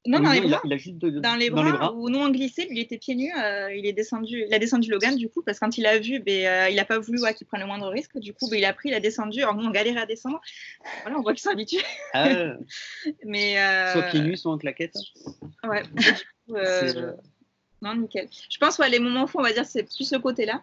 Non, 0.04 0.18
dans, 0.18 0.32
les 0.32 0.40
bras, 0.40 0.60
il 0.64 0.72
a, 0.72 0.76
juste 0.78 0.96
dans, 0.96 1.36
les 1.36 1.48
bras, 1.48 1.94
où 1.94 2.10
nous 2.10 2.18
on 2.18 2.28
glissait, 2.30 2.66
il 2.68 2.80
était 2.80 2.98
pieds 2.98 3.14
nus, 3.14 3.32
il 3.72 3.86
est 3.86 3.92
descendu, 3.92 4.42
il 4.48 4.52
a 4.52 4.58
descendu 4.58 4.90
Logan 4.90 5.14
du 5.14 5.28
coup 5.28 5.42
parce 5.46 5.60
que 5.60 5.64
quand 5.64 5.78
il 5.78 5.86
a 5.86 5.96
vu, 6.00 6.18
ben, 6.18 6.68
il 6.72 6.80
a 6.80 6.84
pas 6.84 6.98
voulu 6.98 7.20
qu'il 7.36 7.46
prenne 7.46 7.60
le 7.60 7.68
moindre 7.68 7.88
risque, 7.88 8.18
du 8.18 8.34
coup 8.34 8.50
ben, 8.50 8.56
il 8.56 8.64
a 8.64 8.72
pris, 8.72 8.88
il 8.88 8.94
a 8.94 8.98
descendu, 8.98 9.42
alors 9.42 9.54
nous 9.54 9.64
on 9.64 9.70
galérait 9.70 10.00
à 10.00 10.06
descendre, 10.06 10.40
voilà 11.02 11.16
on 11.16 11.22
voit 11.22 11.34
qu'ils 11.34 11.42
sont 11.42 11.50
habitués. 11.50 11.84
Ah, 12.14 12.56
Mais 13.24 13.54
soit 13.92 14.02
pieds 14.10 14.22
nus, 14.22 14.38
soit 14.38 14.50
en 14.50 14.58
claquette. 14.58 14.96
Ouais. 15.62 15.84
Euh, 16.52 17.12
Non, 17.80 17.94
nickel. 17.94 18.28
Je 18.50 18.58
pense 18.58 18.76
que 18.76 18.90
les 18.90 18.98
moments 18.98 19.26
fous, 19.26 19.38
on 19.38 19.42
va 19.42 19.52
dire, 19.52 19.66
c'est 19.66 19.82
plus 19.82 20.04
ce 20.04 20.16
côté-là, 20.16 20.62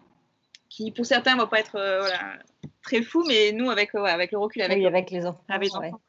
qui 0.70 0.92
pour 0.92 1.06
certains 1.06 1.36
ne 1.36 1.42
va 1.42 1.48
pas 1.48 1.60
être 1.60 1.72
voilà, 1.72 2.40
très 2.82 3.02
fou, 3.02 3.24
mais 3.28 3.52
nous, 3.52 3.70
avec, 3.70 3.94
avec 3.96 4.32
le 4.32 4.38
recul, 4.38 4.62
avec, 4.62 4.78
oui, 4.78 4.86
avec 4.86 5.12
les 5.12 5.26
enfants. 5.26 5.44
Avec 5.50 5.70
les 5.70 5.76
enfants 5.76 6.02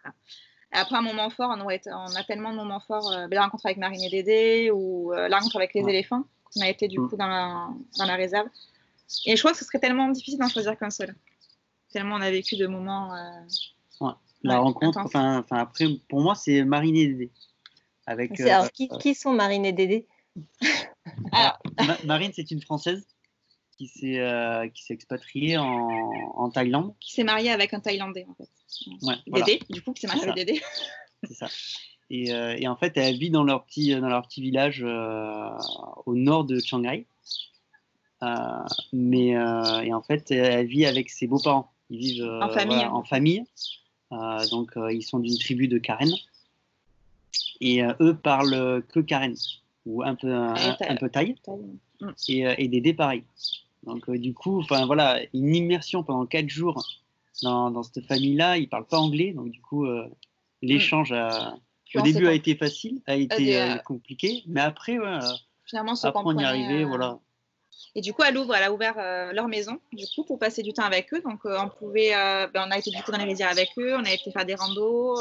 après, 0.73 0.97
un 0.97 1.03
moment 1.03 1.31
fort, 1.31 1.55
on, 1.57 1.65
on 1.65 2.17
a 2.17 2.25
tellement 2.25 2.53
de 2.53 2.57
moments 2.57 2.81
forts, 2.81 3.11
euh, 3.13 3.27
la 3.31 3.43
rencontre 3.43 3.67
avec 3.67 3.79
Marine 3.79 4.03
et 4.03 4.11
Dédé 4.11 4.71
ou 4.73 5.13
euh, 5.13 5.29
la 5.29 5.39
rencontre 5.39 5.57
avec 5.57 5.75
les 5.75 5.83
éléphants, 5.83 6.25
qu'on 6.45 6.61
a 6.61 6.69
été 6.69 6.89
du 6.89 7.01
mm. 7.01 7.09
coup 7.09 7.17
dans 7.17 7.27
la, 7.27 7.69
dans 7.99 8.07
la, 8.07 8.15
réserve. 8.15 8.49
Et 9.27 9.37
je 9.37 9.43
crois 9.43 9.53
que 9.53 9.59
ce 9.59 9.65
serait 9.65 9.81
tellement 9.81 10.09
difficile 10.09 10.39
d'en 10.39 10.49
choisir 10.49 10.79
qu'un 10.79 10.91
seul. 10.91 11.15
Tellement 11.93 12.17
on 12.17 12.21
a 12.21 12.31
vécu 12.31 12.57
de 12.57 12.67
moments. 12.67 13.15
Euh, 13.15 14.09
la 14.43 14.59
rencontre, 14.59 14.99
enfin, 15.05 15.45
après, 15.51 15.87
pour 16.09 16.23
moi, 16.23 16.35
c'est 16.35 16.65
Marine 16.65 16.97
et 16.97 17.07
Dédé. 17.09 17.31
Avec, 18.11 18.41
alors, 18.41 18.73
qui, 18.73 18.89
qui, 18.89 19.15
sont 19.15 19.33
Marine 19.33 19.65
et 19.65 19.73
Dédé? 19.73 20.09
Marine, 22.05 22.33
c'est 22.35 22.51
une 22.51 22.61
Française 22.61 23.07
qui 23.79 23.87
s'est 23.87 24.19
expatriée 24.89 25.59
en, 25.59 26.11
en, 26.35 26.51
Thaïlande. 26.51 26.93
Qui 26.99 27.13
s'est 27.13 27.23
mariée 27.23 27.53
avec 27.53 27.73
un 27.73 27.79
Thaïlandais, 27.79 28.27
en 28.29 28.35
fait. 28.35 28.51
Dédé, 29.29 29.61
du 29.71 29.81
coup, 29.81 29.95
c'est 29.97 30.09
ma 30.09 30.33
Dédé. 30.33 30.61
C'est 31.23 31.35
ça. 31.35 31.49
Et, 32.11 32.33
euh, 32.33 32.57
et, 32.59 32.67
en 32.67 32.75
fait, 32.75 32.97
elle 32.97 33.17
vit 33.17 33.31
dans 33.31 33.45
leur 33.45 33.65
petit, 33.65 33.95
dans 33.95 34.09
leur 34.09 34.27
petit 34.27 34.43
village 34.43 34.83
euh, 34.83 35.49
au 36.05 36.17
nord 36.17 36.47
de 36.47 36.59
Chiang 36.59 36.83
Rai. 36.83 37.07
Euh, 38.25 38.27
mais 38.93 39.29
et 39.29 39.95
en 39.95 40.03
fait, 40.03 40.33
elle 40.33 40.67
vit 40.67 40.85
avec 40.85 41.11
ses 41.11 41.29
beaux-parents. 41.29 41.71
Ils 41.91 41.99
vivent 42.01 42.39
en 42.43 42.51
famille. 42.51 42.85
en 42.87 43.05
famille. 43.05 43.45
donc, 44.51 44.73
ils 44.91 45.05
sont 45.05 45.21
d'une 45.21 45.39
tribu 45.39 45.69
de 45.69 45.79
Karen. 45.79 46.11
Et 47.61 47.83
eux 48.01 48.15
parlent 48.15 48.83
que 48.89 49.01
Karen, 49.01 49.35
ou 49.87 50.03
un 50.03 50.15
peu, 50.15 50.33
un, 50.33 50.97
peu 50.99 51.09
thaï. 51.09 51.37
Et, 52.29 52.45
et 52.57 52.69
Dédé, 52.69 52.95
pareil. 52.95 53.25
Donc, 53.83 54.11
du 54.11 54.35
coup, 54.35 54.63
voilà, 54.69 55.21
une 55.35 55.55
immersion 55.55 56.03
pendant 56.03 56.27
4 56.27 56.49
jours 56.49 56.83
dans, 57.43 57.83
cette 57.83 58.07
famille-là, 58.07 58.59
ils 58.59 58.69
parlent 58.69 58.87
pas 58.87 58.99
anglais, 58.99 59.33
donc 59.33 59.51
du 59.51 59.61
coup, 59.61 59.87
euh, 59.87 60.07
l'échange 60.63 61.15
au 61.95 62.01
début 62.03 62.27
a 62.27 62.33
été 62.33 62.55
facile, 62.55 63.01
a 63.07 63.17
été 63.17 63.61
euh, 63.61 63.77
compliqué, 63.79 64.43
mais 64.47 64.61
après, 64.61 64.99
ouais, 64.99 65.19
finalement, 65.65 65.95
après 66.03 66.23
on 66.25 66.39
y 66.39 66.43
est 66.43 66.47
arrivé, 66.47 66.83
euh, 66.83 66.87
voilà. 66.87 67.19
Et 67.95 68.03
du 68.03 68.13
coup, 68.13 68.23
elle 68.23 68.37
ouvre, 68.37 68.55
elle 68.55 68.63
a 68.63 68.73
ouvert 68.73 68.95
leur 69.33 69.49
maison, 69.49 69.81
du 69.93 70.05
coup, 70.15 70.25
pour 70.25 70.39
passer 70.39 70.63
du 70.63 70.73
temps 70.73 70.85
avec 70.85 71.13
eux. 71.13 71.21
Donc, 71.23 71.41
on 71.45 71.69
pouvait, 71.69 72.11
ben, 72.53 72.65
on 72.69 72.71
a 72.71 72.79
été 72.79 72.91
du 72.91 73.03
coup 73.03 73.11
dans 73.11 73.19
les 73.19 73.25
rizières 73.25 73.51
avec 73.51 73.71
eux, 73.79 73.97
on 73.97 74.05
a 74.05 74.13
été 74.13 74.31
faire 74.31 74.45
des 74.45 74.55
randos. 74.55 75.17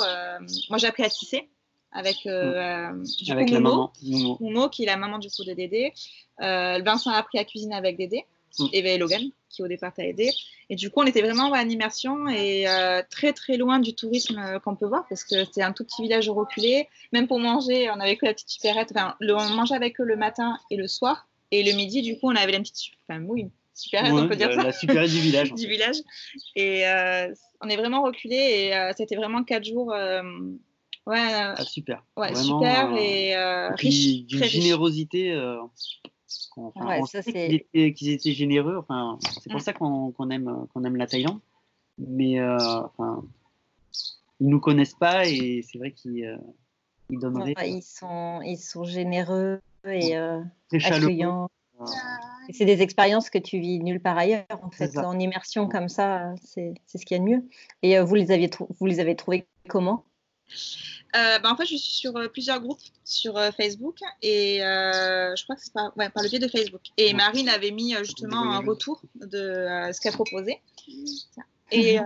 moi, 0.70 0.78
j'ai 0.78 0.88
appris 0.88 1.04
à 1.04 1.10
tisser 1.10 1.50
avec, 1.92 2.18
du 2.24 3.32
avec 3.32 3.50
la 3.50 3.60
maman, 3.60 3.92
Momo. 4.40 4.70
qui 4.70 4.84
est 4.84 4.88
la 4.88 4.98
maman 4.98 5.20
du 5.20 5.30
coup 5.30 5.44
de 5.44 5.54
Dédé. 5.54 5.94
Vincent 6.40 7.12
a 7.12 7.16
appris 7.16 7.40
à 7.40 7.46
cuisiner 7.46 7.76
avec 7.76 7.98
Dédé. 7.98 8.26
Mm. 8.58 8.68
et 8.74 8.98
Logan, 8.98 9.22
qui 9.50 9.62
au 9.62 9.68
départ 9.68 9.94
t'a 9.94 10.06
aidé. 10.06 10.30
Et 10.70 10.76
du 10.76 10.90
coup, 10.90 11.02
on 11.02 11.06
était 11.06 11.22
vraiment 11.22 11.50
en 11.50 11.70
immersion 11.70 12.28
et 12.28 12.68
euh, 12.68 13.02
très 13.10 13.34
très 13.34 13.58
loin 13.58 13.80
du 13.80 13.94
tourisme 13.94 14.38
euh, 14.40 14.60
qu'on 14.60 14.76
peut 14.76 14.86
voir 14.86 15.06
parce 15.08 15.24
que 15.24 15.46
c'était 15.46 15.62
un 15.62 15.72
tout 15.72 15.84
petit 15.84 16.02
village 16.02 16.30
reculé. 16.30 16.88
Même 17.14 17.28
pour 17.28 17.40
manger, 17.40 17.90
on 17.90 18.00
avait 18.00 18.18
que 18.18 18.26
la 18.26 18.34
petite 18.34 18.50
supérette. 18.50 18.92
Enfin, 18.96 19.16
on 19.22 19.50
mangeait 19.50 19.76
avec 19.76 20.00
eux 20.00 20.06
le 20.06 20.16
matin 20.16 20.58
et 20.72 20.78
le 20.78 20.88
soir. 20.88 21.28
Et 21.52 21.64
le 21.64 21.76
midi, 21.76 22.02
du 22.02 22.20
coup, 22.20 22.28
on 22.28 22.36
avait 22.36 22.52
la 22.52 22.60
petite 22.60 22.94
enfin, 23.08 23.22
oui, 23.24 23.48
supérette, 23.74 24.14
on 24.14 24.28
peut 24.28 24.36
dire 24.36 24.54
ça. 24.54 24.64
La 24.64 24.72
supérette 24.72 25.10
du 25.10 25.20
village. 25.20 25.54
du 25.56 25.68
village. 25.68 25.98
Et 26.56 26.88
euh, 26.88 27.34
on 27.62 27.70
est 27.70 27.78
vraiment 27.78 28.04
reculé 28.04 28.36
et 28.36 28.92
c'était 28.96 29.16
vraiment 29.16 29.44
quatre 29.44 29.66
jours. 29.66 29.94
Ouais, 31.10 31.34
ah, 31.34 31.64
super. 31.64 32.04
Ouais, 32.18 32.34
super 32.36 32.96
et 32.96 33.36
riche. 33.76 34.26
D'une 34.26 34.44
générosité. 34.44 35.36
Enfin, 36.58 37.00
on 37.00 37.06
sait 37.06 37.24
qu'ils 37.94 38.10
étaient, 38.10 38.32
généreux. 38.32 38.78
Enfin, 38.78 39.18
c'est 39.42 39.50
pour 39.50 39.60
mm. 39.60 39.64
ça 39.64 39.74
qu'on 39.74 40.30
aime, 40.30 40.68
qu'on 40.74 40.84
aime 40.84 40.96
la 40.96 41.08
Thaïlande. 41.08 41.40
Mais 41.98 42.40
euh, 42.40 42.58
enfin, 42.58 43.24
ils 44.40 44.48
nous 44.48 44.60
connaissent 44.60 44.96
pas 44.96 45.26
et 45.26 45.62
c'est 45.70 45.78
vrai 45.78 45.92
qu'ils 45.92 46.26
euh, 46.26 46.38
ils 47.10 47.20
donneraient. 47.20 47.54
ils 47.66 47.82
sont, 47.82 48.42
ils 48.42 48.58
sont 48.58 48.86
généreux 48.86 49.60
et 49.86 50.18
euh, 50.18 50.42
accueillants. 50.72 51.50
Et 52.48 52.54
c'est 52.54 52.66
des 52.66 52.82
expériences 52.82 53.30
que 53.30 53.38
tu 53.38 53.60
vis 53.60 53.80
nulle 53.80 54.02
part 54.02 54.18
ailleurs, 54.18 54.46
en 54.64 54.70
fait, 54.70 54.98
en 54.98 55.18
immersion 55.18 55.68
comme 55.68 55.88
ça, 55.88 56.34
c'est 56.44 56.74
ce 56.88 57.06
qu'il 57.06 57.16
y 57.18 57.20
a 57.20 57.24
de 57.24 57.30
mieux. 57.30 57.44
Et 57.84 58.00
vous 58.00 58.16
les 58.16 58.32
aviez, 58.32 58.50
vous 58.80 58.86
les 58.86 59.00
avez 59.00 59.16
trouvés 59.16 59.46
comment? 59.70 60.04
Euh, 61.16 61.40
bah, 61.40 61.52
en 61.52 61.56
fait, 61.56 61.64
je 61.64 61.76
suis 61.76 61.80
sur 61.80 62.16
euh, 62.18 62.28
plusieurs 62.28 62.60
groupes 62.60 62.82
sur 63.04 63.36
euh, 63.38 63.50
Facebook 63.52 63.98
et 64.22 64.60
je 64.60 65.44
crois 65.44 65.56
que 65.56 65.62
c'est 65.64 65.74
par, 65.74 65.92
par, 65.94 66.24
le 66.24 66.30
biais 66.30 66.40
de 66.40 66.48
Facebook. 66.48 66.82
Et 66.98 67.14
Marine 67.14 67.50
avait 67.50 67.72
mis 67.72 67.96
justement 68.00 68.52
un 68.52 68.60
retour 68.60 69.02
de 69.16 69.90
ce 69.92 70.00
qu'elle 70.00 70.14
proposait. 70.14 70.62
Et 71.72 72.00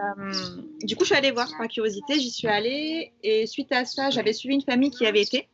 du 0.81 0.95
coup, 0.95 1.03
je 1.03 1.07
suis 1.07 1.15
allée 1.15 1.31
voir 1.31 1.49
par 1.57 1.67
curiosité, 1.67 2.19
j'y 2.19 2.31
suis 2.31 2.47
allée 2.47 3.13
et 3.23 3.47
suite 3.47 3.71
à 3.71 3.85
ça, 3.85 4.09
j'avais 4.09 4.33
suivi 4.33 4.55
une 4.55 4.61
famille 4.61 4.91
qui 4.91 5.05
avait 5.05 5.21
été. 5.21 5.47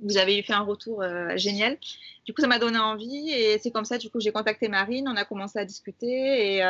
Vous 0.00 0.16
avez 0.16 0.42
fait 0.42 0.52
un 0.52 0.62
retour 0.62 1.02
génial. 1.36 1.78
Du 2.24 2.32
coup, 2.32 2.40
ça 2.40 2.46
m'a 2.46 2.58
donné 2.58 2.78
envie 2.78 3.30
et 3.30 3.58
c'est 3.58 3.70
comme 3.70 3.84
ça, 3.84 3.98
du 3.98 4.08
coup, 4.08 4.20
j'ai 4.20 4.32
contacté 4.32 4.68
Marine, 4.68 5.08
on 5.08 5.16
a 5.16 5.24
commencé 5.24 5.58
à 5.58 5.64
discuter 5.64 6.56
et 6.56 6.62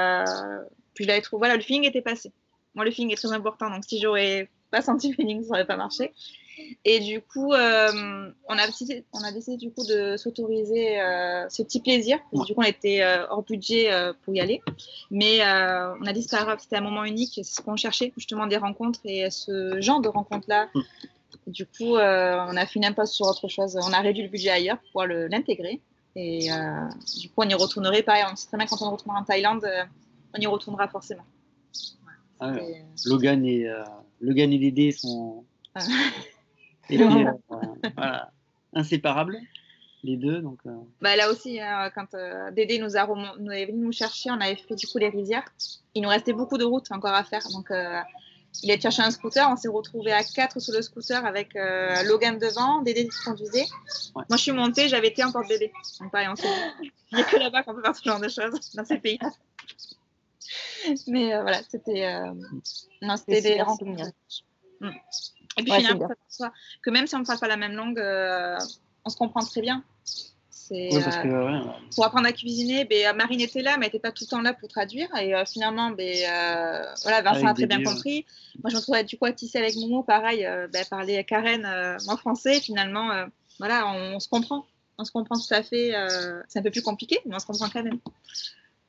puis 0.95 1.05
je 1.05 1.09
l'avais 1.09 1.21
trouvé. 1.21 1.41
Voilà, 1.41 1.57
le 1.57 1.63
feeling 1.63 1.85
était 1.85 2.03
passé. 2.03 2.33
Moi, 2.75 2.85
le 2.85 2.91
feeling 2.91 3.13
est 3.13 3.17
très 3.17 3.33
important, 3.33 3.71
donc 3.71 3.85
si 3.85 4.01
j'aurais 4.01 4.49
pas 4.73 4.83
senti 4.83 5.13
feeling, 5.13 5.43
ça 5.43 5.51
n'aurait 5.51 5.67
pas 5.67 5.77
marché. 5.77 6.13
Et 6.85 7.01
du 7.01 7.21
coup, 7.21 7.53
euh, 7.53 8.31
on, 8.49 8.59
a 8.59 8.67
décidé, 8.67 9.05
on 9.13 9.23
a 9.23 9.33
décidé 9.33 9.57
du 9.57 9.71
coup 9.71 9.85
de 9.87 10.17
s'autoriser 10.17 11.01
euh, 11.01 11.49
ce 11.49 11.63
petit 11.63 11.81
plaisir. 11.81 12.19
Du 12.33 12.55
coup, 12.55 12.61
on 12.61 12.65
était 12.65 13.03
euh, 13.03 13.27
hors 13.29 13.43
budget 13.43 13.91
pour 14.23 14.35
y 14.35 14.41
aller. 14.41 14.61
Mais 15.11 15.41
on 15.43 16.07
a 16.07 16.13
dit 16.13 16.27
que 16.27 16.37
c'était 16.59 16.77
un 16.77 16.81
moment 16.81 17.05
unique. 17.05 17.33
C'est 17.35 17.45
ce 17.45 17.61
qu'on 17.61 17.77
cherchait, 17.77 18.13
justement, 18.17 18.47
des 18.47 18.57
rencontres 18.57 19.01
et 19.05 19.31
ce 19.31 19.81
genre 19.81 20.01
de 20.01 20.09
rencontres-là. 20.09 20.69
Mm. 20.75 20.81
Du 21.47 21.67
coup, 21.67 21.97
on 21.97 22.57
a 22.57 22.67
fait 22.67 22.79
une 22.79 22.85
impasse 22.85 23.13
sur 23.13 23.27
autre 23.27 23.49
chose. 23.49 23.79
On 23.83 23.93
a 23.93 24.01
réduit 24.01 24.23
le 24.23 24.29
budget 24.29 24.51
ailleurs 24.51 24.79
pour 24.79 25.05
pouvoir 25.05 25.07
l'intégrer. 25.29 25.81
Et 26.17 26.49
du 27.21 27.29
coup, 27.29 27.35
on 27.39 27.49
y 27.49 27.55
retournerait. 27.55 28.03
Pareil, 28.03 28.25
on 28.31 28.37
sait 28.37 28.49
très 28.49 28.59
bien 28.59 28.67
quand 28.67 28.83
on 28.83 28.91
retournera 28.91 29.21
en 29.21 29.25
Thaïlande, 29.25 29.67
on 30.35 30.41
y 30.41 30.47
retournera 30.47 30.89
forcément. 30.89 31.25
Ah 32.45 32.57
Logan 33.07 33.45
et 33.47 33.69
Logan 34.21 34.53
et 34.53 34.59
Dédé 34.59 34.93
sont 34.93 35.45
ah. 35.75 35.81
euh, 36.93 38.19
inséparables, 38.75 39.39
les 40.03 40.17
deux. 40.17 40.41
Donc, 40.41 40.59
euh. 40.67 40.71
bah, 41.01 41.17
là 41.17 41.31
aussi, 41.31 41.61
hein, 41.61 41.91
quand 41.95 42.15
euh, 42.15 42.51
Dédé 42.51 42.79
nous, 42.79 42.97
a 42.97 43.07
nous 43.39 43.51
est 43.51 43.67
venu 43.67 43.87
nous 43.87 43.93
chercher, 43.93 44.31
on 44.31 44.41
avait 44.41 44.57
fait 44.57 44.75
du 44.75 44.87
coup 44.87 44.99
les 44.99 45.09
rizières. 45.09 45.45
Il 45.95 46.03
nous 46.03 46.09
restait 46.09 46.33
beaucoup 46.33 46.59
de 46.59 46.65
routes 46.65 46.91
encore 46.91 47.15
à 47.15 47.25
faire. 47.25 47.43
Donc, 47.53 47.69
il 48.63 48.71
a 48.71 48.79
cherché 48.79 49.03
un 49.03 49.11
scooter. 49.11 49.49
On 49.51 49.57
s'est 49.57 49.69
retrouvé 49.69 50.13
à 50.13 50.23
quatre 50.23 50.61
sur 50.61 50.75
le 50.75 50.83
scooter 50.83 51.25
avec 51.25 51.55
Logan 52.05 52.39
devant, 52.39 52.83
Dédé 52.83 53.09
qui 53.09 53.25
conduisait. 53.25 53.67
Moi, 54.15 54.25
je 54.31 54.37
suis 54.37 54.53
montée, 54.53 54.89
j'avais 54.89 55.09
été 55.09 55.25
en 55.25 55.33
porte-bébé. 55.33 55.73
Donc, 56.01 56.11
pareil, 56.11 56.29
on 56.31 56.37
s'est 56.37 56.49
dit, 56.49 56.91
il 57.13 57.17
n'y 57.17 57.23
a 57.23 57.25
que 57.25 57.37
là-bas 57.37 57.63
qu'on 57.63 57.75
peut 57.75 57.83
faire 57.83 57.97
ce 57.97 58.05
genre 58.05 58.21
de 58.21 58.29
choses 58.29 58.73
dans 58.75 58.85
ces 58.85 58.99
pays. 58.99 59.19
Mais 61.09 61.41
voilà, 61.41 61.61
c'était 61.69 62.21
non, 63.03 63.17
c'était 63.17 63.41
des 63.41 63.63
rencontres. 63.63 64.11
Mm. 64.81 64.91
Et 65.59 65.63
puis 65.63 65.73
finalement, 65.73 66.09
que 66.83 66.91
même 66.91 67.07
si 67.07 67.15
on 67.15 67.21
ne 67.21 67.25
parle 67.25 67.39
pas 67.39 67.49
la 67.49 67.57
même 67.57 67.75
langue, 67.75 67.99
euh, 67.99 68.59
on 69.05 69.11
se 69.11 69.17
comprend 69.17 69.41
très 69.41 69.61
bien. 69.61 69.85
Euh, 70.71 71.61
pour 71.95 72.07
apprendre 72.07 72.27
à 72.27 72.33
cuisiner, 72.33 72.87
ben, 72.87 73.15
Marine 73.15 73.43
était 73.43 73.61
là, 73.61 73.77
mais 73.77 73.85
elle 73.85 73.93
n'était 73.93 73.99
pas 73.99 74.11
tout 74.11 74.25
le 74.25 74.31
temps 74.31 74.41
là 74.41 74.55
pour 74.55 74.71
traduire. 74.71 75.15
Et 75.17 75.35
euh, 75.35 75.45
finalement, 75.45 75.91
ben, 75.91 76.17
voilà, 77.03 77.21
Vincent 77.21 77.47
a 77.47 77.53
très 77.53 77.67
bien 77.67 77.83
compris. 77.83 78.25
Moi, 78.63 78.71
je 78.71 78.77
me 78.77 78.81
trouvais 78.81 79.05
du 79.05 79.19
coup 79.19 79.27
à 79.27 79.33
tisser 79.33 79.59
avec 79.59 79.77
Momo, 79.77 80.03
pareil, 80.03 80.49
ben, 80.73 80.85
parler 80.89 81.19
à 81.19 81.25
Karen 81.25 81.67
en 82.09 82.17
français. 82.17 82.61
Finalement, 82.61 83.11
voilà, 83.59 83.87
on, 83.87 84.19
se 84.19 84.29
comprend. 84.31 84.65
On 84.97 85.05
se 85.05 85.13
comprend 85.13 85.37
tout 85.37 85.53
à 85.53 85.63
fait. 85.63 85.93
c'est 86.49 86.61
un 86.61 86.63
peu 86.63 86.71
plus 86.71 86.83
compliqué, 86.83 87.19
mais 87.27 87.35
on 87.35 87.39
se 87.39 87.47
comprend 87.47 87.69
quand 87.69 87.83
même. 87.83 87.99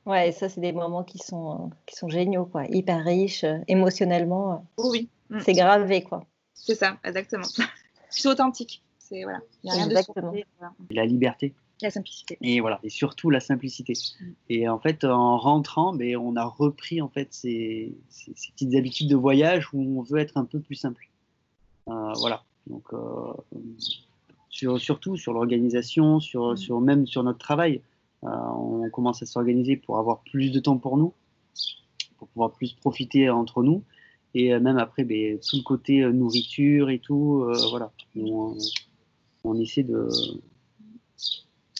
Ouais, 0.06 0.32
ça, 0.32 0.48
c'est 0.48 0.60
des 0.60 0.72
moments 0.72 1.02
qui 1.02 1.18
sont, 1.18 1.70
qui 1.86 1.96
sont 1.96 2.08
géniaux, 2.08 2.44
quoi. 2.44 2.66
Hyper 2.68 3.02
riches, 3.04 3.44
euh, 3.44 3.58
émotionnellement. 3.68 4.52
Euh, 4.52 4.56
oh 4.76 4.90
oui. 4.90 5.08
Mm. 5.30 5.40
C'est 5.40 5.54
gravé, 5.54 6.02
quoi. 6.02 6.24
C'est 6.52 6.74
ça, 6.74 6.98
exactement. 7.04 7.46
C'est 8.10 8.28
authentique. 8.28 8.82
C'est 8.98 9.22
voilà. 9.22 9.40
Il 9.62 9.66
n'y 9.66 9.72
a 9.72 9.74
rien 9.76 9.86
exactement. 9.86 10.32
de 10.32 10.44
La 10.90 11.06
liberté. 11.06 11.54
La 11.82 11.90
simplicité. 11.90 12.38
Et 12.40 12.60
voilà, 12.60 12.78
et 12.82 12.88
surtout 12.88 13.30
la 13.30 13.40
simplicité. 13.40 13.94
Mm. 13.94 14.24
Et 14.50 14.68
en 14.68 14.78
fait, 14.78 15.04
en 15.04 15.38
rentrant, 15.38 15.92
mais 15.92 16.12
ben, 16.12 16.18
on 16.18 16.36
a 16.36 16.44
repris 16.44 17.00
en 17.00 17.08
fait 17.08 17.32
ces, 17.32 17.96
ces, 18.08 18.32
petites 18.52 18.74
habitudes 18.74 19.08
de 19.08 19.16
voyage 19.16 19.68
où 19.72 19.98
on 19.98 20.02
veut 20.02 20.18
être 20.18 20.36
un 20.36 20.44
peu 20.44 20.60
plus 20.60 20.76
simple. 20.76 21.08
Euh, 21.88 22.12
voilà. 22.20 22.44
Donc, 22.66 22.84
sur, 24.48 24.78
surtout 24.78 25.16
sur 25.16 25.32
l'organisation, 25.32 26.20
sur, 26.20 26.52
mm. 26.52 26.56
sur, 26.58 26.80
même 26.80 27.06
sur 27.06 27.22
notre 27.22 27.38
travail. 27.38 27.80
Euh, 28.24 28.28
on 28.28 28.88
commence 28.90 29.22
à 29.22 29.26
s'organiser 29.26 29.76
pour 29.76 29.98
avoir 29.98 30.22
plus 30.22 30.50
de 30.50 30.60
temps 30.60 30.78
pour 30.78 30.96
nous, 30.96 31.12
pour 32.18 32.28
pouvoir 32.28 32.52
plus 32.52 32.72
profiter 32.72 33.28
entre 33.30 33.62
nous. 33.62 33.82
Et 34.34 34.52
euh, 34.52 34.60
même 34.60 34.78
après, 34.78 35.04
ben, 35.04 35.38
tout 35.38 35.56
le 35.56 35.62
côté 35.62 36.02
euh, 36.02 36.12
nourriture 36.12 36.90
et 36.90 36.98
tout, 36.98 37.46
voilà. 37.70 37.92
On, 39.46 39.60
essaie 39.60 39.82
de, 39.82 40.08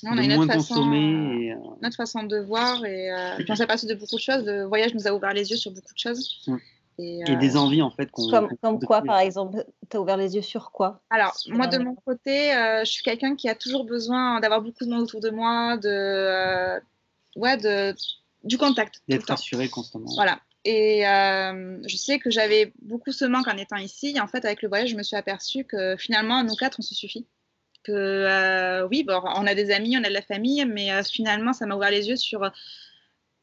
on 0.06 0.18
a 0.18 0.22
une 0.22 0.32
autre, 0.34 0.52
façon, 0.52 0.92
euh, 0.92 1.54
notre 1.80 1.96
façon 1.96 2.24
de 2.24 2.38
voir 2.38 2.84
et 2.84 3.10
on 3.48 3.54
s'est 3.54 3.66
passé 3.66 3.86
de 3.86 3.94
beaucoup 3.94 4.16
de 4.16 4.20
choses. 4.20 4.44
Le 4.44 4.64
voyage 4.64 4.94
nous 4.94 5.08
a 5.08 5.12
ouvert 5.14 5.32
les 5.32 5.50
yeux 5.50 5.56
sur 5.56 5.70
beaucoup 5.70 5.94
de 5.94 5.98
choses. 5.98 6.46
Et, 6.98 7.36
des 7.36 7.56
envies 7.56 7.82
en 7.82 7.90
fait. 7.90 8.10
Comme, 8.10 8.48
comme 8.62 8.78
quoi 8.80 9.02
par 9.02 9.18
exemple 9.18 9.64
Tu 9.90 9.96
as 9.96 10.00
ouvert 10.00 10.16
les 10.16 10.36
yeux 10.36 10.42
sur 10.42 10.70
quoi? 10.70 11.00
Alors 11.10 11.34
moi 11.48 11.66
de 11.66 11.78
mon 11.78 11.94
côté, 11.94 12.52
je 12.52 12.90
suis 12.90 13.02
quelqu'un 13.02 13.36
qui 13.36 13.48
a 13.48 13.54
toujours 13.54 13.84
besoin 13.84 14.40
d'avoir 14.40 14.62
beaucoup 14.62 14.84
de 14.84 14.90
monde 14.90 15.02
autour 15.02 15.20
de 15.20 15.30
moi, 15.30 15.76
de, 15.76 16.80
ouais, 17.36 17.56
de, 17.56 17.94
du 18.44 18.58
contact. 18.58 19.02
D'être 19.08 19.30
assuré 19.30 19.68
constamment. 19.68 20.10
Voilà. 20.14 20.38
Et 20.64 21.02
je 21.04 21.96
sais 21.96 22.18
que 22.18 22.30
j'avais 22.30 22.72
beaucoup 22.82 23.12
ce 23.12 23.24
manque 23.24 23.48
en 23.48 23.56
étant 23.56 23.76
ici. 23.76 24.14
Et 24.16 24.20
en 24.20 24.26
fait, 24.26 24.44
avec 24.44 24.62
le 24.62 24.68
voyage, 24.68 24.90
je 24.90 24.96
me 24.96 25.02
suis 25.02 25.16
aperçue 25.16 25.64
que 25.64 25.96
finalement, 25.96 26.42
nous 26.42 26.54
quatre, 26.54 26.78
on 26.78 26.82
se 26.82 26.94
suffit 26.94 27.26
que 27.84 27.92
euh, 27.92 28.88
oui, 28.88 29.04
bon, 29.04 29.20
on 29.22 29.46
a 29.46 29.54
des 29.54 29.70
amis, 29.70 29.96
on 29.96 30.02
a 30.02 30.08
de 30.08 30.14
la 30.14 30.22
famille, 30.22 30.64
mais 30.64 30.90
euh, 30.90 31.02
finalement, 31.04 31.52
ça 31.52 31.66
m'a 31.66 31.76
ouvert 31.76 31.90
les 31.90 32.08
yeux 32.08 32.16
sur 32.16 32.50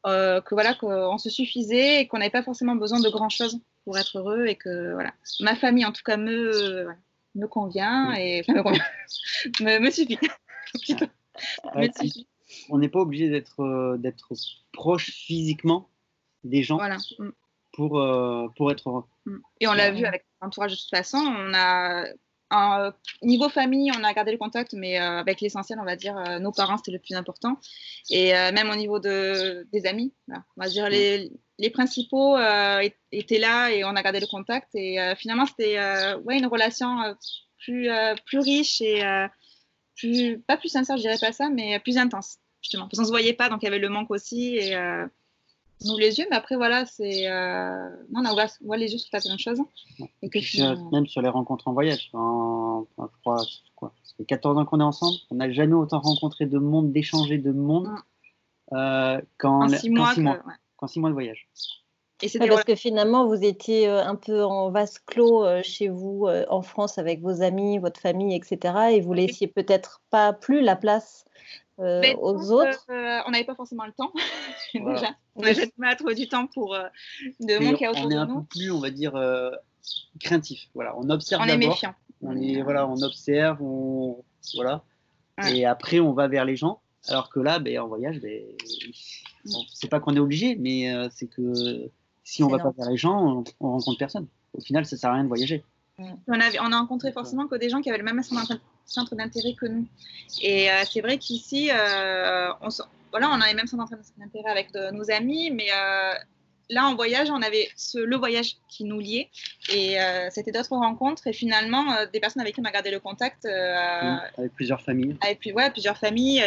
euh, 0.06 0.40
que 0.40 0.54
voilà, 0.54 0.74
qu'on 0.74 1.18
se 1.18 1.30
suffisait 1.30 2.00
et 2.00 2.08
qu'on 2.08 2.18
n'avait 2.18 2.30
pas 2.30 2.42
forcément 2.42 2.74
besoin 2.74 3.00
de 3.00 3.08
grand 3.08 3.28
chose 3.28 3.60
pour 3.84 3.98
être 3.98 4.18
heureux 4.18 4.46
et 4.46 4.56
que 4.56 4.92
voilà, 4.92 5.12
ma 5.40 5.56
famille 5.56 5.84
en 5.84 5.92
tout 5.92 6.02
cas 6.04 6.16
me 6.16 6.88
me 7.34 7.46
convient 7.46 8.12
et 8.12 8.42
me, 8.48 8.62
convient, 8.62 8.84
me, 9.80 9.90
suffit. 9.90 10.18
On 12.68 12.78
n'est 12.78 12.88
pas 12.88 13.00
obligé 13.00 13.30
d'être 13.30 13.96
d'être 13.98 14.32
proche 14.72 15.10
physiquement 15.10 15.88
des 16.44 16.62
gens. 16.62 16.76
Voilà. 16.76 16.98
Pour, 17.74 17.92
pour 18.54 18.70
être 18.70 18.90
heureux. 18.90 19.04
Mm. 19.24 19.38
Et 19.60 19.66
on 19.66 19.72
l'a 19.72 19.92
vu 19.92 20.04
avec 20.04 20.26
l'entourage 20.42 20.72
de 20.72 20.76
toute 20.76 20.90
façon, 20.90 21.16
on 21.16 21.54
a 21.54 22.04
niveau 23.22 23.48
famille, 23.48 23.90
on 23.96 24.04
a 24.04 24.12
gardé 24.12 24.32
le 24.32 24.38
contact, 24.38 24.74
mais 24.74 25.00
euh, 25.00 25.18
avec 25.18 25.40
l'essentiel, 25.40 25.78
on 25.80 25.84
va 25.84 25.96
dire, 25.96 26.16
euh, 26.16 26.38
nos 26.38 26.52
parents, 26.52 26.76
c'était 26.76 26.92
le 26.92 26.98
plus 26.98 27.14
important. 27.14 27.58
Et 28.10 28.34
euh, 28.34 28.52
même 28.52 28.70
au 28.70 28.76
niveau 28.76 28.98
de, 28.98 29.66
des 29.72 29.86
amis, 29.86 30.12
on 30.28 30.40
va 30.56 30.68
dire, 30.68 30.88
les, 30.88 31.30
principaux 31.72 32.36
étaient 33.12 33.38
là 33.38 33.70
et 33.70 33.84
on 33.84 33.94
a 33.94 34.02
gardé 34.02 34.18
le 34.18 34.26
contact. 34.26 34.68
Et 34.74 34.98
finalement, 35.16 35.46
c'était 35.46 35.78
ouais, 36.24 36.38
une 36.38 36.46
relation 36.46 36.88
plus, 37.58 37.88
plus 38.26 38.38
riche 38.40 38.80
et 38.80 39.00
pas 40.46 40.56
plus 40.56 40.68
sincère, 40.68 40.96
je 40.96 41.02
dirais 41.02 41.18
pas 41.20 41.30
ça, 41.30 41.48
mais 41.50 41.78
plus 41.78 41.98
intense, 41.98 42.38
justement. 42.60 42.88
Parce 42.88 42.96
qu'on 42.96 43.02
ne 43.02 43.06
se 43.06 43.12
voyait 43.12 43.32
pas, 43.32 43.48
donc 43.48 43.62
il 43.62 43.66
y 43.66 43.68
avait 43.68 43.78
le 43.78 43.88
manque 43.88 44.10
aussi. 44.10 44.72
Nous 45.86 45.98
les 45.98 46.18
yeux, 46.18 46.26
mais 46.30 46.36
après, 46.36 46.56
voilà, 46.56 46.86
c'est. 46.86 47.28
Euh... 47.28 47.88
on 48.14 48.24
a 48.24 48.32
ouvert, 48.32 48.48
les 48.76 48.92
yeux 48.92 48.98
sur 48.98 49.32
de 49.32 49.38
choses. 49.38 49.60
Et 50.22 50.28
que 50.28 50.90
Même 50.92 51.06
sur 51.06 51.22
les 51.22 51.28
rencontres 51.28 51.68
en 51.68 51.72
voyage. 51.72 52.10
En, 52.12 52.86
je 52.98 53.20
crois, 53.20 53.42
quoi, 53.76 53.92
ça 54.02 54.14
fait 54.16 54.24
14 54.24 54.58
ans 54.58 54.64
qu'on 54.64 54.80
est 54.80 54.84
ensemble. 54.84 55.16
On 55.30 55.36
n'a 55.36 55.50
jamais 55.50 55.74
autant 55.74 56.00
rencontré 56.00 56.46
de 56.46 56.58
monde, 56.58 56.92
d'échanger 56.92 57.38
de 57.38 57.52
monde 57.52 57.88
euh, 58.72 59.20
qu'en 59.38 59.68
6 59.68 59.90
mois, 59.90 60.14
six 60.86 61.00
mois 61.00 61.10
de 61.10 61.14
voyage. 61.14 61.48
Et 62.22 62.38
ouais, 62.38 62.48
parce 62.48 62.64
que 62.64 62.76
finalement, 62.76 63.26
vous 63.26 63.44
étiez 63.44 63.88
euh, 63.88 64.04
un 64.04 64.14
peu 64.14 64.44
en 64.44 64.70
vase 64.70 65.00
clos 65.00 65.44
euh, 65.44 65.60
chez 65.64 65.88
vous 65.88 66.28
en 66.48 66.62
France 66.62 66.98
avec 66.98 67.20
vos 67.20 67.42
amis, 67.42 67.78
votre 67.78 68.00
famille, 68.00 68.36
etc. 68.36 68.74
Et 68.92 69.00
vous 69.00 69.12
laissiez 69.12 69.48
peut-être 69.48 70.02
pas 70.10 70.32
plus 70.32 70.60
la 70.60 70.76
place 70.76 71.24
euh, 71.82 72.00
ben, 72.00 72.16
aux 72.20 72.52
autres 72.52 72.86
euh, 72.90 73.20
On 73.26 73.30
n'avait 73.30 73.44
pas 73.44 73.54
forcément 73.54 73.84
le 73.84 73.92
temps. 73.92 74.12
Déjà. 74.74 75.14
On 75.34 75.42
n'a 75.42 75.52
jamais 75.52 75.96
trouvé 75.98 76.14
du 76.14 76.28
temps 76.28 76.46
pour 76.46 76.74
euh, 76.74 76.84
de 77.40 77.58
manquer 77.58 77.88
autour 77.88 78.06
On 78.06 78.10
est 78.10 78.16
un 78.16 78.26
peu 78.26 78.42
plus, 78.48 78.70
on 78.70 78.80
va 78.80 78.90
dire, 78.90 79.12
craintif. 80.20 80.68
Voilà, 80.74 80.96
on 80.96 81.10
observe 81.10 81.42
On 81.42 81.46
est 81.46 81.56
méfiant. 81.56 81.94
On 82.20 82.36
est, 82.36 82.62
voilà, 82.62 82.86
on 82.86 83.02
observe, 83.02 83.60
on, 83.60 84.22
voilà. 84.54 84.84
Et 85.50 85.66
après, 85.66 85.98
on 85.98 86.12
va 86.12 86.28
vers 86.28 86.44
les 86.44 86.56
gens. 86.56 86.80
Alors 87.08 87.30
que 87.30 87.40
là, 87.40 87.58
ben, 87.58 87.80
en 87.80 87.88
voyage, 87.88 88.20
ben, 88.20 88.42
c'est 89.74 89.88
pas 89.88 89.98
qu'on 89.98 90.14
est 90.14 90.20
obligé, 90.20 90.54
mais 90.54 90.92
c'est 91.10 91.26
que 91.26 91.90
si 92.22 92.44
on 92.44 92.48
va 92.48 92.58
pas 92.58 92.70
vers 92.70 92.90
les 92.90 92.96
gens, 92.96 93.20
on, 93.20 93.44
on 93.60 93.72
rencontre 93.72 93.98
personne. 93.98 94.28
Au 94.52 94.60
final, 94.60 94.86
ça 94.86 94.96
sert 94.96 95.10
à 95.10 95.14
rien 95.14 95.24
de 95.24 95.28
voyager. 95.28 95.64
On, 95.98 96.40
a, 96.40 96.50
on 96.60 96.72
a 96.72 96.78
rencontré 96.78 97.12
forcément 97.12 97.46
que 97.46 97.56
des 97.56 97.68
gens 97.68 97.80
qui 97.80 97.88
avaient 97.90 97.98
le 97.98 98.04
même 98.04 98.22
centre 98.22 99.14
d'intérêt 99.14 99.54
que 99.54 99.66
nous. 99.66 99.86
Et 100.40 100.70
euh, 100.70 100.84
c'est 100.90 101.00
vrai 101.00 101.18
qu'ici, 101.18 101.70
euh, 101.70 102.52
on, 102.60 102.68
voilà, 103.10 103.30
on 103.30 103.40
a 103.40 103.46
les 103.46 103.54
mêmes 103.54 103.66
centres 103.66 103.84
d'intérêt 104.18 104.50
avec 104.50 104.74
nos 104.92 105.10
amis, 105.10 105.50
mais 105.50 105.66
euh, 105.70 106.14
là, 106.70 106.86
en 106.86 106.94
voyage, 106.94 107.30
on 107.30 107.42
avait 107.42 107.68
ce, 107.76 107.98
le 107.98 108.16
voyage 108.16 108.56
qui 108.68 108.84
nous 108.84 109.00
liait. 109.00 109.28
Et 109.72 109.96
c'était 110.30 110.52
d'autres 110.52 110.76
rencontres. 110.76 111.26
Et 111.26 111.32
finalement, 111.32 112.06
des 112.12 112.20
personnes 112.20 112.42
avec 112.42 112.54
qui 112.54 112.60
on 112.60 112.64
a 112.64 112.72
gardé 112.72 112.90
le 112.90 113.00
contact. 113.00 113.44
avec 113.44 114.54
plusieurs 114.54 114.80
familles. 114.80 115.16
Avec 115.20 115.40
ouais, 115.54 115.70
plusieurs 115.70 115.98
familles. 115.98 116.42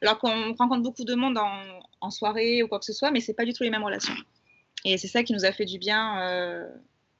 alors 0.00 0.18
qu'on 0.18 0.54
rencontre 0.54 0.82
beaucoup 0.82 1.04
de 1.04 1.14
monde 1.14 1.38
en, 1.38 1.52
en, 2.00 2.10
soirée 2.10 2.62
ou 2.62 2.68
quoi 2.68 2.80
que 2.80 2.84
ce 2.84 2.92
soit, 2.92 3.12
mais 3.12 3.20
c'est 3.20 3.34
pas 3.34 3.44
du 3.44 3.52
tout 3.52 3.62
les 3.62 3.70
mêmes 3.70 3.84
relations. 3.84 4.14
Et 4.84 4.98
c'est 4.98 5.06
ça 5.06 5.22
qui 5.22 5.32
nous 5.32 5.44
a 5.44 5.52
fait 5.52 5.66
du 5.66 5.78
bien 5.78 6.68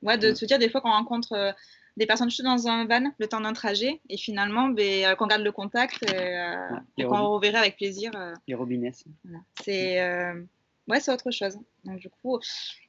Ouais, 0.02 0.18
de 0.18 0.34
se 0.34 0.44
dire 0.44 0.58
des 0.58 0.68
fois 0.68 0.80
qu'on 0.80 0.90
rencontre 0.90 1.32
euh, 1.32 1.52
des 1.96 2.06
personnes 2.06 2.30
juste 2.30 2.42
dans 2.42 2.66
un 2.68 2.86
van 2.86 3.12
le 3.18 3.26
temps 3.26 3.40
d'un 3.40 3.52
trajet 3.52 4.00
et 4.08 4.16
finalement 4.16 4.68
ben, 4.68 5.04
euh, 5.04 5.14
qu'on 5.14 5.26
garde 5.26 5.42
le 5.42 5.52
contact 5.52 6.04
euh, 6.12 6.56
et, 6.98 7.04
qu'on 7.04 7.28
reverrait 7.28 7.58
avec 7.58 7.76
plaisir. 7.76 8.10
les 8.46 8.54
robinets. 8.54 8.92
C'est 9.62 10.02
ouais, 10.88 11.00
c'est 11.00 11.12
autre 11.12 11.30
chose. 11.30 11.56
Donc, 11.84 11.98
du 11.98 12.10
coup, 12.10 12.38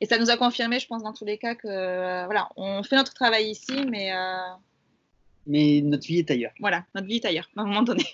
et 0.02 0.06
ça 0.06 0.18
nous 0.18 0.30
a 0.30 0.38
confirmé, 0.38 0.80
je 0.80 0.88
pense, 0.88 1.04
dans 1.04 1.14
tous 1.14 1.26
les 1.26 1.38
cas 1.38 1.56
que 1.56 2.26
voilà, 2.26 2.50
on 2.56 2.82
fait 2.84 2.96
notre 2.96 3.14
travail 3.14 3.50
ici, 3.50 3.86
mais 3.90 4.12
mais 5.46 5.82
notre 5.82 6.08
vie 6.08 6.20
est 6.20 6.32
ailleurs. 6.32 6.54
Voilà, 6.60 6.86
notre 6.96 7.08
vie 7.08 7.18
est 7.18 7.26
ailleurs, 7.26 7.50
à 7.58 7.62
un 7.62 7.66
moment 7.66 7.84
donné. 7.84 8.06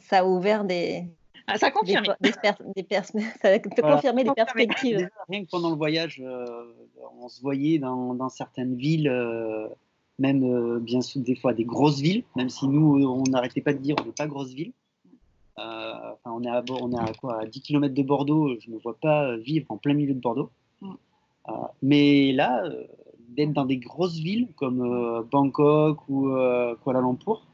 Ça 0.00 0.20
a 0.20 0.24
ouvert 0.24 0.64
des, 0.64 1.04
ah, 1.46 1.58
ça 1.58 1.70
confirme. 1.70 2.04
Des, 2.20 2.30
des 2.30 2.32
ça 3.42 3.58
peut 3.58 3.82
confirmer 3.82 4.24
des 4.24 4.32
perspectives. 4.32 5.08
rien 5.28 5.44
que 5.44 5.50
pendant 5.50 5.70
le 5.70 5.76
voyage, 5.76 6.20
euh, 6.24 6.44
on 7.20 7.28
se 7.28 7.40
voyait 7.40 7.78
dans, 7.78 8.14
dans 8.14 8.28
certaines 8.28 8.76
villes, 8.76 9.08
euh, 9.08 9.68
même 10.18 10.42
euh, 10.42 10.80
bien 10.80 11.00
sûr 11.00 11.20
des 11.20 11.36
fois 11.36 11.52
des 11.52 11.64
grosses 11.64 12.00
villes, 12.00 12.24
même 12.34 12.48
si 12.48 12.66
nous, 12.66 13.04
on 13.06 13.22
n'arrêtait 13.30 13.60
pas 13.60 13.72
de 13.72 13.78
dire 13.78 13.94
on 14.00 14.06
n'est 14.06 14.12
pas 14.12 14.26
grosse 14.26 14.52
ville. 14.52 14.72
Enfin, 15.58 16.32
on 16.32 16.42
est 16.42 16.48
à, 16.48 16.62
on 16.82 16.92
est 16.92 16.98
à 16.98 17.12
quoi, 17.14 17.40
à 17.40 17.46
10 17.46 17.62
km 17.62 17.94
de 17.94 18.02
Bordeaux, 18.02 18.60
je 18.60 18.68
ne 18.68 18.74
me 18.74 18.80
vois 18.80 18.98
pas 19.00 19.36
vivre 19.38 19.66
en 19.70 19.78
plein 19.78 19.94
milieu 19.94 20.12
de 20.12 20.20
Bordeaux. 20.20 20.50
Mm. 20.82 20.94
mais 21.80 22.32
là, 22.32 22.62
d'être 23.30 23.54
dans 23.54 23.64
des 23.64 23.78
grosses 23.78 24.18
villes 24.18 24.48
comme 24.56 25.24
Bangkok 25.30 26.06
ou 26.10 26.28
Kuala 26.82 27.00
Lumpur, 27.00 27.46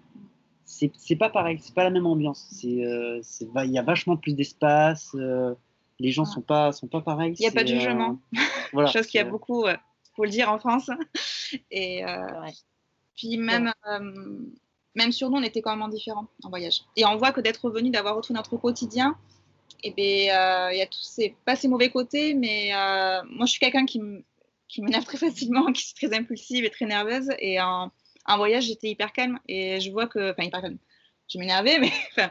c'est 0.72 1.16
pas 1.16 1.28
pareil, 1.28 1.58
c'est 1.60 1.74
pas 1.74 1.84
la 1.84 1.90
même 1.90 2.06
ambiance. 2.06 2.46
C'est, 2.50 2.84
euh, 2.84 3.20
il 3.64 3.70
y 3.70 3.78
a 3.78 3.82
vachement 3.82 4.16
plus 4.16 4.34
d'espace. 4.34 5.14
Euh, 5.14 5.54
les 5.98 6.10
gens 6.10 6.24
sont 6.24 6.40
pas 6.40 6.72
sont 6.72 6.86
pas 6.86 7.00
pareils. 7.00 7.34
Il 7.38 7.42
n'y 7.42 7.48
a 7.48 7.52
pas 7.52 7.62
de 7.62 7.68
jugement. 7.68 8.18
Euh, 8.34 8.38
voilà, 8.72 8.90
Chose 8.90 9.06
qu'il 9.06 9.18
y 9.18 9.20
a 9.20 9.24
beaucoup, 9.24 9.66
faut 10.16 10.24
le 10.24 10.30
dire 10.30 10.50
en 10.50 10.58
France. 10.58 10.90
Et 11.70 12.02
puis 13.16 13.36
même 13.36 13.72
même 14.94 15.12
sur 15.12 15.30
nous, 15.30 15.38
on 15.38 15.42
était 15.42 15.62
quand 15.62 15.76
même 15.76 15.88
différents 15.90 16.26
en 16.42 16.48
voyage. 16.48 16.82
Et 16.96 17.04
on 17.06 17.16
voit 17.16 17.32
que 17.32 17.40
d'être 17.40 17.64
revenu, 17.64 17.90
d'avoir 17.90 18.16
retrouvé 18.16 18.36
notre 18.36 18.56
quotidien, 18.56 19.16
et 19.84 19.88
eh 19.88 19.90
ben 19.96 20.70
il 20.72 20.78
y 20.78 20.82
a 20.82 20.86
tous 20.86 21.02
ces 21.02 21.34
pas 21.44 21.56
ces 21.56 21.68
mauvais 21.68 21.90
côtés, 21.90 22.34
mais 22.34 22.72
moi 23.30 23.46
je 23.46 23.52
suis 23.52 23.60
quelqu'un 23.60 23.84
qui 23.84 24.00
qui 24.68 24.80
m'énerve 24.80 25.04
très 25.04 25.18
facilement, 25.18 25.70
qui 25.72 25.84
est 25.90 26.08
très 26.08 26.16
impulsive 26.16 26.64
et 26.64 26.70
très 26.70 26.86
nerveuse. 26.86 27.28
Et 27.38 27.60
en, 27.60 27.90
un 28.26 28.36
voyage, 28.36 28.64
j'étais 28.64 28.88
hyper 28.88 29.12
calme 29.12 29.38
et 29.48 29.80
je 29.80 29.90
vois 29.90 30.06
que. 30.06 30.32
Enfin, 30.32 30.44
hyper 30.44 30.62
calme. 30.62 30.78
Je 31.28 31.38
m'énervais, 31.38 31.78
mais 31.78 31.90
enfin, 32.12 32.30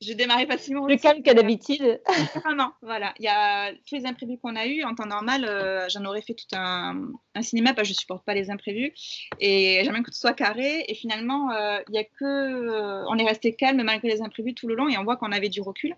je 0.00 0.14
démarrais 0.14 0.46
facilement. 0.46 0.86
Plus 0.86 0.98
calme 0.98 1.22
que 1.22 1.32
d'habitude. 1.32 2.00
ah 2.44 2.54
non, 2.54 2.72
voilà. 2.80 3.12
Il 3.18 3.24
y 3.24 3.28
a 3.28 3.72
tous 3.86 3.96
les 3.96 4.06
imprévus 4.06 4.38
qu'on 4.38 4.56
a 4.56 4.66
eu 4.66 4.82
en 4.84 4.94
temps 4.94 5.06
normal. 5.06 5.44
Euh, 5.44 5.86
j'en 5.90 6.04
aurais 6.06 6.22
fait 6.22 6.34
tout 6.34 6.56
un, 6.56 7.08
un, 7.34 7.42
cinéma 7.42 7.74
parce 7.74 7.88
que 7.88 7.94
je 7.94 8.00
supporte 8.00 8.24
pas 8.24 8.34
les 8.34 8.50
imprévus 8.50 8.94
et 9.40 9.80
j'aime 9.84 9.92
bien 9.92 10.02
que 10.02 10.10
tout 10.10 10.16
soit 10.16 10.32
carré. 10.32 10.84
Et 10.88 10.94
finalement, 10.94 11.50
euh, 11.50 11.80
il 11.88 11.94
y 11.94 11.98
a 11.98 12.04
que. 12.04 12.24
Euh, 12.24 13.04
on 13.08 13.18
est 13.18 13.26
resté 13.26 13.54
calme 13.54 13.82
malgré 13.82 14.08
les 14.08 14.22
imprévus 14.22 14.54
tout 14.54 14.68
le 14.68 14.74
long 14.74 14.88
et 14.88 14.96
on 14.96 15.04
voit 15.04 15.16
qu'on 15.16 15.32
avait 15.32 15.50
du 15.50 15.60
recul. 15.60 15.94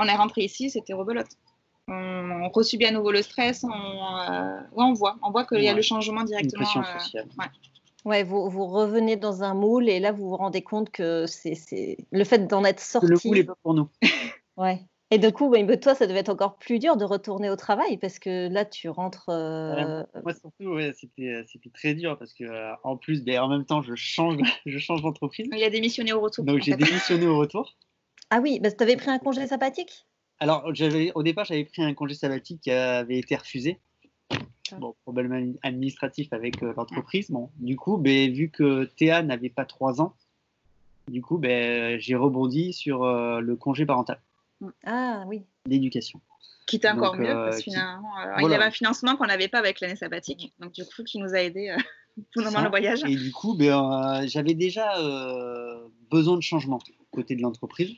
On 0.00 0.06
est 0.06 0.16
rentré 0.16 0.42
ici, 0.42 0.70
c'était 0.70 0.94
rebelote. 0.94 1.30
On, 1.86 1.94
on 1.94 2.48
resubit 2.48 2.86
à 2.86 2.90
nouveau 2.90 3.12
le 3.12 3.22
stress. 3.22 3.62
On, 3.62 3.68
ouais, 3.68 4.84
on 4.84 4.94
voit, 4.94 5.16
on 5.22 5.30
voit 5.30 5.44
qu'il 5.44 5.62
y 5.62 5.68
a 5.68 5.74
le 5.74 5.82
changement 5.82 6.24
directement. 6.24 6.64
Une 6.64 6.82
pression 6.82 6.98
sociale. 6.98 7.28
Ouais. 7.38 7.46
Ouais, 8.04 8.22
vous, 8.22 8.50
vous, 8.50 8.66
revenez 8.66 9.16
dans 9.16 9.42
un 9.42 9.54
moule 9.54 9.88
et 9.88 9.98
là, 9.98 10.12
vous 10.12 10.28
vous 10.28 10.36
rendez 10.36 10.62
compte 10.62 10.90
que 10.90 11.26
c'est 11.26 11.96
le 12.10 12.24
fait 12.24 12.46
d'en 12.46 12.64
être 12.64 12.80
sorti. 12.80 13.08
Le 13.08 13.16
moule 13.24 13.38
n'est 13.38 13.44
pas 13.44 13.56
pour 13.62 13.74
nous. 13.74 13.88
ouais. 14.58 14.80
Et 15.10 15.18
du 15.18 15.32
coup, 15.32 15.54
toi, 15.80 15.94
ça 15.94 16.06
devait 16.06 16.18
être 16.18 16.30
encore 16.30 16.56
plus 16.56 16.78
dur 16.78 16.96
de 16.96 17.04
retourner 17.04 17.48
au 17.48 17.56
travail 17.56 17.98
parce 17.98 18.18
que 18.18 18.48
là, 18.48 18.64
tu 18.64 18.88
rentres. 18.88 19.28
Euh, 19.28 20.02
moi, 20.22 20.34
surtout, 20.34 20.74
ouais, 20.74 20.92
c'était 20.96 21.70
très 21.72 21.94
dur 21.94 22.18
parce 22.18 22.34
que 22.34 22.44
euh, 22.44 22.72
en 22.82 22.96
plus, 22.96 23.22
ben, 23.22 23.38
en 23.40 23.48
même 23.48 23.64
temps, 23.64 23.80
je 23.80 23.94
change, 23.94 24.38
je 24.66 24.78
change 24.78 25.02
d'entreprise. 25.02 25.46
Il 25.52 25.58
y 25.58 25.64
a 25.64 25.70
démissionné 25.70 26.12
au 26.12 26.20
retour. 26.20 26.44
Donc, 26.44 26.62
j'ai 26.62 26.74
démissionné 26.74 27.26
au 27.26 27.38
retour. 27.38 27.76
Ah 28.30 28.40
oui, 28.40 28.58
bah, 28.60 28.72
tu 28.72 28.82
avais 28.82 28.96
pris 28.96 29.10
un 29.10 29.18
congé 29.18 29.46
sabbatique? 29.46 30.06
Alors, 30.40 30.64
au 31.14 31.22
départ, 31.22 31.44
j'avais 31.44 31.64
pris 31.64 31.82
un 31.82 31.94
congé 31.94 32.14
sabbatique 32.14 32.62
qui 32.62 32.70
avait 32.70 33.18
été 33.18 33.36
refusé. 33.36 33.78
Bon, 34.72 34.94
problème 35.02 35.56
administratif 35.62 36.32
avec 36.32 36.62
euh, 36.62 36.72
l'entreprise. 36.76 37.30
Bon, 37.30 37.50
du 37.56 37.76
coup, 37.76 37.98
ben, 37.98 38.32
vu 38.32 38.48
que 38.50 38.84
Théa 38.84 39.22
n'avait 39.22 39.50
pas 39.50 39.64
trois 39.64 40.00
ans, 40.00 40.14
Du 41.08 41.20
coup, 41.20 41.36
ben, 41.36 41.98
j'ai 42.00 42.14
rebondi 42.14 42.72
sur 42.72 43.04
le 43.04 43.56
congé 43.56 43.84
parental. 43.84 44.20
Ah 44.84 45.24
oui. 45.26 45.44
L'éducation. 45.66 46.20
Qui 46.66 46.76
était 46.76 46.88
encore 46.88 47.16
mieux, 47.16 47.26
parce 47.26 47.60
qu'il 47.60 47.74
y 47.74 47.76
avait 47.76 48.64
un 48.64 48.70
financement 48.70 49.16
qu'on 49.16 49.26
n'avait 49.26 49.48
pas 49.48 49.58
avec 49.58 49.80
l'année 49.80 49.96
sabbatique. 49.96 50.54
Donc, 50.60 50.72
du 50.72 50.84
coup, 50.84 51.04
qui 51.04 51.18
nous 51.18 51.34
a 51.34 51.42
aidé 51.42 51.76
pendant 52.34 52.62
le 52.62 52.70
voyage. 52.70 53.04
Et 53.04 53.16
du 53.16 53.32
coup, 53.32 53.54
ben, 53.54 54.22
j'avais 54.26 54.54
déjà 54.54 54.94
besoin 56.10 56.36
de 56.36 56.42
changement 56.42 56.78
côté 57.10 57.36
de 57.36 57.42
l'entreprise. 57.42 57.92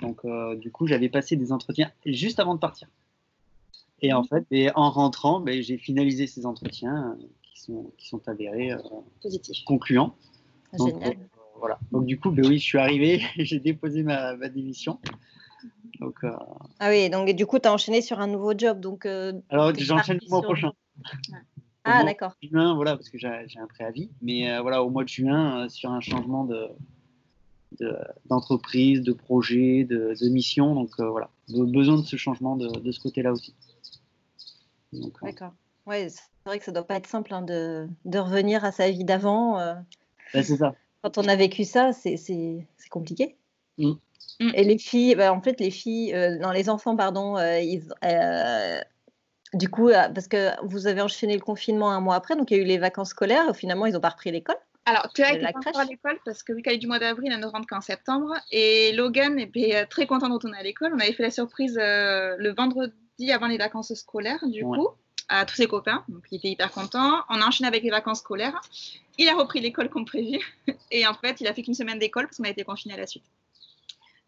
Donc, 0.00 0.20
du 0.60 0.70
coup, 0.70 0.86
j'avais 0.86 1.08
passé 1.08 1.34
des 1.34 1.50
entretiens 1.50 1.90
juste 2.06 2.38
avant 2.38 2.54
de 2.54 2.60
partir. 2.60 2.86
Et 4.02 4.12
en 4.12 4.24
fait, 4.24 4.44
et 4.50 4.70
en 4.74 4.90
rentrant, 4.90 5.40
ben, 5.40 5.62
j'ai 5.62 5.78
finalisé 5.78 6.26
ces 6.26 6.44
entretiens 6.44 7.16
euh, 7.16 7.24
qui, 7.42 7.60
sont, 7.60 7.92
qui 7.96 8.08
sont 8.08 8.28
avérés 8.28 8.72
euh, 8.72 8.78
concluants. 9.64 10.16
Génial. 10.76 10.92
Donc, 10.92 11.06
euh, 11.06 11.12
voilà. 11.58 11.78
Donc 11.92 12.06
du 12.06 12.18
coup, 12.18 12.32
ben 12.32 12.44
oui, 12.44 12.58
je 12.58 12.64
suis 12.64 12.78
arrivé, 12.78 13.22
j'ai 13.36 13.60
déposé 13.60 14.02
ma, 14.02 14.36
ma, 14.36 14.48
démission. 14.48 14.98
Donc, 16.00 16.18
Ah 16.80 16.88
oui, 16.88 17.08
donc 17.10 17.30
du 17.30 17.46
coup, 17.46 17.60
tu 17.60 17.68
as 17.68 17.72
enchaîné 17.72 18.02
sur 18.02 18.18
un 18.18 18.26
nouveau 18.26 18.58
job. 18.58 18.80
Donc, 18.80 19.06
Alors, 19.06 19.72
j'enchaîne 19.78 20.18
le 20.20 20.28
mois 20.28 20.42
prochain. 20.42 20.72
Ah, 21.84 22.02
d'accord. 22.04 22.32
Juin, 22.42 22.74
voilà, 22.74 22.96
parce 22.96 23.08
que 23.08 23.18
j'ai 23.18 23.28
un 23.28 23.66
préavis. 23.68 24.10
Mais 24.20 24.58
voilà, 24.60 24.82
au 24.82 24.90
mois 24.90 25.04
de 25.04 25.08
juin, 25.08 25.68
sur 25.68 25.92
un 25.92 26.00
changement 26.00 26.44
de, 26.44 26.68
d'entreprise, 28.26 29.02
de, 29.02 29.12
projet, 29.12 29.84
de, 29.84 30.14
de, 30.20 30.28
mission. 30.28 30.74
Donc 30.74 30.90
voilà, 30.98 31.30
besoin 31.48 31.98
de 31.98 32.04
ce 32.04 32.16
changement 32.16 32.56
de, 32.56 32.68
de 32.68 32.92
ce 32.92 33.00
côté-là 33.00 33.32
aussi. 33.32 33.54
D'accord. 35.22 35.52
Ouais, 35.86 36.08
c'est 36.08 36.20
vrai 36.46 36.58
que 36.58 36.64
ça 36.64 36.72
doit 36.72 36.86
pas 36.86 36.96
être 36.96 37.06
simple 37.06 37.34
hein, 37.34 37.42
de, 37.42 37.88
de, 38.04 38.18
revenir 38.18 38.64
à 38.64 38.72
sa 38.72 38.90
vie 38.90 39.04
d'avant. 39.04 39.58
Euh. 39.58 39.74
c'est 40.32 40.56
ça. 40.56 40.74
Quand 41.02 41.18
on 41.18 41.26
a 41.26 41.34
vécu 41.34 41.64
ça, 41.64 41.92
c'est 41.92 42.64
compliqué. 42.90 43.36
Mmh. 43.78 43.92
Mmh. 44.40 44.50
Et 44.54 44.64
les 44.64 44.78
filles, 44.78 45.14
bah, 45.16 45.32
en 45.32 45.40
fait, 45.40 45.58
les 45.60 45.70
filles, 45.70 46.14
euh, 46.14 46.38
non, 46.38 46.50
les 46.50 46.68
enfants, 46.68 46.96
pardon, 46.96 47.36
euh, 47.36 47.58
ils, 47.58 47.82
du 49.54 49.68
coup, 49.68 49.90
parce 49.90 50.28
que 50.28 50.50
vous 50.64 50.86
avez 50.86 51.02
enchaîné 51.02 51.34
le 51.34 51.42
confinement 51.42 51.90
un 51.90 52.00
mois 52.00 52.14
après, 52.14 52.36
donc 52.36 52.50
il 52.50 52.56
y 52.56 52.60
a 52.60 52.62
eu 52.62 52.66
les 52.66 52.78
vacances 52.78 53.10
scolaires, 53.10 53.54
finalement, 53.54 53.86
ils 53.86 53.92
n'ont 53.92 54.00
pas 54.00 54.10
repris 54.10 54.30
l'école. 54.30 54.56
Alors, 54.84 55.12
Théa 55.12 55.34
était 55.34 55.52
pas 55.52 55.80
à 55.80 55.84
l'école 55.84 56.18
parce 56.24 56.42
que 56.42 56.52
vu 56.52 56.62
qu'elle 56.62 56.74
est 56.74 56.78
du 56.78 56.88
mois 56.88 56.98
d'avril, 56.98 57.30
elle 57.32 57.40
ne 57.40 57.46
rentre 57.46 57.66
qu'en 57.68 57.80
septembre. 57.80 58.34
Et 58.50 58.92
Logan 58.92 59.38
était 59.38 59.86
très 59.86 60.06
content 60.06 60.28
de 60.28 60.34
retourner 60.34 60.58
à 60.58 60.62
l'école. 60.62 60.92
On 60.94 60.98
avait 60.98 61.12
fait 61.12 61.22
la 61.22 61.30
surprise 61.30 61.76
le 61.76 62.54
vendredi 62.56 63.32
avant 63.32 63.46
les 63.46 63.58
vacances 63.58 63.94
scolaires, 63.94 64.44
du 64.48 64.62
coup, 64.64 64.88
à 65.28 65.44
tous 65.44 65.54
ses 65.54 65.66
copains. 65.68 66.04
Donc, 66.08 66.24
il 66.32 66.38
était 66.38 66.48
hyper 66.48 66.72
content. 66.72 67.22
On 67.28 67.40
a 67.40 67.46
enchaîné 67.46 67.68
avec 67.68 67.84
les 67.84 67.90
vacances 67.90 68.18
scolaires. 68.18 68.60
Il 69.18 69.28
a 69.28 69.34
repris 69.34 69.60
l'école 69.60 69.88
comme 69.88 70.04
prévu. 70.04 70.40
Et 70.90 71.06
en 71.06 71.14
fait, 71.14 71.40
il 71.40 71.46
a 71.46 71.54
fait 71.54 71.62
qu'une 71.62 71.74
semaine 71.74 71.98
d'école 71.98 72.24
parce 72.24 72.38
qu'on 72.38 72.44
a 72.44 72.50
été 72.50 72.64
confiné 72.64 72.94
à 72.94 72.96
la 72.96 73.06
suite. 73.06 73.24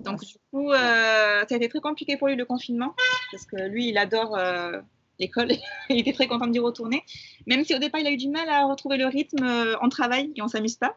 Donc, 0.01 0.21
du 0.21 0.35
coup, 0.51 0.73
euh, 0.73 1.45
ça 1.49 1.55
a 1.55 1.57
été 1.57 1.69
très 1.69 1.81
compliqué 1.81 2.17
pour 2.17 2.29
lui 2.29 2.37
le 2.37 2.45
confinement 2.45 2.95
parce 3.31 3.47
que 3.47 3.57
lui, 3.69 3.89
il 3.89 3.99
adore 3.99 4.37
euh, 4.37 4.81
l'école. 5.19 5.49
il 5.91 5.99
était 5.99 6.13
très 6.13 6.27
content 6.27 6.47
d'y 6.47 6.59
retourner. 6.59 7.03
Même 7.47 7.65
si 7.65 7.75
au 7.75 7.79
départ, 7.79 8.01
il 8.01 8.07
a 8.07 8.13
eu 8.13 8.17
du 8.17 8.29
mal 8.29 8.49
à 8.49 8.67
retrouver 8.67 8.97
le 8.97 9.07
rythme, 9.07 9.45
euh, 9.45 9.77
on 9.83 9.89
travaille 9.89 10.33
et 10.37 10.43
on 10.43 10.49
s'amuse 10.49 10.77
pas. 10.77 10.97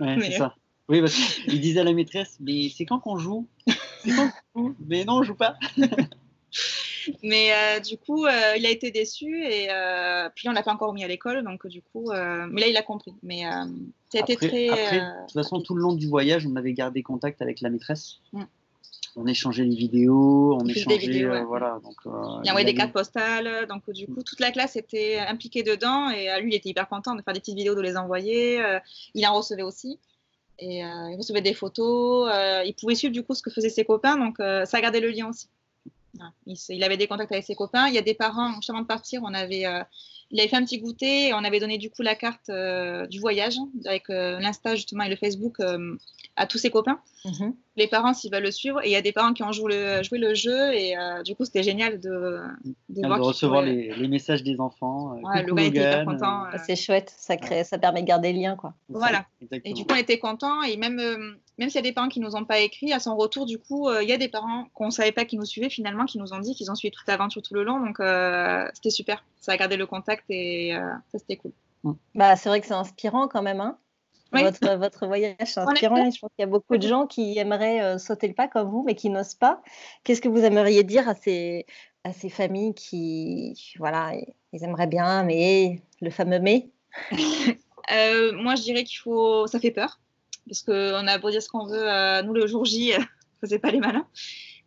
Ouais, 0.00 0.16
c'est 0.20 0.32
ça. 0.32 0.54
Oui, 0.88 1.00
parce 1.00 1.14
qu'il 1.14 1.60
disait 1.60 1.80
à 1.80 1.84
la 1.84 1.92
maîtresse, 1.92 2.36
mais 2.40 2.68
c'est 2.68 2.84
quand 2.84 3.00
qu'on 3.00 3.18
joue? 3.18 3.48
Quand 4.04 4.30
joue? 4.54 4.76
Mais 4.86 5.04
non, 5.04 5.14
on 5.14 5.22
joue 5.24 5.34
pas. 5.34 5.56
Mais 7.22 7.52
euh, 7.52 7.80
du 7.80 7.98
coup, 7.98 8.24
euh, 8.24 8.56
il 8.56 8.66
a 8.66 8.70
été 8.70 8.90
déçu 8.90 9.44
et 9.44 9.68
euh, 9.70 10.28
puis 10.34 10.48
on 10.48 10.52
l'a 10.52 10.62
pas 10.62 10.72
encore 10.72 10.92
mis 10.92 11.04
à 11.04 11.08
l'école, 11.08 11.44
donc 11.44 11.66
du 11.66 11.82
coup, 11.82 12.10
mais 12.10 12.60
là 12.60 12.66
il 12.68 12.76
a 12.76 12.82
compris. 12.82 13.14
Mais 13.22 13.42
ça 14.10 14.18
a 14.18 14.20
été 14.20 14.36
très. 14.36 14.68
Après, 14.68 15.00
de 15.00 15.26
toute 15.26 15.32
façon, 15.32 15.60
tout 15.60 15.74
le 15.74 15.82
long 15.82 15.94
du 15.94 16.08
voyage, 16.08 16.46
on 16.46 16.56
avait 16.56 16.72
gardé 16.72 17.02
contact 17.02 17.42
avec 17.42 17.60
la 17.60 17.70
maîtresse. 17.70 18.16
Mm. 18.32 18.42
On 19.18 19.26
échangeait 19.26 19.64
les 19.64 19.74
vidéos, 19.74 20.58
on 20.60 20.66
échangeait, 20.66 20.98
des 20.98 21.06
vidéos, 21.06 21.46
voilà. 21.46 21.80
Donc, 21.82 21.94
il 22.04 22.48
a 22.48 22.52
envoyé 22.52 22.66
des 22.66 22.74
cartes 22.74 22.92
postales, 22.92 23.66
donc 23.66 23.90
du 23.90 24.06
coup, 24.06 24.22
toute 24.22 24.40
la 24.40 24.50
classe 24.50 24.76
était 24.76 25.18
impliquée 25.18 25.62
dedans 25.62 26.10
et 26.10 26.28
lui, 26.42 26.52
il 26.52 26.54
était 26.54 26.68
hyper 26.68 26.86
content 26.86 27.14
de 27.14 27.22
faire 27.22 27.32
des 27.32 27.40
petites 27.40 27.56
vidéos, 27.56 27.74
de 27.74 27.80
les 27.80 27.96
envoyer. 27.96 28.62
il 29.14 29.26
en 29.26 29.34
recevait 29.34 29.62
aussi 29.62 29.98
et 30.58 30.80
il 30.80 31.16
recevait 31.16 31.40
des 31.40 31.54
photos. 31.54 32.30
il 32.66 32.74
pouvait 32.74 32.94
suivre 32.94 33.14
du 33.14 33.22
coup 33.22 33.34
ce 33.34 33.42
que 33.42 33.50
faisaient 33.50 33.70
ses 33.70 33.86
copains, 33.86 34.18
donc 34.18 34.36
ça 34.66 34.80
gardé 34.82 35.00
le 35.00 35.08
lien 35.08 35.30
aussi. 35.30 35.48
Il, 36.46 36.84
avait 36.84 36.96
des 36.96 37.06
contacts 37.06 37.32
avec 37.32 37.44
ses 37.44 37.54
copains. 37.54 37.88
Il 37.88 37.94
y 37.94 37.98
a 37.98 38.02
des 38.02 38.14
parents, 38.14 38.54
juste 38.54 38.70
avant 38.70 38.80
de 38.80 38.86
partir, 38.86 39.22
on 39.22 39.34
avait, 39.34 39.66
euh, 39.66 39.82
il 40.30 40.40
avait 40.40 40.48
fait 40.48 40.56
un 40.56 40.64
petit 40.64 40.78
goûter 40.78 41.28
et 41.28 41.34
on 41.34 41.44
avait 41.44 41.60
donné 41.60 41.78
du 41.78 41.90
coup 41.90 42.02
la 42.02 42.14
carte 42.14 42.48
euh, 42.48 43.06
du 43.06 43.20
voyage 43.20 43.56
avec 43.84 44.10
euh, 44.10 44.38
l'Insta 44.40 44.74
justement 44.74 45.04
et 45.04 45.08
le 45.08 45.16
Facebook 45.16 45.58
à 46.36 46.46
tous 46.46 46.58
ses 46.58 46.70
copains. 46.70 47.00
Mhm. 47.24 47.54
Les 47.76 47.86
parents, 47.88 48.14
s'ils 48.14 48.30
veulent 48.30 48.42
le 48.42 48.50
suivre, 48.50 48.80
et 48.84 48.88
il 48.88 48.92
y 48.92 48.96
a 48.96 49.02
des 49.02 49.12
parents 49.12 49.32
qui 49.32 49.42
ont 49.42 49.52
joué 49.52 49.74
le, 49.74 50.02
joué 50.02 50.18
le 50.18 50.34
jeu, 50.34 50.72
et 50.74 50.96
euh, 50.96 51.22
du 51.22 51.34
coup, 51.34 51.44
c'était 51.44 51.62
génial 51.62 51.98
de, 51.98 52.40
de, 52.90 53.06
recevoir 53.06 53.62
les, 53.62 53.94
les, 53.94 54.08
messages 54.08 54.42
des 54.42 54.60
enfants. 54.60 55.14
Euh, 55.14 55.42
le 55.42 55.54
gars 55.54 55.62
était 55.62 55.78
hyper 55.78 56.04
content. 56.04 56.44
Euh. 56.46 56.58
C'est 56.64 56.76
chouette, 56.76 57.12
ça, 57.16 57.36
crée, 57.36 57.64
ça 57.64 57.78
permet 57.78 58.02
de 58.02 58.06
garder 58.06 58.32
le 58.32 58.40
lien. 58.40 58.56
Quoi. 58.56 58.74
Voilà. 58.88 59.26
et 59.50 59.72
du 59.72 59.84
coup, 59.84 59.94
on 59.94 59.96
était 59.96 60.18
contents, 60.18 60.62
et 60.62 60.76
même, 60.76 61.00
même 61.58 61.68
s'il 61.68 61.76
y 61.76 61.78
a 61.78 61.82
des 61.82 61.92
parents 61.92 62.08
qui 62.08 62.20
ne 62.20 62.26
nous 62.26 62.36
ont 62.36 62.44
pas 62.44 62.60
écrit, 62.60 62.92
à 62.92 63.00
son 63.00 63.16
retour, 63.16 63.46
du 63.46 63.58
coup, 63.58 63.90
il 63.90 64.08
y 64.08 64.12
a 64.12 64.18
des 64.18 64.28
parents 64.28 64.66
qu'on 64.74 64.86
ne 64.86 64.90
savait 64.90 65.12
pas 65.12 65.24
qui 65.24 65.36
nous 65.36 65.44
suivaient 65.44 65.70
finalement, 65.70 66.04
qui 66.04 66.18
nous 66.18 66.32
ont 66.32 66.38
dit 66.38 66.54
qu'ils 66.54 66.70
ont 66.70 66.74
suivi 66.74 66.92
toute 66.92 67.06
l'aventure 67.08 67.42
tout 67.42 67.54
le 67.54 67.64
long, 67.64 67.80
donc 67.80 67.96
c'était 68.74 68.90
super. 68.90 69.24
Ça 69.40 69.52
a 69.52 69.56
gardé 69.56 69.76
le 69.76 69.86
contact, 69.86 70.24
et 70.28 70.74
ça, 71.10 71.18
c'était 71.18 71.36
cool. 71.36 71.52
Bah, 72.14 72.36
c'est 72.36 72.48
vrai 72.48 72.60
que 72.60 72.66
c'est 72.66 72.74
inspirant 72.74 73.28
quand 73.28 73.42
même. 73.42 73.60
Hein 73.60 73.78
votre, 74.32 74.76
votre, 74.76 75.06
voyage 75.06 75.36
est 75.38 75.58
inspirant. 75.58 76.10
Je 76.10 76.18
pense 76.18 76.30
qu'il 76.30 76.40
y 76.40 76.42
a 76.42 76.46
beaucoup 76.46 76.76
de 76.76 76.86
gens 76.86 77.06
qui 77.06 77.38
aimeraient 77.38 77.82
euh, 77.82 77.98
sauter 77.98 78.28
le 78.28 78.34
pas 78.34 78.48
comme 78.48 78.68
vous, 78.68 78.82
mais 78.84 78.94
qui 78.94 79.10
n'osent 79.10 79.34
pas. 79.34 79.62
Qu'est-ce 80.04 80.20
que 80.20 80.28
vous 80.28 80.44
aimeriez 80.44 80.84
dire 80.84 81.08
à 81.08 81.14
ces, 81.14 81.66
à 82.04 82.12
ces 82.12 82.28
familles 82.28 82.74
qui, 82.74 83.54
voilà, 83.78 84.12
ils 84.52 84.64
aimeraient 84.64 84.86
bien, 84.86 85.22
mais 85.22 85.80
le 86.00 86.10
fameux 86.10 86.40
mais? 86.40 86.68
Euh, 87.92 88.32
Moi, 88.32 88.56
je 88.56 88.62
dirais 88.62 88.82
qu'il 88.82 88.98
faut. 88.98 89.46
Ça 89.46 89.60
fait 89.60 89.70
peur, 89.70 90.00
parce 90.46 90.62
qu'on 90.62 91.06
a 91.06 91.18
beau 91.18 91.30
dire 91.30 91.42
ce 91.42 91.48
qu'on 91.48 91.66
veut, 91.66 91.90
euh, 91.90 92.22
nous, 92.22 92.32
le 92.32 92.46
jour 92.46 92.64
J, 92.64 92.92
ne 92.98 93.04
faisait 93.40 93.58
pas 93.58 93.70
les 93.70 93.80
malins. 93.80 94.06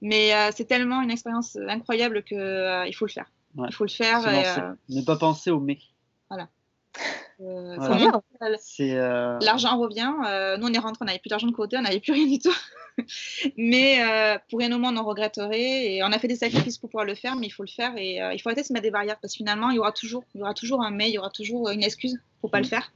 Mais 0.02 0.32
c'est 0.56 0.66
tellement 0.66 1.02
une 1.02 1.12
expérience 1.12 1.58
incroyable 1.68 2.24
qu'il 2.24 2.96
faut 2.96 3.06
le 3.06 3.12
faire. 3.12 3.30
Il 3.58 3.74
faut 3.74 3.84
le 3.84 3.90
faire. 3.90 4.76
Ne 4.88 5.02
pas 5.02 5.18
penser 5.18 5.52
au 5.52 5.60
mais. 5.60 5.78
Voilà. 6.30 6.48
Euh, 7.42 7.78
euh, 8.82 9.40
l'argent 9.42 9.78
revient. 9.78 10.12
Euh, 10.28 10.58
nous, 10.58 10.68
on 10.68 10.74
est 10.74 10.78
rentré, 10.78 10.98
on 11.02 11.06
n'avait 11.06 11.20
plus 11.20 11.30
d'argent 11.30 11.48
de 11.48 11.54
côté, 11.54 11.78
on 11.78 11.82
n'avait 11.82 12.02
plus 12.02 12.12
rien 12.12 12.28
du 12.28 12.38
tout. 12.38 12.54
mais 13.58 14.00
pour 14.50 14.60
rien 14.60 14.72
au 14.74 14.78
monde, 14.78 14.98
on 14.98 15.06
regretterait. 15.06 15.94
Et 15.94 16.04
on 16.04 16.08
a 16.08 16.20
fait 16.20 16.28
des 16.28 16.36
sacrifices 16.36 16.78
pour 16.78 16.90
pouvoir 16.90 17.06
le 17.06 17.16
faire, 17.16 17.38
mais 17.38 17.48
il 17.48 17.52
faut 17.52 17.64
le 17.64 17.70
faire. 17.70 17.94
Et 17.96 18.16
il 18.16 18.40
faut 18.42 18.50
arrêter 18.50 18.64
de 18.64 18.68
se 18.68 18.74
mettre 18.74 18.84
des 18.84 18.92
barrières 18.92 19.18
parce 19.22 19.34
que 19.34 19.38
finalement, 19.38 19.70
il 19.70 19.78
y 19.78 19.80
aura 19.80 19.94
toujours, 19.94 20.24
il 20.36 20.40
y 20.40 20.42
aura 20.42 20.54
toujours 20.54 20.84
un 20.84 20.92
mais, 20.92 21.10
il 21.10 21.14
y 21.14 21.18
aura 21.18 21.30
toujours 21.30 21.70
une 21.70 21.82
excuse 21.84 22.20
pour 22.42 22.52
pas 22.52 22.60
le 22.60 22.66
mm. 22.66 22.70
faire. 22.70 22.92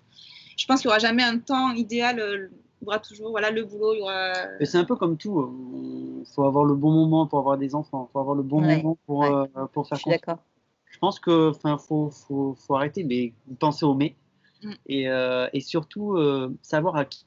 Je 0.58 0.66
pense 0.66 0.82
qu'il 0.82 0.90
n'y 0.90 0.92
aura 0.92 1.00
jamais 1.00 1.24
un 1.24 1.40
temps 1.40 1.72
idéal. 1.72 2.52
Il 2.92 3.02
toujours 3.02 3.32
voilà, 3.32 3.52
le 3.52 3.64
boulot. 3.64 3.94
Il 3.94 4.00
y 4.00 4.02
aura... 4.02 4.34
C'est 4.62 4.78
un 4.78 4.86
peu 4.86 4.96
comme 4.96 5.18
tout. 5.18 6.22
Il 6.22 6.26
faut 6.34 6.44
avoir 6.44 6.66
le 6.66 6.76
bon 6.76 6.92
moment 6.92 7.28
pour 7.28 7.40
avoir 7.40 7.58
des 7.58 7.76
enfants. 7.76 8.08
Il 8.10 8.12
faut 8.14 8.20
avoir 8.20 8.36
le 8.36 8.44
bon 8.44 8.62
moment 8.62 8.98
pour, 9.06 9.26
pour 9.72 9.88
faire. 9.88 9.98
Je 9.98 10.02
suis 10.02 10.12
d'accord. 10.12 10.40
Je 10.86 11.00
pense 11.00 11.20
que, 11.20 11.50
enfin, 11.50 11.78
faut, 11.78 12.12
faut, 12.12 12.56
faut, 12.56 12.76
arrêter, 12.76 13.04
mais 13.04 13.34
penser 13.60 13.84
au 13.84 13.96
mais 13.96 14.16
Mm. 14.64 14.74
Euh, 15.08 15.50
et, 15.54 15.60
surtout 15.60 16.14
euh, 16.14 16.56
savoir 16.62 16.96
à 16.96 17.06
qui, 17.06 17.26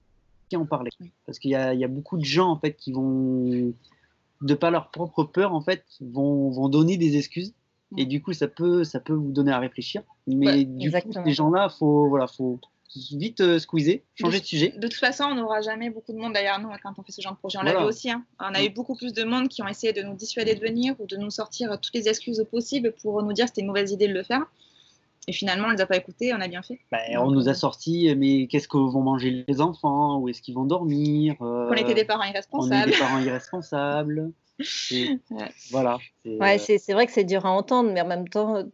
qui 0.48 0.56
en 0.56 0.66
parler. 0.66 0.90
Parce 1.26 1.38
qu'il 1.38 1.50
y, 1.50 1.54
y, 1.54 1.84
a 1.84 1.88
beaucoup 1.88 2.16
de 2.16 2.24
gens 2.24 2.50
en 2.50 2.58
fait 2.58 2.74
qui 2.74 2.92
vont, 2.92 3.72
de 4.42 4.54
par 4.54 4.70
leur 4.70 4.90
propre 4.90 5.24
peur, 5.24 5.54
en 5.54 5.60
fait, 5.60 5.84
vont, 6.00 6.50
vont 6.50 6.68
donner 6.68 6.96
des 6.96 7.16
excuses. 7.16 7.54
Et 7.96 8.04
mm. 8.04 8.08
du 8.08 8.22
coup, 8.22 8.32
ça 8.32 8.48
peut, 8.48 8.84
ça 8.84 9.00
peut 9.00 9.12
vous 9.12 9.32
donner 9.32 9.52
à 9.52 9.58
réfléchir. 9.58 10.02
Mais 10.26 10.64
du 10.64 10.90
coup, 10.90 11.12
ces 11.24 11.32
gens-là, 11.32 11.68
faut, 11.68 12.08
voilà, 12.08 12.26
faut 12.26 12.58
vite 13.12 13.40
euh, 13.40 13.58
squeezer, 13.58 14.02
changer 14.14 14.40
de, 14.40 14.44
sujet. 14.44 14.74
De 14.76 14.88
toute 14.88 14.98
façon, 14.98 15.24
on 15.24 15.34
n'aura 15.34 15.60
jamais 15.60 15.90
beaucoup 15.90 16.12
de 16.12 16.18
monde 16.18 16.32
derrière 16.32 16.60
nous 16.60 16.68
quand 16.82 16.92
on 16.98 17.02
fait 17.02 17.12
ce 17.12 17.20
genre 17.20 17.32
de 17.32 17.38
projet. 17.38 17.58
On 17.58 17.62
l'a 17.62 17.78
vu 17.78 17.84
aussi. 17.84 18.10
Hein. 18.10 18.24
On 18.40 18.54
a 18.54 18.62
eu 18.62 18.70
beaucoup 18.70 18.94
plus 18.94 19.12
de 19.12 19.24
monde 19.24 19.48
qui 19.48 19.62
ont 19.62 19.68
essayé 19.68 19.92
de 19.92 20.02
nous 20.02 20.14
dissuader 20.14 20.54
de 20.54 20.60
venir 20.60 20.94
ou 20.98 21.06
de 21.06 21.16
nous 21.16 21.30
sortir 21.30 21.78
toutes 21.80 21.94
les 21.94 22.08
excuses 22.08 22.44
possibles 22.50 22.94
pour 23.02 23.22
nous 23.22 23.32
dire 23.32 23.44
que 23.44 23.50
c'était 23.50 23.62
une 23.62 23.68
mauvaise 23.68 23.92
idée 23.92 24.08
de 24.08 24.14
le 24.14 24.22
faire. 24.22 24.42
Et 25.28 25.32
finalement, 25.32 25.66
on 25.66 25.70
ne 25.70 25.76
les 25.76 25.80
a 25.80 25.86
pas 25.86 25.96
écoutés, 25.96 26.32
on 26.32 26.40
a 26.40 26.46
bien 26.46 26.62
fait. 26.62 26.78
Bah, 26.92 26.98
on 27.18 27.30
nous 27.30 27.48
a 27.48 27.52
euh, 27.52 27.54
sorti, 27.54 28.14
mais 28.16 28.46
qu'est-ce 28.46 28.68
que 28.68 28.76
vont 28.76 29.00
manger 29.00 29.44
les 29.48 29.60
enfants? 29.60 30.18
Où 30.18 30.28
est-ce 30.28 30.40
qu'ils 30.40 30.54
vont 30.54 30.64
dormir? 30.64 31.34
Euh, 31.40 31.68
On 31.68 31.74
était 31.74 31.94
des 31.94 32.04
parents 32.04 32.24
irresponsables. 32.24 32.84
On 32.84 32.88
est 32.88 32.92
des 32.92 32.98
parents 32.98 33.18
irresponsables. 33.18 34.32
Voilà. 35.70 35.98
Ouais, 36.24 36.56
euh, 36.58 36.78
c'est 36.78 36.92
vrai 36.94 37.06
que 37.06 37.12
c'est 37.12 37.24
dur 37.24 37.44
à 37.44 37.50
entendre, 37.50 37.90
mais 37.92 38.00
en 38.00 38.06
même 38.06 38.26
temps, 38.26 38.64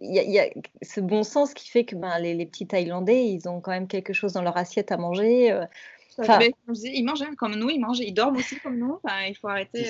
il 0.00 0.14
y, 0.14 0.38
a 0.38 0.48
ce 0.80 1.00
bon 1.00 1.22
sens 1.22 1.54
qui 1.54 1.68
fait 1.68 1.84
que 1.84 1.94
ben, 1.94 2.18
les, 2.18 2.46
petits 2.46 2.66
Thaïlandais, 2.66 3.26
ils 3.26 3.48
ont 3.48 3.60
quand 3.60 3.72
même 3.72 3.88
quelque 3.88 4.12
chose 4.12 4.32
dans 4.32 4.42
leur 4.42 4.56
assiette 4.56 4.90
à 4.90 4.96
manger. 4.96 5.52
Enfin, 6.18 6.38
ils 6.40 7.04
mangent 7.04 7.22
hein, 7.22 7.34
comme 7.36 7.56
nous, 7.56 7.70
ils 7.70 7.78
mangent, 7.78 8.00
ils 8.00 8.12
dorment 8.12 8.36
aussi 8.36 8.58
comme 8.60 8.78
nous. 8.78 8.98
Enfin, 9.02 9.26
il 9.28 9.36
faut 9.36 9.48
arrêter. 9.48 9.86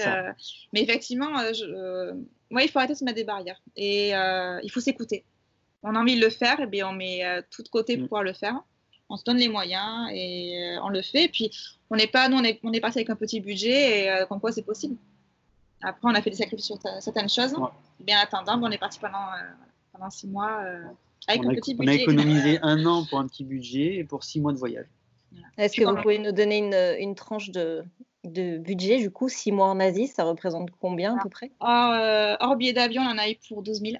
Mais 0.72 0.82
effectivement, 0.82 1.38
je, 1.53 2.14
il 2.50 2.68
faut 2.68 2.78
arrêter 2.78 2.94
de 2.94 2.98
se 2.98 3.05
mettre 3.05 3.16
des 3.16 3.24
barrières. 3.24 3.61
Et 3.76 4.11
il 4.11 4.70
faut 4.70 4.80
s'écouter 4.80 5.24
on 5.82 5.94
a 5.94 5.98
envie 5.98 6.16
de 6.16 6.20
le 6.20 6.30
faire, 6.30 6.61
et 6.61 6.66
bien 6.66 6.88
on 6.88 6.92
met 6.92 7.24
euh, 7.24 7.42
tout 7.50 7.62
de 7.62 7.68
côté 7.68 7.96
pour 7.96 8.05
mm. 8.05 8.09
pouvoir 8.09 8.22
le 8.22 8.32
faire. 8.32 8.61
on 9.09 9.16
se 9.16 9.24
donne 9.24 9.38
les 9.38 9.48
moyens 9.48 10.09
et 10.12 10.76
on 10.82 10.88
le 10.88 11.03
fait. 11.03 11.24
Et 11.24 11.28
puis, 11.28 11.50
on 11.90 11.96
n'est 11.96 12.07
pas, 12.07 12.28
nous, 12.28 12.38
on 12.38 12.44
est, 12.44 12.61
on 12.62 12.72
est 12.72 12.80
parti 12.80 12.98
avec 12.98 13.11
un 13.11 13.16
petit 13.16 13.40
budget 13.40 14.07
et 14.07 14.26
comme 14.28 14.40
quoi 14.40 14.53
c'est 14.53 14.62
possible. 14.62 14.96
Après, 15.82 16.00
on 16.05 16.14
a 16.14 16.22
fait 16.22 16.30
des 16.30 16.36
sacrifices 16.36 16.66
sur 16.66 16.78
certaines 17.00 17.28
choses. 17.28 17.55
Bien 18.00 18.18
attendant, 18.20 18.61
on 18.62 18.70
est 18.70 18.78
parti 18.78 18.98
pendant, 19.00 19.26
pendant 19.93 20.11
six 20.11 20.26
mois 20.26 20.64
avec 21.28 21.43
on 21.45 21.49
un 21.49 21.53
a, 21.53 21.55
petit 21.57 21.74
on 21.74 21.84
budget. 21.84 21.90
a 21.90 22.03
économisé 22.03 22.59
un 22.62 22.84
an 22.86 23.05
pour 23.05 23.18
un 23.18 23.26
petit 23.26 23.45
budget 23.45 23.97
et 23.97 24.05
pour 24.05 24.24
six 24.24 24.40
mois 24.40 24.53
de 24.53 24.59
voyage. 24.59 24.86
Est-ce 25.59 25.76
que 25.76 25.84
vous 25.84 26.01
pouvez 26.01 26.18
nous 26.18 26.32
donner 26.32 26.59
une, 26.59 26.74
une 26.99 27.14
tranche 27.14 27.51
de, 27.51 27.84
de, 28.24 28.59
budget 28.59 28.99
Du 28.99 29.11
coup, 29.11 29.28
six 29.28 29.53
mois 29.53 29.68
en 29.68 29.80
Asie, 29.80 30.07
ça 30.07 30.24
représente 30.24 30.70
combien 30.80 31.16
à 31.16 31.22
peu 31.22 31.28
près? 31.28 31.51
Hors, 31.61 31.93
euh, 31.93 32.36
hors 32.40 32.57
billet 32.57 32.72
d'avion, 32.72 33.03
on 33.03 33.11
en 33.11 33.18
a 33.18 33.30
eu 33.30 33.36
pour 33.49 33.62
12 33.62 33.80
000. 33.80 33.93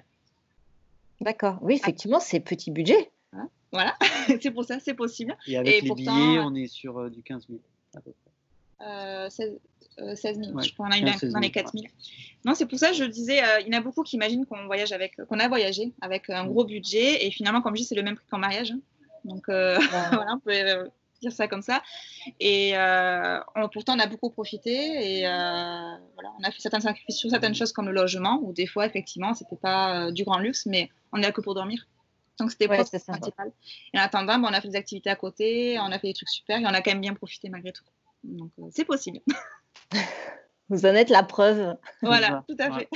D'accord. 1.21 1.57
Oui, 1.61 1.75
effectivement, 1.75 2.19
c'est 2.19 2.39
petit 2.39 2.71
budget. 2.71 3.11
Voilà, 3.71 3.95
c'est 4.39 4.51
pour 4.51 4.65
ça, 4.65 4.79
c'est 4.79 4.93
possible. 4.93 5.35
Et 5.47 5.57
avec 5.57 5.73
Et 5.73 5.81
les 5.81 5.87
pourtant, 5.87 6.15
billets, 6.15 6.39
on 6.39 6.53
est 6.53 6.67
sur 6.67 6.99
euh, 6.99 7.09
du 7.09 7.23
15 7.23 7.47
000 7.47 7.59
à 7.95 8.01
peu 8.01 8.11
près. 8.11 8.87
Euh, 8.87 9.29
16, 9.31 9.49
euh, 9.49 9.57
16 10.15 10.37
000, 10.39 10.51
Ouais, 10.51 10.63
je 10.63 10.73
crois, 10.73 10.87
on 10.87 10.91
a 10.91 10.97
eu 10.97 11.01
15, 11.01 11.11
dans, 11.13 11.17
16 11.19 11.33
dans 11.33 11.39
les 11.39 11.47
000, 11.47 11.53
4 11.53 11.71
000. 11.73 11.85
Non, 12.45 12.53
c'est 12.55 12.65
pour 12.65 12.77
ça 12.79 12.89
que 12.89 12.95
je 12.95 13.03
disais, 13.05 13.43
euh, 13.43 13.59
il 13.61 13.67
y 13.73 13.75
en 13.75 13.79
a 13.79 13.81
beaucoup 13.81 14.03
qui 14.03 14.15
imaginent 14.15 14.45
qu'on 14.45 14.65
voyage 14.65 14.91
avec, 14.91 15.15
qu'on 15.27 15.39
a 15.39 15.47
voyagé 15.47 15.93
avec 16.01 16.29
un 16.29 16.45
gros 16.45 16.65
budget 16.65 17.25
et 17.25 17.31
finalement, 17.31 17.61
comme 17.61 17.75
je 17.75 17.81
dis, 17.81 17.87
c'est 17.87 17.95
le 17.95 18.03
même 18.03 18.15
prix 18.15 18.25
qu'en 18.29 18.39
mariage. 18.39 18.71
hein. 18.71 18.79
Donc 19.25 19.47
euh, 19.49 19.77
voilà, 20.11 20.33
on 20.35 20.39
peut 20.39 20.51
euh, 20.51 20.87
dire 21.21 21.31
ça 21.31 21.47
comme 21.47 21.61
ça. 21.61 21.81
Et 22.41 22.77
euh, 22.77 23.39
on- 23.55 23.69
pourtant, 23.69 23.95
on 23.95 23.99
a 23.99 24.07
beaucoup 24.07 24.29
profité 24.29 24.71
et 24.71 25.25
euh, 25.27 25.29
voilà, 26.15 26.31
on 26.39 26.43
a 26.43 26.51
fait 26.51 26.59
certains 26.59 26.81
sacrifices 26.81 27.17
sur 27.17 27.29
certaines 27.29 27.55
choses 27.55 27.71
comme 27.71 27.85
le 27.85 27.93
logement, 27.93 28.39
où 28.43 28.51
des 28.51 28.67
fois, 28.67 28.85
effectivement, 28.85 29.33
c'était 29.33 29.55
pas 29.55 30.07
euh, 30.07 30.11
du 30.11 30.23
grand 30.25 30.39
luxe, 30.39 30.65
mais 30.65 30.89
on 31.13 31.19
est 31.19 31.21
là 31.23 31.31
que 31.31 31.39
pour 31.41 31.55
dormir. 31.55 31.87
Donc 32.39 32.51
c'était 32.51 32.67
Ouais, 32.67 32.83
ça. 32.83 32.99
principal. 32.99 33.51
Et 33.93 33.99
en 33.99 34.01
attendant, 34.01 34.39
ben, 34.39 34.49
on 34.49 34.53
a 34.53 34.59
fait 34.59 34.67
des 34.67 34.75
activités 34.75 35.09
à 35.11 35.15
côté, 35.15 35.77
on 35.79 35.91
a 35.91 35.99
fait 35.99 36.07
des 36.07 36.13
trucs 36.13 36.29
super 36.29 36.59
et 36.59 36.63
on 36.65 36.73
a 36.73 36.81
quand 36.81 36.91
même 36.91 36.99
bien 36.99 37.13
profité 37.13 37.47
malgré 37.47 37.71
tout. 37.71 37.83
Donc 38.23 38.49
euh, 38.59 38.63
c'est 38.71 38.85
possible. 38.85 39.19
Vous 40.69 40.85
en 40.85 40.95
êtes 40.95 41.09
la 41.09 41.23
preuve. 41.23 41.77
voilà, 42.01 42.43
tout 42.47 42.55
à 42.59 42.71
fait. 42.71 42.89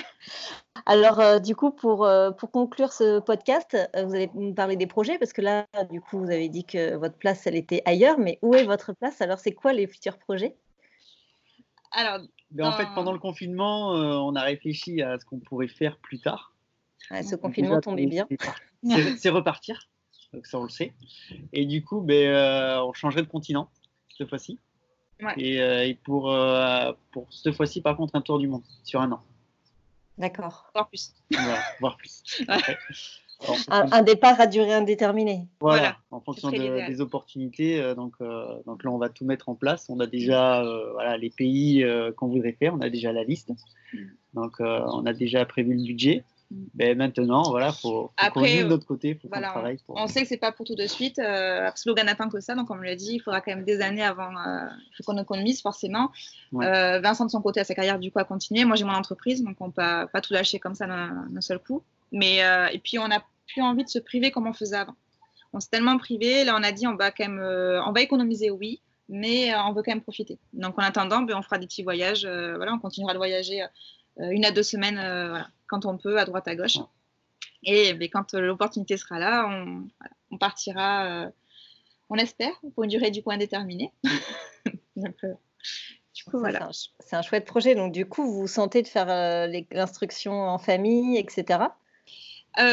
Alors, 0.86 1.20
euh, 1.20 1.40
du 1.40 1.56
coup, 1.56 1.72
pour, 1.72 2.06
euh, 2.06 2.32
pour 2.32 2.50
conclure 2.50 2.94
ce 2.94 3.20
podcast, 3.20 3.76
euh, 3.96 4.06
vous 4.06 4.16
allez 4.16 4.32
nous 4.36 4.54
parler 4.54 4.78
des 4.78 4.88
projets 4.88 5.18
parce 5.18 5.34
que 5.34 5.42
là, 5.42 5.68
du 5.92 6.00
coup, 6.02 6.18
vous 6.20 6.32
avez 6.32 6.50
dit 6.50 6.64
que 6.64 6.96
votre 6.96 7.18
place, 7.18 7.46
elle 7.46 7.56
était 7.56 7.82
ailleurs, 7.86 8.18
mais 8.20 8.40
où 8.42 8.56
est 8.56 8.64
votre 8.64 8.94
place? 8.94 9.22
Alors, 9.22 9.38
c'est 9.40 9.52
quoi 9.52 9.74
les 9.74 9.86
futurs 9.86 10.18
projets? 10.18 10.56
Alors, 11.92 12.20
Mais 12.52 12.64
en 12.64 12.72
fait, 12.72 12.88
pendant 12.96 13.12
le 13.12 13.20
confinement, 13.20 13.96
euh, 13.96 14.16
on 14.16 14.36
a 14.36 14.42
réfléchi 14.42 15.02
à 15.02 15.20
ce 15.20 15.26
qu'on 15.26 15.40
pourrait 15.40 15.68
faire 15.68 15.98
plus 15.98 16.20
tard. 16.20 16.54
Ouais, 17.12 17.24
Ce 17.24 17.36
confinement 17.36 17.72
déjà, 17.72 17.82
tombait 17.82 18.06
bien. 18.06 18.28
c'est 18.30 18.38
par- 18.38 18.60
C'est 18.84 19.18
c'est 19.18 19.30
repartir, 19.30 19.90
donc 20.34 20.46
ça 20.46 20.58
on 20.60 20.64
le 20.64 20.70
sait. 20.70 20.94
Et 21.54 21.66
du 21.66 21.84
coup, 21.84 22.02
ben, 22.02 22.28
euh, 22.28 22.84
on 22.84 22.94
changerait 22.94 23.24
de 23.24 23.28
continent 23.28 23.70
cette 24.18 24.30
fois-ci. 24.30 24.60
Ouais. 25.22 25.34
Et, 25.38 25.60
euh, 25.62 25.88
et 25.88 25.96
pour, 25.96 26.32
euh, 26.32 26.92
pour 27.12 27.26
cette 27.32 27.56
fois-ci, 27.56 27.82
par 27.82 27.98
contre, 27.98 28.16
un 28.16 28.22
tour 28.22 28.38
du 28.40 28.48
monde 28.48 28.62
sur 28.84 29.02
un 29.02 29.12
an, 29.12 29.22
D'accord. 30.18 30.68
encore 30.70 30.90
plus. 30.90 31.14
voilà, 31.32 31.60
voire 31.80 31.98
plus. 31.98 32.24
Un, 33.70 33.92
un 33.92 34.02
départ 34.02 34.42
à 34.42 34.48
durée 34.48 34.74
indéterminée. 34.74 35.46
voilà, 35.60 35.78
voilà. 35.80 35.98
en 36.10 36.20
fonction 36.22 36.50
de- 36.50 36.88
des 36.88 37.02
opportunités. 37.02 37.80
euh, 37.80 37.94
donc, 37.94 38.16
euh, 38.20 38.48
donc 38.66 38.84
là, 38.84 38.90
on 38.90 38.98
va 38.98 39.10
tout 39.10 39.26
mettre 39.26 39.48
en 39.50 39.54
place. 39.54 39.86
On 39.90 40.00
a 40.00 40.08
déjà 40.08 40.64
euh, 40.64 40.92
voilà, 40.94 41.18
les 41.18 41.30
pays 41.30 41.84
euh, 41.84 42.12
qu'on 42.12 42.30
voudrait 42.30 42.54
faire, 42.54 42.74
on 42.74 42.82
a 42.82 42.90
déjà 42.90 43.12
la 43.14 43.24
liste. 43.24 43.52
Mm. 43.94 43.98
Donc, 44.34 44.60
euh, 44.60 44.82
on 44.88 45.06
a 45.06 45.14
déjà 45.14 45.46
prévu 45.46 45.76
le 45.76 45.84
budget. 45.84 46.24
Mm. 46.50 46.66
Ben, 46.74 46.98
maintenant, 46.98 47.44
voilà, 47.44 47.72
faut, 47.72 47.80
faut 47.82 48.12
Après, 48.18 48.58
de 48.60 48.64
euh, 48.64 48.68
notre 48.68 48.86
côté, 48.86 49.16
faut 49.16 49.28
Voilà, 49.30 49.50
travaille. 49.50 49.78
Pour... 49.86 49.96
On 49.98 50.08
sait 50.08 50.22
que 50.22 50.28
c'est 50.28 50.38
pas 50.38 50.52
pour 50.52 50.66
tout 50.66 50.76
de 50.76 50.88
suite. 50.88 51.20
Euh, 51.20 51.64
parce 51.64 51.84
que 51.84 51.90
Logan 51.90 52.06
n'attend 52.06 52.30
que 52.30 52.40
ça, 52.40 52.56
donc 52.56 52.70
on 52.72 52.76
l'a 52.76 52.96
dit, 52.96 53.16
il 53.16 53.20
faudra 53.20 53.42
quand 53.42 53.54
même 53.56 53.66
des 53.66 53.82
années 53.82 54.04
avant. 54.04 54.32
euh, 54.38 54.68
qu'on 55.06 55.18
économise 55.18 55.62
forcément. 55.62 56.12
Ouais. 56.52 56.66
Euh, 56.66 57.00
Vincent 57.00 57.26
de 57.26 57.32
son 57.32 57.42
côté 57.42 57.60
a 57.60 57.64
sa 57.64 57.74
carrière 57.76 58.00
du 58.00 58.12
coup 58.12 58.20
à 58.20 58.24
continuer. 58.24 58.66
Moi 58.66 58.76
j'ai 58.76 58.84
mon 58.84 58.94
entreprise, 58.94 59.44
donc 59.44 59.56
on 59.60 59.72
peut 59.72 60.08
pas 60.12 60.22
tout 60.22 60.34
lâcher 60.34 60.60
comme 60.60 60.76
ça 60.76 60.86
d'un 60.86 61.42
seul 61.42 61.60
coup. 61.60 61.84
Mais 62.12 62.44
euh, 62.44 62.68
et 62.68 62.80
puis 62.80 63.00
on 63.00 63.08
n'a 63.08 63.24
plus 63.48 63.62
envie 63.62 63.84
de 63.84 63.90
se 63.90 64.00
priver 64.00 64.32
comme 64.32 64.48
on 64.48 64.54
faisait 64.54 64.76
avant. 64.78 64.96
On 65.54 65.60
s'est 65.60 65.70
tellement 65.70 65.98
privé. 65.98 66.44
Là 66.44 66.56
on 66.60 66.64
a 66.64 66.72
dit 66.72 66.88
on 66.88 66.96
va 66.96 67.12
quand 67.12 67.26
même, 67.26 67.40
euh, 67.40 67.82
on 67.86 67.92
va 67.92 68.02
économiser 68.02 68.52
oui, 68.52 68.82
mais 69.10 69.54
euh, 69.54 69.62
on 69.64 69.74
veut 69.74 69.82
quand 69.84 69.92
même 69.92 70.02
profiter. 70.02 70.38
Donc 70.54 70.78
en 70.78 70.84
attendant, 70.84 71.22
ben, 71.22 71.36
on 71.38 71.42
fera 71.42 71.58
des 71.58 71.68
petits 71.68 71.84
voyages. 71.84 72.26
euh, 72.26 72.56
voilà, 72.58 72.74
on 72.74 72.80
continuera 72.80 73.14
de 73.14 73.18
voyager 73.18 73.62
euh, 73.62 74.30
une 74.32 74.46
à 74.46 74.52
deux 74.52 74.64
semaines, 74.64 74.98
euh, 74.98 75.30
voilà, 75.30 75.48
quand 75.68 75.86
on 75.86 75.98
peut, 75.98 76.20
à 76.20 76.26
droite 76.26 76.48
à 76.48 76.56
gauche. 76.56 76.78
Et 77.64 77.94
ben, 77.94 78.10
quand 78.10 78.34
euh, 78.34 78.42
l'opportunité 78.42 78.98
sera 78.98 79.20
là, 79.20 79.46
on, 79.48 79.88
voilà, 80.00 80.16
on 80.32 80.38
partira, 80.38 81.06
euh, 81.06 81.30
on 82.10 82.16
espère, 82.16 82.54
pour 82.74 82.84
une 82.84 82.90
durée 82.90 83.12
du 83.12 83.24
coup 83.24 83.32
indéterminée. 83.32 83.92
Donc, 84.96 85.16
euh, 85.24 85.34
du 86.16 86.24
coup, 86.24 86.40
voilà. 86.40 86.70
C'est 87.00 87.16
un, 87.16 87.22
chouette 87.22 87.46
projet. 87.46 87.76
Donc, 87.76 87.92
du 87.92 88.06
coup, 88.06 88.24
vous 88.24 88.42
vous 88.42 88.48
sentez 88.48 88.82
de 88.82 88.88
faire 88.88 89.10
euh, 89.10 89.48
l'instruction 89.72 90.34
en 90.34 90.58
famille, 90.58 91.18
etc. 91.18 91.60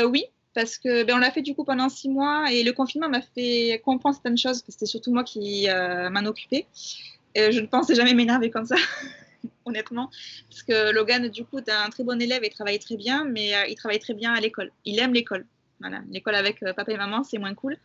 Oui, 0.06 0.24
parce 0.54 0.78
que 0.78 1.04
ben, 1.04 1.16
on 1.16 1.18
l'a 1.18 1.30
fait 1.30 1.42
du 1.42 1.54
coup 1.54 1.64
pendant 1.64 1.90
six 1.90 2.08
mois 2.08 2.50
et 2.50 2.62
le 2.62 2.72
confinement 2.72 3.08
m'a 3.08 3.20
fait 3.20 3.82
comprendre 3.84 4.14
certaines 4.14 4.38
choses, 4.38 4.62
parce 4.62 4.62
que 4.62 4.72
c'était 4.72 4.86
surtout 4.86 5.12
moi 5.12 5.24
qui 5.24 5.66
m'en 5.68 6.24
occupais. 6.24 6.66
Je 7.36 7.60
ne 7.60 7.66
pensais 7.66 7.94
jamais 7.94 8.14
m'énerver 8.14 8.50
comme 8.50 8.64
ça, 8.64 8.76
honnêtement. 9.64 10.10
Parce 10.48 10.62
que 10.62 10.92
Logan, 10.92 11.28
du 11.28 11.44
coup, 11.44 11.58
est 11.58 11.70
un 11.70 11.90
très 11.90 12.04
bon 12.04 12.20
élève 12.20 12.44
et 12.44 12.50
travaille 12.50 12.78
très 12.78 12.96
bien, 12.96 13.24
mais 13.24 13.54
euh, 13.54 13.66
il 13.68 13.74
travaille 13.74 13.98
très 13.98 14.14
bien 14.14 14.32
à 14.32 14.40
l'école. 14.40 14.70
Il 14.84 14.98
aime 14.98 15.14
l'école. 15.14 15.46
Voilà, 15.80 16.02
l'école 16.10 16.34
avec 16.34 16.62
euh, 16.62 16.72
papa 16.72 16.92
et 16.92 16.96
maman, 16.96 17.24
c'est 17.24 17.38
moins 17.38 17.54
cool. 17.54 17.76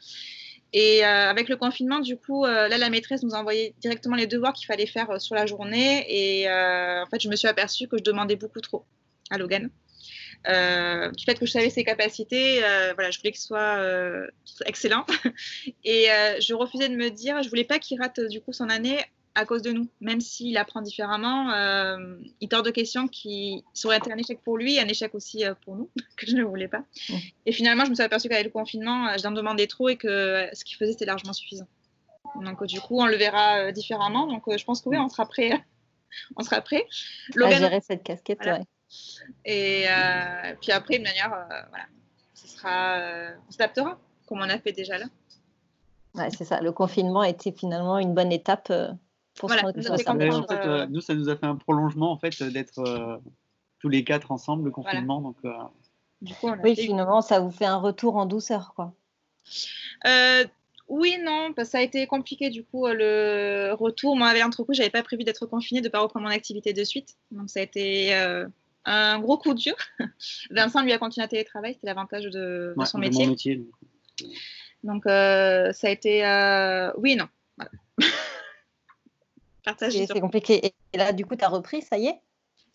Et 0.71 1.03
euh, 1.03 1.29
avec 1.29 1.49
le 1.49 1.57
confinement, 1.57 1.99
du 1.99 2.15
coup, 2.15 2.45
là, 2.45 2.69
la 2.69 2.89
maîtresse 2.89 3.23
nous 3.23 3.33
a 3.33 3.39
envoyé 3.39 3.73
directement 3.81 4.15
les 4.15 4.27
devoirs 4.27 4.53
qu'il 4.53 4.67
fallait 4.67 4.85
faire 4.85 5.19
sur 5.19 5.33
la 5.33 5.47
journée. 5.47 6.05
Et 6.07 6.47
en 6.47 7.07
fait, 7.09 7.19
je 7.19 7.27
me 7.27 7.35
suis 7.35 7.47
aperçue 7.47 7.87
que 7.87 7.97
je 7.97 8.03
demandais 8.03 8.35
beaucoup 8.35 8.61
trop 8.61 8.85
à 9.31 9.39
Logan. 9.39 9.71
Du 10.45 11.23
fait 11.25 11.39
que 11.39 11.47
je 11.47 11.51
savais 11.51 11.71
ses 11.71 11.83
capacités, 11.83 12.59
voilà, 12.93 13.09
je 13.09 13.17
voulais 13.17 13.31
qu'il 13.31 13.41
soit 13.41 13.81
excellent. 14.67 15.07
Et 15.83 16.05
je 16.39 16.53
refusais 16.53 16.87
de 16.87 16.95
me 16.95 17.09
dire, 17.09 17.41
je 17.41 17.49
voulais 17.49 17.63
pas 17.63 17.79
qu'il 17.79 17.99
rate 17.99 18.19
du 18.19 18.39
coup 18.39 18.53
son 18.53 18.69
année 18.69 18.99
à 19.39 19.45
cause 19.45 19.61
de 19.61 19.71
nous, 19.71 19.87
même 20.01 20.21
s'il 20.21 20.57
apprend 20.57 20.81
différemment. 20.81 21.51
euh, 21.53 22.17
il 22.41 22.49
tord 22.49 22.63
de 22.63 22.71
questions 22.71 23.07
qui 23.07 23.63
ça 23.73 23.87
aurait 23.87 23.97
été 23.97 24.11
un 24.11 24.17
échec 24.17 24.41
pour 24.43 24.57
lui, 24.57 24.79
un 24.79 24.87
échec 24.87 25.15
aussi 25.15 25.45
euh, 25.45 25.53
pour 25.65 25.75
nous, 25.75 25.89
que 26.17 26.27
je 26.27 26.35
ne 26.35 26.43
voulais 26.43 26.67
pas. 26.67 26.83
Et 27.45 27.51
finalement, 27.51 27.85
je 27.85 27.89
me 27.89 27.95
suis 27.95 28.03
aperçue 28.03 28.29
qu'avec 28.29 28.45
le 28.45 28.51
confinement, 28.51 29.07
euh, 29.07 29.15
je 29.21 29.27
en 29.27 29.31
demandais 29.31 29.67
trop 29.67 29.89
et 29.89 29.95
que 29.95 30.47
ce 30.53 30.63
qu'il 30.65 30.77
faisait, 30.77 30.91
c'était 30.91 31.05
largement 31.05 31.33
suffisant. 31.33 31.67
Donc, 32.43 32.63
du 32.65 32.79
coup, 32.79 32.99
on 32.99 33.07
le 33.07 33.15
verra 33.15 33.71
différemment. 33.71 34.27
Donc, 34.27 34.43
je 34.55 34.63
pense 34.63 34.81
que 34.81 34.89
oui, 34.89 34.97
on 34.97 35.09
sera 35.09 35.25
prêt. 35.25 35.51
on 36.35 36.43
sera 36.43 36.61
prêt. 36.61 36.85
À 37.35 37.39
Logan, 37.39 37.59
gérer 37.59 37.81
cette 37.81 38.03
casquette, 38.03 38.39
Voilà. 38.41 38.59
ouais. 38.59 38.65
et 39.45 39.85
euh, 39.87 40.55
puis 40.61 40.71
après, 40.71 40.99
de 40.99 41.03
manière, 41.03 41.33
euh, 41.33 41.61
voilà, 41.69 41.85
ce 42.33 42.47
sera, 42.47 42.99
on 43.47 43.51
s'adaptera, 43.51 43.99
comme 44.27 44.39
on 44.39 44.49
a 44.49 44.59
fait 44.59 44.73
déjà 44.73 44.97
là. 44.97 45.05
Ouais, 46.15 46.29
c'est 46.31 46.45
ça. 46.45 46.61
Le 46.61 46.71
confinement 46.71 47.21
a 47.21 47.29
été 47.29 47.51
finalement 47.51 47.97
une 47.99 48.13
bonne 48.13 48.31
étape 48.31 48.69
euh, 48.71 48.91
pour 49.39 49.47
Voilà, 49.49 49.61
se 49.61 50.11
Ouais, 50.11 50.29
en 50.29 50.43
fait, 50.43 50.53
euh, 50.53 50.81
euh, 50.81 50.87
nous, 50.89 50.99
ça 51.01 51.15
nous 51.15 51.29
a 51.29 51.35
fait 51.37 51.45
un 51.45 51.55
prolongement 51.55 52.11
en 52.11 52.17
fait 52.17 52.39
euh, 52.41 52.51
d'être 52.51 52.79
euh, 52.79 53.17
tous 53.79 53.87
les 53.87 54.03
quatre 54.03 54.31
ensemble 54.31 54.65
le 54.65 54.71
confinement. 54.71 55.21
Donc, 55.21 55.37
euh, 55.45 55.53
Du 56.21 56.33
coup, 56.35 56.49
Oui, 56.61 56.75
fait- 56.75 56.83
finalement, 56.83 57.21
ça 57.21 57.39
vous 57.39 57.49
fait 57.49 57.65
un 57.65 57.77
retour 57.77 58.17
en 58.17 58.25
douceur, 58.25 58.73
quoi. 58.75 58.93
Euh, 60.05 60.43
oui, 60.89 61.17
non, 61.23 61.53
parce 61.55 61.69
que 61.69 61.71
ça 61.71 61.77
a 61.77 61.81
été 61.81 62.05
compliqué 62.05 62.49
du 62.49 62.65
coup 62.65 62.85
le 62.87 63.71
retour. 63.73 64.17
Moi, 64.17 64.27
avec 64.27 64.43
l'entreprise, 64.43 64.77
j'avais 64.77 64.89
pas 64.89 65.03
prévu 65.03 65.23
d'être 65.23 65.45
confinée, 65.45 65.81
de 65.81 65.89
pas 65.89 65.99
reprendre 65.99 66.25
mon 66.25 66.31
activité 66.31 66.73
de 66.73 66.83
suite. 66.83 67.15
Donc, 67.31 67.49
ça 67.49 67.61
a 67.61 67.63
été 67.63 68.13
euh, 68.15 68.45
un 68.83 69.19
gros 69.19 69.37
coup 69.37 69.53
dur. 69.53 69.75
Vincent, 70.51 70.83
lui, 70.83 70.91
a 70.91 70.97
continué 70.97 71.23
à 71.23 71.27
télétravail, 71.29 71.75
c'était 71.75 71.87
l'avantage 71.87 72.25
de, 72.25 72.75
son 72.85 72.97
de 72.97 73.03
métier. 73.03 73.25
mon 73.25 73.31
métier. 73.31 73.55
donc. 73.55 73.67
Donc, 74.83 75.05
euh, 75.07 75.71
ça 75.71 75.87
a 75.87 75.91
été 75.91 76.25
euh, 76.25 76.91
oui, 76.97 77.13
et 77.13 77.15
non. 77.15 77.27
Voilà. 77.55 77.71
C'est 80.07 80.19
compliqué. 80.19 80.73
Et- 80.93 80.97
là, 80.97 81.11
du 81.13 81.25
coup, 81.25 81.35
tu 81.35 81.43
as 81.43 81.49
repris, 81.49 81.81
ça 81.81 81.97
y 81.97 82.07
est? 82.07 82.19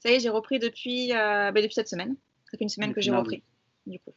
Ça 0.00 0.10
y 0.10 0.14
est, 0.14 0.20
j'ai 0.20 0.28
repris 0.28 0.58
depuis, 0.58 1.12
euh, 1.12 1.50
ben, 1.52 1.62
depuis 1.62 1.74
cette 1.74 1.88
semaine. 1.88 2.16
Ça 2.50 2.58
fait 2.58 2.64
une 2.64 2.68
semaine 2.68 2.92
que 2.94 3.00
j'ai 3.00 3.10
repris, 3.20 3.42
du 3.86 3.98
coup. 4.00 4.12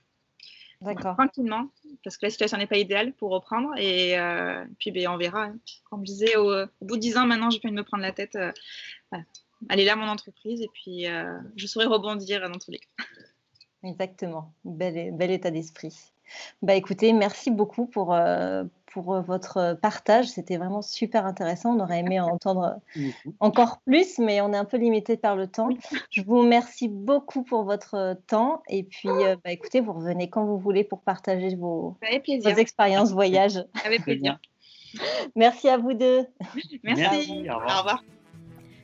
D'accord. 0.82 1.15
Tranquillement, 1.15 1.70
parce 2.03 2.18
que 2.18 2.26
la 2.28 2.30
situation 2.30 2.57
n'est 2.57 2.68
pas 2.68 2.78
idéale 2.78 3.13
pour 3.13 3.32
reprendre. 3.32 3.70
Et 3.78 4.18
euh, 4.20 4.63
puis, 4.80 4.91
ben, 4.91 5.07
on 5.07 5.18
verra. 5.18 5.45
hein. 5.45 5.57
Comme 5.89 6.01
je 6.01 6.11
disais, 6.11 6.36
au, 6.38 6.51
au 6.53 6.86
bout 6.86 6.97
de 6.97 7.01
10 7.01 7.18
ans, 7.18 7.26
maintenant, 7.26 7.49
j'ai 7.49 7.59
pas 7.59 7.68
envie 7.70 7.76
de 7.76 7.80
me 7.82 7.86
prendre 7.86 8.03
la 8.03 8.11
tête. 8.11 8.36
euh, 8.36 8.51
voilà. 9.11 9.24
Elle 9.70 9.80
est 9.80 9.86
là, 9.86 9.95
mon 9.95 10.07
entreprise, 10.07 10.61
et 10.61 10.70
puis 10.72 11.07
euh, 11.07 11.39
je 11.55 11.65
saurai 11.65 11.86
rebondir 11.88 12.47
dans 12.47 12.59
tous 12.59 12.70
les 12.70 12.78
cas. 12.80 13.03
Exactement. 13.84 14.53
Bel, 14.65 15.15
bel 15.15 15.32
état 15.32 15.49
d'esprit. 15.49 15.95
Bah 16.61 16.75
écoutez, 16.75 17.13
merci 17.13 17.51
beaucoup 17.51 17.86
pour, 17.86 18.13
euh, 18.13 18.63
pour 18.88 19.13
euh, 19.13 19.21
votre 19.21 19.78
partage. 19.82 20.28
C'était 20.28 20.57
vraiment 20.57 20.82
super 20.82 21.25
intéressant. 21.25 21.75
On 21.75 21.80
aurait 21.80 21.99
aimé 21.99 22.19
en 22.19 22.28
entendre 22.34 22.80
encore 23.39 23.80
plus, 23.86 24.19
mais 24.19 24.41
on 24.41 24.53
est 24.53 24.57
un 24.57 24.65
peu 24.65 24.78
limité 24.78 25.17
par 25.17 25.36
le 25.36 25.47
temps. 25.47 25.69
Je 26.11 26.21
vous 26.21 26.39
remercie 26.39 26.88
beaucoup 26.89 27.43
pour 27.43 27.63
votre 27.63 28.17
temps. 28.28 28.63
Et 28.67 28.84
puis, 28.84 29.09
euh, 29.09 29.36
bah, 29.43 29.51
écoutez, 29.51 29.82
vous 29.82 29.93
revenez 29.93 30.30
quand 30.30 30.45
vous 30.45 30.57
voulez 30.57 30.84
pour 30.84 31.01
partager 31.01 31.55
vos, 31.55 31.97
Avec 32.01 32.28
vos 32.28 32.49
expériences 32.49 33.11
voyage. 33.13 33.63
Avec 33.86 34.03
plaisir. 34.03 34.39
Merci 35.36 35.69
à 35.69 35.78
vous 35.78 35.93
deux. 35.93 36.25
Merci. 36.84 37.47
Au 37.49 37.57
revoir. 37.57 38.03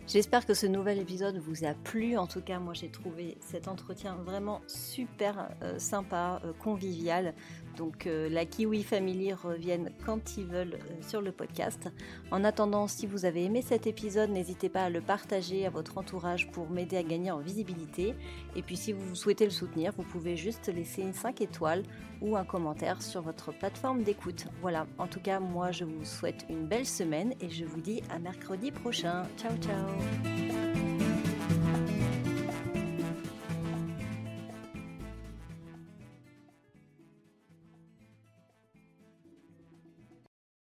J'espère 0.06 0.46
que 0.46 0.54
ce 0.54 0.68
nouvel 0.68 1.00
épisode 1.00 1.38
vous 1.38 1.64
a 1.64 1.74
plu. 1.74 2.18
En 2.18 2.28
tout 2.28 2.42
cas, 2.42 2.60
moi 2.60 2.74
j'ai 2.74 2.90
trouvé 2.90 3.38
cet 3.40 3.70
entretien 3.70 4.16
vraiment 4.16 4.62
super 4.68 5.50
euh, 5.62 5.80
sympa, 5.80 6.42
euh, 6.44 6.52
convivial. 6.62 7.34
Donc 7.78 8.08
euh, 8.08 8.30
la 8.30 8.46
Kiwi 8.46 8.84
Family 8.84 9.34
revienne 9.34 9.90
quand 10.06 10.38
ils 10.38 10.46
veulent 10.46 10.78
sur 11.02 11.22
le 11.22 11.32
podcast. 11.32 11.90
En 12.32 12.44
attendant, 12.44 12.88
si 12.88 13.08
vous 13.08 13.26
avez 13.26 13.44
aimé 13.46 13.62
cet 13.62 13.88
épisode, 13.88 14.30
n'hésitez 14.30 14.70
pas 14.70 14.84
à 14.84 14.90
le 14.90 15.02
partager 15.02 15.66
à 15.66 15.70
votre 15.70 15.98
entourage 15.98 16.52
pour 16.52 16.70
m'aider 16.70 16.98
à 16.98 17.04
gagner 17.04 17.32
en 17.32 17.40
visibilité. 17.40 18.16
Et 18.56 18.62
puis 18.62 18.78
si 18.78 18.94
vous 18.94 19.16
souhaitez 19.16 19.46
le 19.46 19.52
soutenir, 19.52 19.94
vous 19.98 20.04
pouvez 20.04 20.38
juste 20.38 20.68
laisser 20.68 21.12
5 21.12 21.42
étoiles 21.42 21.84
ou 22.22 22.38
un 22.38 22.46
commentaire 22.46 23.02
sur 23.02 23.22
votre 23.22 23.52
plateforme 23.52 24.04
d'écoute. 24.04 24.46
Voilà, 24.62 24.88
en 24.98 25.08
tout 25.08 25.20
cas, 25.20 25.40
moi 25.40 25.72
je 25.72 25.84
vous 25.84 26.06
souhaite 26.06 26.46
une 26.50 26.68
belle 26.68 26.88
semaine 26.88 27.34
et 27.42 27.50
je 27.50 27.66
vous 27.66 27.82
dis 27.82 28.02
à 28.10 28.20
mercredi 28.20 28.72
prochain. 28.72 29.24
Ciao 29.38 29.56
ciao 29.58 30.83